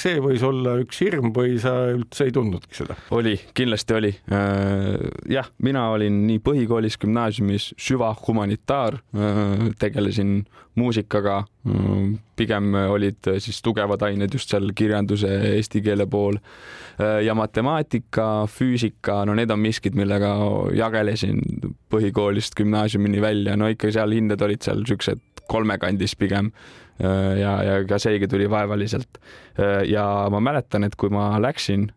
see 0.00 0.18
võis 0.22 0.44
olla 0.46 0.76
üks 0.82 1.00
hirm 1.04 1.32
või 1.34 1.56
sa 1.62 1.74
üldse 1.94 2.28
ei 2.28 2.34
tundnudki 2.34 2.76
seda? 2.76 2.96
oli, 3.14 3.36
kindlasti 3.56 3.96
oli. 3.96 4.12
Äh, 4.32 5.08
jah, 5.32 5.48
mina 5.64 5.88
olin 5.94 6.24
nii 6.28 6.42
põhikoolis, 6.44 6.98
gümnaasiumis 7.02 7.72
süvahumanitaar 7.80 9.00
äh, 9.00 9.70
tegelesin 9.80 10.42
muusikaga, 10.74 11.44
pigem 12.34 12.74
olid 12.74 13.28
siis 13.38 13.60
tugevad 13.62 14.02
ained 14.02 14.32
just 14.34 14.50
seal 14.50 14.72
kirjanduse, 14.76 15.28
eesti 15.54 15.78
keele 15.84 16.06
pool 16.10 16.34
ja 16.98 17.36
matemaatika, 17.38 18.24
füüsika, 18.50 19.20
no 19.22 19.36
need 19.38 19.54
on 19.54 19.62
miskid, 19.62 19.94
millega 19.94 20.32
jagelesin 20.74 21.38
põhikoolist 21.94 22.58
gümnaasiumini 22.58 23.22
välja, 23.22 23.54
no 23.54 23.70
ikka 23.70 23.92
seal 23.94 24.16
hinded 24.18 24.42
olid 24.42 24.66
seal 24.66 24.82
siuksed 24.88 25.22
kolmekandis 25.46 26.16
pigem 26.18 26.50
ja, 27.00 27.52
ja 27.66 27.78
ka 27.88 27.98
seegi 27.98 28.28
tuli 28.30 28.48
vaevaliselt. 28.50 29.20
ja 29.88 30.06
ma 30.30 30.40
mäletan, 30.40 30.84
et 30.84 30.96
kui 30.96 31.10
ma 31.14 31.32
läksin 31.42 31.88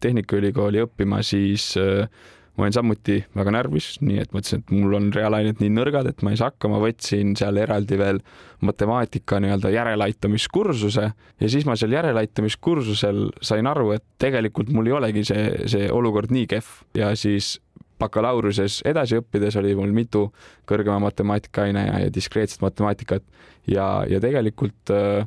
Tehnikaülikooli 0.00 0.84
õppima, 0.86 1.22
siis 1.26 1.72
ma 2.58 2.66
olin 2.66 2.74
samuti 2.74 3.20
väga 3.38 3.52
närvis, 3.54 3.86
nii 4.02 4.18
et 4.18 4.32
mõtlesin, 4.34 4.64
et 4.64 4.72
mul 4.74 4.96
on 4.98 5.08
reaalained 5.14 5.60
nii 5.62 5.70
nõrgad, 5.76 6.08
et 6.10 6.24
ma 6.26 6.32
ei 6.34 6.40
saa 6.40 6.50
hakkama, 6.50 6.80
võtsin 6.82 7.36
seal 7.38 7.60
eraldi 7.62 7.98
veel 8.00 8.18
matemaatika 8.66 9.38
nii-öelda 9.44 9.70
järeleaitamiskursuse 9.70 11.04
ja 11.06 11.50
siis 11.52 11.68
ma 11.68 11.76
seal 11.78 11.94
järeleaitamiskursusel 11.94 13.28
sain 13.46 13.70
aru, 13.70 13.92
et 13.94 14.04
tegelikult 14.18 14.72
mul 14.74 14.90
ei 14.90 14.96
olegi 14.98 15.24
see, 15.30 15.46
see 15.70 15.86
olukord 15.94 16.34
nii 16.34 16.50
kehv 16.50 16.98
ja 16.98 17.12
siis 17.18 17.56
bakalaureuse 17.98 18.68
edasi 18.88 19.18
õppides 19.20 19.58
oli 19.60 19.74
mul 19.78 19.92
mitu 19.96 20.28
kõrgema 20.68 21.00
matemaatikaine 21.08 21.84
ja, 21.86 21.98
ja 22.06 22.14
diskreetset 22.14 22.62
matemaatikat. 22.64 23.24
Ja, 23.68 24.04
ja 24.08 24.20
tegelikult 24.22 24.92
äh, 24.94 25.26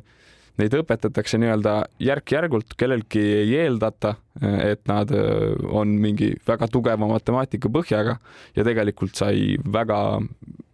neid 0.60 0.74
õpetatakse 0.76 1.38
nii-öelda 1.40 1.76
järk-järgult, 2.02 2.74
kellelgi 2.78 3.22
ei 3.42 3.54
eeldata, 3.62 4.16
et 4.42 4.82
nad 4.90 5.12
äh, 5.14 5.52
on 5.70 5.94
mingi 6.02 6.32
väga 6.48 6.68
tugeva 6.72 7.08
matemaatika 7.10 7.70
põhjaga. 7.72 8.18
Ja 8.56 8.66
tegelikult 8.66 9.18
sai 9.18 9.56
väga 9.62 10.02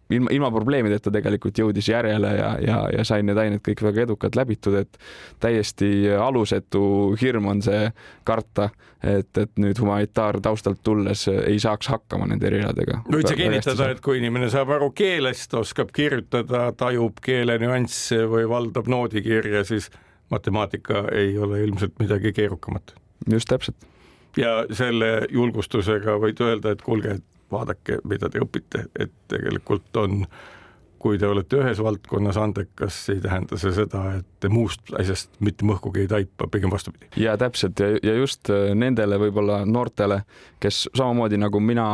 ilma, 0.09 0.31
ilma 0.33 0.49
probleemideta 0.51 1.11
tegelikult 1.13 1.57
jõudis 1.61 1.89
järjele 1.89 2.31
ja, 2.37 2.49
ja, 2.63 2.77
ja 2.97 3.05
sain 3.07 3.27
need 3.29 3.37
ained 3.37 3.63
kõik 3.65 3.83
väga 3.85 4.05
edukalt 4.07 4.37
läbitud, 4.39 4.77
et 4.81 4.99
täiesti 5.41 6.09
alusetu 6.15 6.81
hirm 7.21 7.49
on 7.51 7.63
see 7.65 7.89
karta, 8.27 8.69
et, 9.03 9.29
et 9.37 9.51
nüüd 9.61 9.79
humanitaartaustalt 9.79 10.81
tulles 10.83 11.27
ei 11.29 11.59
saaks 11.61 11.91
hakkama 11.93 12.29
nende 12.31 12.49
erialadega. 12.49 13.03
võid 13.09 13.29
sa 13.29 13.37
kinnitada, 13.39 13.89
et 13.93 14.03
kui 14.05 14.19
inimene 14.21 14.49
saab 14.51 14.73
aru 14.79 14.91
keelest, 14.97 15.53
oskab 15.59 15.93
kirjutada, 15.95 16.69
tajub 16.77 17.21
keele 17.23 17.59
nüansse 17.61 18.23
või 18.29 18.47
valdab 18.49 18.89
noodikirja, 18.91 19.63
siis 19.67 19.91
matemaatika 20.33 21.07
ei 21.15 21.37
ole 21.37 21.63
ilmselt 21.63 21.95
midagi 21.99 22.33
keerukamat. 22.33 22.95
just 23.31 23.49
täpselt. 23.49 23.77
ja 24.37 24.63
selle 24.71 25.27
julgustusega 25.29 26.17
võid 26.21 26.41
öelda, 26.41 26.71
et 26.71 26.81
kuulge, 26.81 27.19
et 27.19 27.38
vaadake, 27.51 27.99
mida 28.03 28.29
te 28.29 28.41
õpite, 28.43 28.85
et 28.99 29.13
tegelikult 29.31 29.97
on 29.97 30.23
kui 30.99 31.17
te 31.19 31.27
olete 31.27 31.59
ühes 31.61 31.79
valdkonnas 31.83 32.37
andekas, 32.37 32.97
ei 33.13 33.21
tähenda 33.23 33.57
see 33.59 33.71
seda, 33.75 34.01
et 34.19 34.27
te 34.43 34.49
muust 34.51 34.91
asjast 34.99 35.31
mitte 35.43 35.67
mõhkugi 35.67 36.03
ei 36.03 36.09
taipa, 36.11 36.49
pigem 36.51 36.71
vastupidi. 36.73 37.07
ja 37.15 37.37
täpselt 37.39 37.79
ja, 37.79 37.93
ja 38.03 38.15
just 38.19 38.51
äh, 38.51 38.73
nendele 38.75 39.19
võib-olla 39.21 39.61
noortele, 39.65 40.21
kes 40.59 40.89
samamoodi 40.91 41.39
nagu 41.39 41.61
mina 41.63 41.87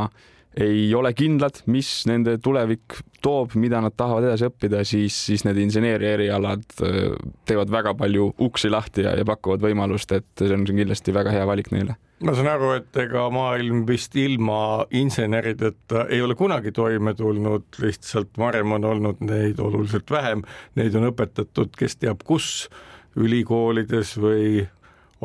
ei 0.61 0.87
ole 0.95 1.11
kindlad, 1.17 1.61
mis 1.71 1.89
nende 2.07 2.37
tulevik 2.43 2.99
toob, 3.23 3.55
mida 3.59 3.81
nad 3.83 3.95
tahavad 3.97 4.27
edasi 4.29 4.47
õppida, 4.47 4.83
siis, 4.87 5.17
siis 5.27 5.43
need 5.47 5.59
inseneeria 5.63 6.15
erialad 6.15 6.63
äh, 6.85 7.11
teevad 7.47 7.73
väga 7.73 7.95
palju 7.99 8.31
uksi 8.45 8.71
lahti 8.71 9.05
ja, 9.05 9.15
ja 9.19 9.27
pakuvad 9.27 9.63
võimalust, 9.65 10.13
et 10.15 10.27
see 10.39 10.55
on 10.55 10.65
kindlasti 10.67 11.15
väga 11.15 11.33
hea 11.35 11.45
valik 11.49 11.71
neile. 11.75 11.97
Ma 12.23 12.31
saan 12.31 12.47
aru, 12.47 12.71
et 12.77 12.95
ega 13.01 13.25
maailm 13.33 13.83
vist 13.89 14.15
ilma 14.15 14.85
insenerideta 14.95 16.05
ei 16.07 16.21
ole 16.23 16.37
kunagi 16.39 16.71
toime 16.75 17.11
tulnud, 17.17 17.67
lihtsalt 17.83 18.37
varem 18.39 18.77
on 18.77 18.87
olnud 18.87 19.23
neid 19.27 19.59
oluliselt 19.59 20.11
vähem, 20.11 20.45
neid 20.79 20.95
on 20.95 21.09
õpetatud, 21.09 21.75
kes 21.75 21.99
teab 21.99 22.23
kus 22.23 22.69
ülikoolides 23.19 24.15
või 24.19 24.63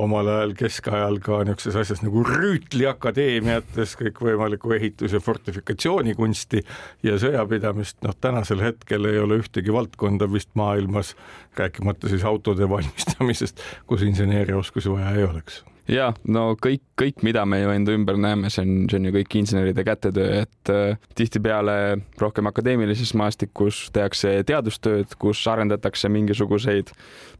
omal 0.01 0.28
ajal 0.32 0.55
keskajal 0.59 1.18
ka 1.24 1.42
niisuguses 1.46 1.78
asjas 1.82 2.03
nagu 2.05 2.24
rüütliakadeemiates 2.26 3.96
kõikvõimalikku 4.01 4.74
ehitus- 4.76 5.16
ja 5.16 5.20
fortifikatsioonikunsti 5.24 6.62
ja 7.07 7.18
sõjapidamist, 7.20 8.01
noh 8.07 8.16
tänasel 8.20 8.62
hetkel 8.64 9.11
ei 9.11 9.18
ole 9.20 9.40
ühtegi 9.42 9.72
valdkonda 9.74 10.30
vist 10.32 10.53
maailmas, 10.59 11.14
rääkimata 11.59 12.09
siis 12.09 12.24
autode 12.24 12.68
valmistamisest, 12.68 13.61
kus 13.86 14.07
inseneerioskusi 14.07 14.90
vaja 14.92 15.14
ei 15.18 15.28
oleks 15.28 15.64
ja 15.91 16.11
no 16.30 16.55
kõik, 16.61 16.82
kõik, 16.99 17.24
mida 17.26 17.43
me 17.49 17.61
ju 17.61 17.72
enda 17.74 17.95
ümber 17.97 18.18
näeme, 18.20 18.51
see 18.53 18.64
on, 18.64 18.74
see 18.91 19.01
on 19.01 19.09
ju 19.09 19.14
kõik 19.14 19.36
inseneride 19.41 19.84
kätetöö, 19.86 20.45
et 20.45 20.72
äh, 20.72 21.01
tihtipeale 21.18 21.76
rohkem 22.20 22.51
akadeemilises 22.51 23.12
maastikus 23.18 23.88
tehakse 23.95 24.38
teadustööd, 24.49 25.16
kus 25.20 25.43
arendatakse 25.51 26.11
mingisuguseid 26.12 26.93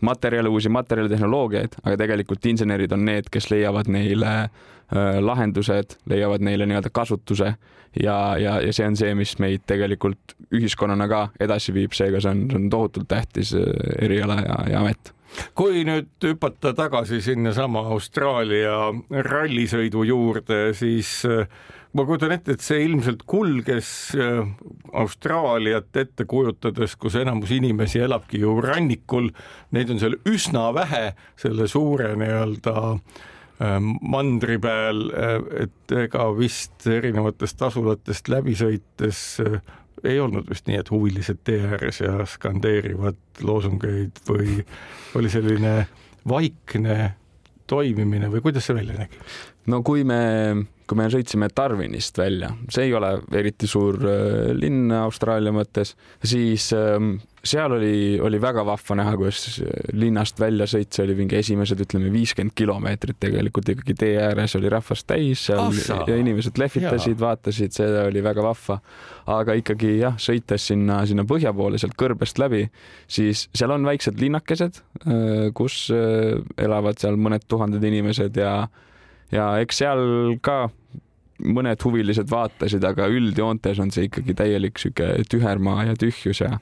materjale, 0.07 0.51
uusi 0.53 0.72
materjale, 0.72 1.12
tehnoloogiaid, 1.12 1.78
aga 1.84 1.98
tegelikult 2.05 2.51
insenerid 2.51 2.92
on 2.96 3.07
need, 3.09 3.30
kes 3.32 3.51
leiavad 3.53 3.90
neile 3.92 4.32
äh, 4.40 5.20
lahendused, 5.22 5.98
leiavad 6.11 6.44
neile 6.46 6.68
nii-öelda 6.70 6.92
kasutuse 6.94 7.55
ja, 8.03 8.18
ja, 8.40 8.59
ja 8.64 8.74
see 8.74 8.88
on 8.88 8.98
see, 8.98 9.14
mis 9.18 9.36
meid 9.42 9.64
tegelikult 9.70 10.36
ühiskonnana 10.55 11.09
ka 11.11 11.24
edasi 11.40 11.74
viib, 11.76 11.94
seega 11.96 12.22
see 12.22 12.34
on, 12.34 12.44
see 12.51 12.62
on 12.64 12.68
tohutult 12.72 13.11
tähtis 13.11 13.55
äh, 13.59 13.72
eriala 14.03 14.42
ja, 14.42 14.61
ja 14.74 14.84
amet 14.84 15.14
kui 15.55 15.85
nüüd 15.87 16.11
hüpata 16.24 16.72
tagasi 16.76 17.20
sinnasama 17.24 17.83
Austraalia 17.95 18.91
rallisõidu 19.26 20.05
juurde, 20.09 20.61
siis 20.76 21.20
äh, 21.28 21.49
ma 21.95 22.07
kujutan 22.07 22.35
ette, 22.37 22.57
et 22.57 22.64
see 22.64 22.85
ilmselt 22.87 23.24
kulges 23.31 23.91
äh, 24.18 24.45
Austraaliat 25.01 25.97
ette 26.03 26.26
kujutades, 26.31 26.97
kus 27.01 27.18
enamus 27.20 27.53
inimesi 27.57 28.03
elabki 28.05 28.43
ju 28.45 28.57
rannikul, 28.64 29.31
neid 29.76 29.93
on 29.93 30.01
seal 30.03 30.18
üsna 30.28 30.70
vähe 30.76 31.11
selle 31.41 31.68
suure 31.70 32.14
nii-öelda 32.20 32.76
äh, 32.95 33.76
mandri 33.81 34.59
peal, 34.62 35.07
et 35.66 35.99
ega 36.07 36.31
vist 36.37 36.89
erinevatest 36.91 37.68
asulatest 37.70 38.33
läbi 38.33 38.57
sõites 38.59 39.39
ei 40.05 40.20
olnud 40.20 40.48
vist 40.51 40.66
nii, 40.68 40.78
et 40.80 40.90
huvilised 40.90 41.40
tee 41.44 41.61
ääres 41.66 42.01
ja 42.01 42.26
skandeerivad 42.26 43.18
loosungeid 43.42 44.22
või 44.28 44.61
oli 45.18 45.32
selline 45.32 45.74
vaikne 46.28 47.14
toimimine 47.70 48.30
või 48.32 48.42
kuidas 48.44 48.66
see 48.66 48.76
välja 48.76 48.98
nägi? 48.98 49.20
No 49.68 49.82
kui 49.84 50.04
me, 50.08 50.20
kui 50.88 50.98
me 50.98 51.08
sõitsime 51.12 51.50
Darwinist 51.56 52.18
välja, 52.18 52.52
see 52.72 52.88
ei 52.88 52.94
ole 52.96 53.16
eriti 53.36 53.68
suur 53.70 54.00
äh, 54.00 54.52
linn 54.56 54.92
Austraalia 54.96 55.52
mõttes, 55.54 55.94
siis 56.24 56.70
ähm, 56.76 57.18
seal 57.44 57.72
oli, 57.72 58.18
oli 58.20 58.40
väga 58.40 58.64
vahva 58.66 58.96
näha, 59.00 59.12
kuidas 59.18 59.61
linnast 59.96 60.40
välja 60.40 60.66
sõitsa 60.68 61.04
oli 61.04 61.16
mingi 61.18 61.38
esimesed, 61.38 61.80
ütleme 61.86 62.11
viiskümmend 62.12 62.52
kilomeetrit 62.56 63.20
tegelikult 63.22 63.70
ikkagi 63.72 63.96
tee 64.02 64.18
ääres 64.20 64.56
oli 64.58 64.72
rahvast 64.72 65.06
täis 65.08 65.46
seal 65.48 65.62
Assa. 65.70 66.02
ja 66.08 66.18
inimesed 66.20 66.61
lehvitasid, 66.61 67.16
vaatasid, 67.20 67.74
see 67.76 67.88
oli 68.02 68.24
väga 68.24 68.44
vahva. 68.44 68.80
aga 69.30 69.56
ikkagi 69.61 69.94
jah, 70.00 70.18
sõites 70.20 70.68
sinna, 70.72 71.00
sinna 71.06 71.24
põhja 71.28 71.52
poole 71.56 71.78
sealt 71.80 71.96
kõrbest 72.00 72.40
läbi, 72.42 72.64
siis 73.08 73.46
seal 73.56 73.72
on 73.72 73.86
väiksed 73.88 74.20
linnakesed, 74.20 74.82
äh, 75.06 75.48
kus 75.56 75.86
äh, 75.94 76.40
elavad 76.61 77.00
seal 77.00 77.16
mõned 77.20 77.46
tuhanded 77.48 77.84
inimesed 77.84 78.36
ja, 78.36 78.54
ja 79.33 79.51
eks 79.62 79.83
seal 79.83 80.05
ka 80.45 80.68
mõned 81.41 81.81
huvilised 81.85 82.28
vaatasid, 82.31 82.85
aga 82.85 83.09
üldjoontes 83.09 83.81
on 83.81 83.93
see 83.95 84.09
ikkagi 84.11 84.35
täielik 84.37 84.81
sihuke 84.81 85.22
tühermaa 85.31 85.87
ja 85.89 85.95
tühjus 85.99 86.43
ja 86.43 86.59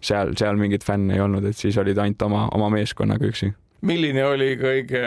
seal, 0.00 0.32
seal 0.38 0.60
mingeid 0.60 0.86
fänne 0.86 1.18
ei 1.18 1.24
olnud, 1.24 1.44
et 1.48 1.58
siis 1.58 1.76
olid 1.80 1.98
ainult 2.00 2.22
oma, 2.28 2.46
oma 2.56 2.70
meeskonnaga 2.72 3.28
üksi. 3.28 3.52
milline 3.82 4.24
oli 4.24 4.54
kõige 4.60 5.04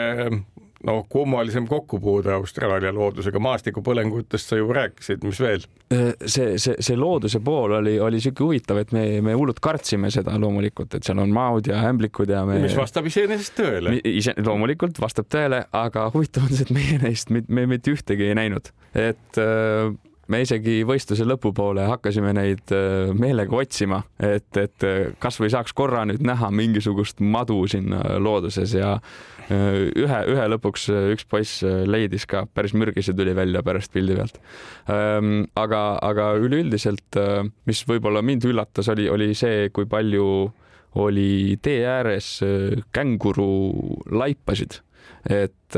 no 0.84 1.06
kummalisem 1.08 1.66
kokkupuude 1.66 2.32
Austraalia 2.34 2.92
loodusega, 2.94 3.40
maastikupõlengutest 3.42 4.52
sa 4.52 4.58
ju 4.58 4.68
rääkisid, 4.76 5.24
mis 5.26 5.40
veel? 5.40 5.64
See, 5.88 6.56
see, 6.58 6.74
see 6.82 6.98
looduse 6.98 7.40
pool 7.44 7.76
oli, 7.78 7.96
oli 8.02 8.20
sihuke 8.22 8.44
huvitav, 8.44 8.80
et 8.82 8.92
me, 8.96 9.04
me 9.24 9.36
hullult 9.38 9.60
kartsime 9.64 10.10
seda 10.14 10.34
loomulikult, 10.42 10.98
et 10.98 11.06
seal 11.06 11.20
on 11.22 11.32
maod 11.34 11.70
ja 11.70 11.80
ämblikud 11.88 12.32
ja 12.32 12.42
me. 12.48 12.58
mis 12.62 12.76
vastab 12.76 13.06
iseenesest 13.08 13.56
tõele. 13.60 13.96
ise, 14.10 14.34
loomulikult 14.42 15.00
vastab 15.02 15.30
tõele, 15.32 15.62
aga 15.76 16.08
huvitav 16.14 16.48
on 16.48 16.56
see, 16.56 16.68
et 16.68 16.74
meie 16.74 17.00
neist, 17.02 17.32
me 17.32 17.68
mitte 17.70 17.94
ühtegi 17.94 18.28
ei 18.28 18.36
näinud, 18.38 18.72
et 18.92 19.40
äh, 19.40 19.94
me 20.32 20.40
isegi 20.42 20.80
võistluse 20.86 21.26
lõpupoole 21.26 21.86
hakkasime 21.90 22.32
neid 22.36 22.74
äh, 22.74 23.12
meelega 23.16 23.56
otsima, 23.60 24.02
et, 24.18 24.48
et 24.58 24.86
äh, 24.86 24.98
kasvõi 25.22 25.50
saaks 25.52 25.74
korra 25.76 26.04
nüüd 26.08 26.24
näha 26.26 26.50
mingisugust 26.54 27.22
madu 27.22 27.60
siin 27.70 27.94
looduses 28.22 28.74
ja 28.76 28.96
äh, 28.96 29.86
ühe, 29.86 30.20
ühe 30.34 30.48
lõpuks 30.54 30.88
üks 31.14 31.26
poiss 31.30 31.62
leidis 31.64 32.26
ka, 32.30 32.44
päris 32.50 32.74
mürgise 32.74 33.14
tuli 33.16 33.34
välja 33.36 33.62
pärast 33.66 33.94
pildi 33.94 34.18
pealt. 34.18 34.38
Ähm, 34.90 35.46
aga, 35.58 35.82
aga 36.02 36.32
üleüldiselt, 36.42 37.18
mis 37.68 37.82
võib-olla 37.88 38.22
mind 38.26 38.46
üllatas, 38.48 38.90
oli, 38.92 39.08
oli 39.10 39.32
see, 39.38 39.68
kui 39.74 39.88
palju 39.90 40.28
oli 40.96 41.58
tee 41.60 41.82
ääres 41.84 42.38
känguru 42.96 43.50
laipasid, 44.16 44.78
et 45.28 45.76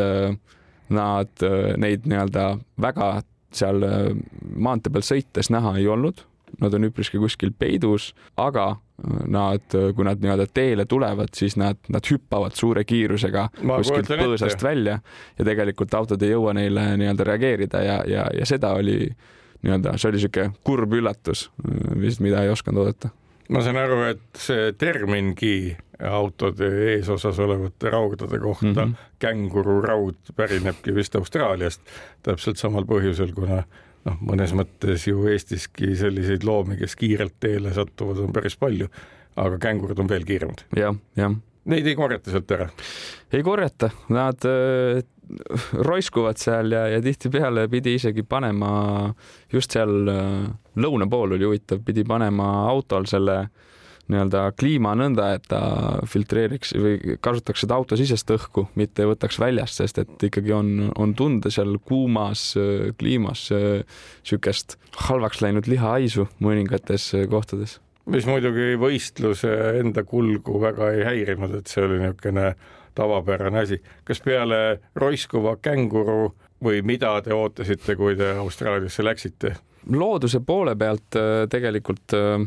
nad 0.95 1.43
neid 1.83 2.07
nii-öelda 2.07 2.45
väga 2.79 3.09
seal 3.55 3.85
äh, 3.87 4.11
maantee 4.57 4.93
peal 4.93 5.07
sõites 5.07 5.51
näha 5.53 5.77
ei 5.79 5.89
olnud, 5.89 6.25
nad 6.63 6.75
on 6.75 6.89
üpriski 6.89 7.21
kuskil 7.21 7.53
peidus, 7.59 8.13
aga 8.41 8.67
äh, 8.75 9.23
nad, 9.31 9.65
äh, 9.77 9.91
kui 9.97 10.07
nad 10.09 10.21
nii-öelda 10.23 10.49
teele 10.55 10.87
tulevad, 10.89 11.33
siis 11.37 11.57
nad, 11.61 11.81
nad 11.93 12.11
hüppavad 12.11 12.57
suure 12.59 12.85
kiirusega 12.89 13.49
Ma 13.63 13.81
kuskilt 13.83 14.13
põõsast 14.13 14.59
ette. 14.59 14.69
välja 14.69 14.99
ja 15.39 15.49
tegelikult 15.49 15.95
autod 15.99 16.23
ei 16.23 16.35
jõua 16.35 16.57
neile 16.59 16.91
nii-öelda 17.01 17.29
reageerida 17.33 17.85
ja, 17.85 18.01
ja, 18.09 18.27
ja 18.35 18.49
seda 18.49 18.75
oli 18.79 19.01
nii-öelda, 19.63 19.97
see 19.99 20.11
oli 20.11 20.21
niisugune 20.21 20.53
kurb 20.65 20.93
üllatus, 21.01 21.49
vist 21.99 22.23
mida 22.25 22.45
ei 22.45 22.53
osanud 22.53 22.85
oodata 22.85 23.11
ma 23.49 23.63
saan 23.65 23.79
aru, 23.81 24.01
et 24.13 24.39
see 24.39 24.73
termingi 24.79 25.77
autode 26.09 26.69
eesosas 26.93 27.39
olevate 27.43 27.91
raudade 27.91 28.39
kohta 28.39 28.67
mm 28.87 28.93
-hmm. 28.93 28.95
kängururaud 29.19 30.33
pärinebki 30.37 30.95
vist 30.95 31.17
Austraaliast 31.17 31.81
täpselt 32.23 32.57
samal 32.57 32.85
põhjusel, 32.85 33.35
kuna 33.35 33.63
noh, 34.05 34.19
mõnes 34.21 34.55
mõttes 34.55 35.09
ju 35.09 35.27
Eestiski 35.27 35.97
selliseid 35.97 36.45
loomi, 36.45 36.77
kes 36.77 36.97
kiirelt 36.97 37.35
teele 37.41 37.75
satuvad, 37.75 38.19
on 38.19 38.33
päris 38.33 38.57
palju, 38.57 38.89
aga 39.37 39.59
kängurid 39.59 39.99
on 39.99 40.09
veel 40.09 40.25
kiiremad 40.25 40.65
ja,. 40.77 40.81
jah, 40.81 40.97
jah. 41.17 41.37
Neid 41.69 41.87
ei 41.87 41.97
korjata 41.97 42.31
sealt 42.31 42.51
ära? 42.51 42.69
ei 43.33 43.43
korjata, 43.43 43.91
nad 44.09 44.45
äh, 44.45 45.03
roiskuvad 45.73 46.41
seal 46.41 46.73
ja, 46.73 46.87
ja 46.93 47.01
tihtipeale 47.05 47.69
pidi 47.71 47.97
isegi 47.99 48.25
panema 48.29 48.71
just 49.53 49.75
seal 49.77 50.11
äh, 50.13 50.45
lõuna 50.81 51.09
pool 51.11 51.37
oli 51.37 51.49
huvitav, 51.49 51.83
pidi 51.87 52.05
panema 52.09 52.69
autol 52.71 53.09
selle 53.11 53.43
nii-öelda 54.09 54.47
kliima 54.57 54.95
nõnda, 54.97 55.27
et 55.37 55.45
ta 55.51 55.61
filtreeriks 56.09 56.73
või 56.81 57.17
kasutaks 57.21 57.67
seda 57.67 57.77
autosisest 57.77 58.31
õhku, 58.39 58.65
mitte 58.81 59.05
ei 59.05 59.11
võtaks 59.11 59.37
väljast, 59.41 59.83
sest 59.83 60.01
et 60.01 60.25
ikkagi 60.31 60.55
on, 60.57 60.71
on 60.97 61.13
tunda 61.19 61.53
seal 61.53 61.77
kuumas 61.85 62.55
äh, 62.57 62.89
kliimas 62.99 63.51
niisugust 63.53 64.79
halvaks 65.09 65.43
läinud 65.45 65.69
lihahaisu 65.69 66.25
mõningates 66.45 67.11
kohtades. 67.29 67.77
Mis 68.09 68.25
muidugi 68.25 68.79
võistluse 68.81 69.51
enda 69.83 70.01
kulgu 70.09 70.57
väga 70.63 70.95
ei 70.97 71.05
häirinud, 71.05 71.59
et 71.59 71.69
see 71.69 71.85
oli 71.85 72.01
niisugune 72.01 72.55
tavapärane 72.99 73.65
asi. 73.65 73.81
kas 74.05 74.21
peale 74.25 74.81
roiskuva 74.99 75.57
känguru 75.63 76.35
või 76.65 76.83
mida 76.83 77.15
te 77.23 77.35
ootasite, 77.35 77.97
kui 77.97 78.17
te 78.19 78.35
Austraaliasse 78.37 79.07
läksite? 79.07 79.57
looduse 79.95 80.41
poole 80.45 80.75
pealt 80.77 81.17
äh, 81.17 81.47
tegelikult 81.51 82.17
äh, 82.19 82.43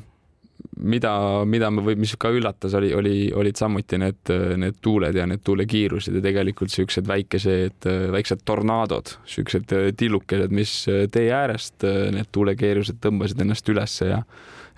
mida, 0.77 1.13
mida 1.45 1.69
me 1.73 1.83
või 1.85 1.95
mis 1.99 2.13
ka 2.19 2.29
üllatas, 2.33 2.75
oli, 2.77 2.91
oli, 2.95 3.15
olid 3.35 3.57
samuti 3.59 3.97
need, 4.01 4.31
need 4.61 4.79
tuuled 4.83 5.15
ja 5.17 5.25
need 5.29 5.43
tuulekiirused 5.45 6.15
ja 6.17 6.23
tegelikult 6.23 6.73
siuksed 6.73 7.07
väikesed, 7.07 7.87
väiksed 8.13 8.43
tornaadod, 8.45 9.15
siuksed 9.29 9.73
tillukesed, 9.97 10.53
mis 10.53 10.75
tee 11.11 11.29
äärest 11.33 11.85
need 12.15 12.29
tuulekiirused 12.31 13.01
tõmbasid 13.03 13.41
ennast 13.45 13.73
ülesse 13.73 14.11
ja 14.11 14.23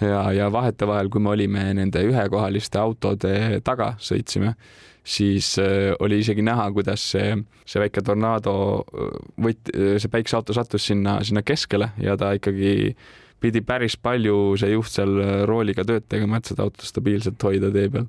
ja, 0.02 0.24
ja 0.34 0.52
vahetevahel, 0.52 1.10
kui 1.10 1.22
me 1.22 1.34
olime 1.34 1.68
nende 1.78 2.02
ühekohaliste 2.08 2.80
autode 2.82 3.62
taga, 3.64 3.94
sõitsime, 4.02 4.56
siis 5.04 5.58
äh, 5.60 5.92
oli 6.00 6.22
isegi 6.24 6.46
näha, 6.46 6.70
kuidas 6.76 7.04
see, 7.12 7.36
see 7.68 7.82
väike 7.84 8.04
tornaado 8.06 8.56
äh, 8.84 9.18
võt-, 9.48 9.74
see 9.74 10.12
päikseauto 10.12 10.56
sattus 10.56 10.88
sinna, 10.92 11.20
sinna 11.28 11.44
keskele 11.46 11.92
ja 12.02 12.18
ta 12.20 12.34
ikkagi 12.38 12.96
pidi 13.44 13.62
päris 13.66 13.98
palju 14.00 14.56
see 14.60 14.72
juht 14.72 14.94
seal 14.94 15.18
äh, 15.20 15.34
rooliga 15.50 15.86
tööd 15.88 16.08
tegema, 16.12 16.40
et 16.40 16.52
seda 16.52 16.68
autot 16.68 16.86
stabiilselt 16.88 17.44
hoida 17.44 17.72
tee 17.76 17.90
peal. 17.92 18.08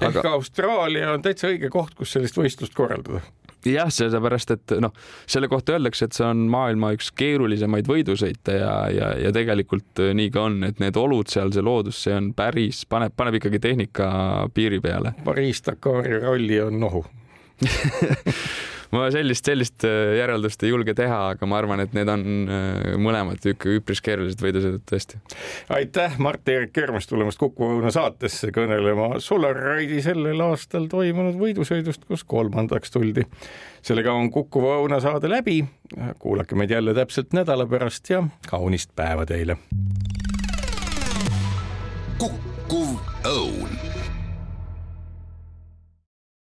Aga... 0.00 0.14
ehk 0.14 0.30
Austraalia 0.32 1.12
on 1.12 1.24
täitsa 1.24 1.50
õige 1.50 1.68
koht, 1.72 1.92
kus 1.98 2.16
sellist 2.16 2.38
võistlust 2.40 2.76
korraldada 2.76 3.20
jah, 3.68 3.90
sellepärast 3.92 4.54
et 4.56 4.74
noh, 4.82 4.94
selle 5.30 5.50
kohta 5.52 5.76
öeldakse, 5.76 6.08
et 6.08 6.16
see 6.16 6.26
on 6.26 6.46
maailma 6.52 6.92
üks 6.96 7.10
keerulisemaid 7.18 7.88
võidusõite 7.90 8.56
ja, 8.60 8.74
ja, 8.94 9.12
ja 9.26 9.32
tegelikult 9.36 10.02
äh, 10.02 10.14
nii 10.16 10.32
ka 10.34 10.46
on, 10.48 10.60
et 10.70 10.82
need 10.82 10.98
olud 11.00 11.30
seal, 11.30 11.52
see 11.54 11.64
loodus, 11.64 12.02
see 12.06 12.16
on 12.16 12.32
päris, 12.36 12.84
paneb, 12.90 13.14
paneb 13.16 13.40
ikkagi 13.40 13.62
tehnika 13.62 14.10
piiri 14.54 14.80
peale. 14.84 15.14
Pariis-Dakari 15.24 16.20
ralli 16.24 16.60
on 16.64 16.80
nohu 16.80 17.04
ma 18.94 19.06
sellist, 19.12 19.46
sellist 19.46 19.84
äh, 19.86 20.16
järeldust 20.18 20.62
ei 20.64 20.72
julge 20.72 20.94
teha, 20.98 21.20
aga 21.34 21.48
ma 21.48 21.58
arvan, 21.60 21.82
et 21.84 21.94
need 21.96 22.10
on 22.10 22.24
äh, 22.50 22.96
mõlemad 23.00 23.44
ikka 23.52 23.70
üpris 23.78 24.02
keerulised 24.04 24.42
võidusõidud 24.42 24.84
tõesti. 24.88 25.20
aitäh, 25.76 26.18
Mart-Erik 26.22 26.74
Kermas 26.76 27.08
tulemast 27.10 27.40
Kuku 27.40 27.70
Õuna 27.76 27.92
saatesse 27.94 28.50
kõnelema 28.54 29.20
Solar 29.22 29.58
Ride'i 29.58 30.02
sellel 30.04 30.42
aastal 30.46 30.88
toimunud 30.90 31.38
võidusõidust, 31.40 32.06
kus 32.08 32.24
kolmandaks 32.24 32.94
tuldi. 32.94 33.26
sellega 33.82 34.12
on 34.12 34.30
Kuku 34.34 34.64
Õuna 34.74 35.00
saade 35.00 35.30
läbi. 35.30 35.62
kuulake 36.18 36.54
meid 36.54 36.70
jälle 36.70 36.94
täpselt 36.94 37.32
nädala 37.32 37.66
pärast 37.66 38.10
ja 38.10 38.24
kaunist 38.50 38.94
päeva 38.96 39.26
teile. 39.26 39.56
õun 42.20 42.49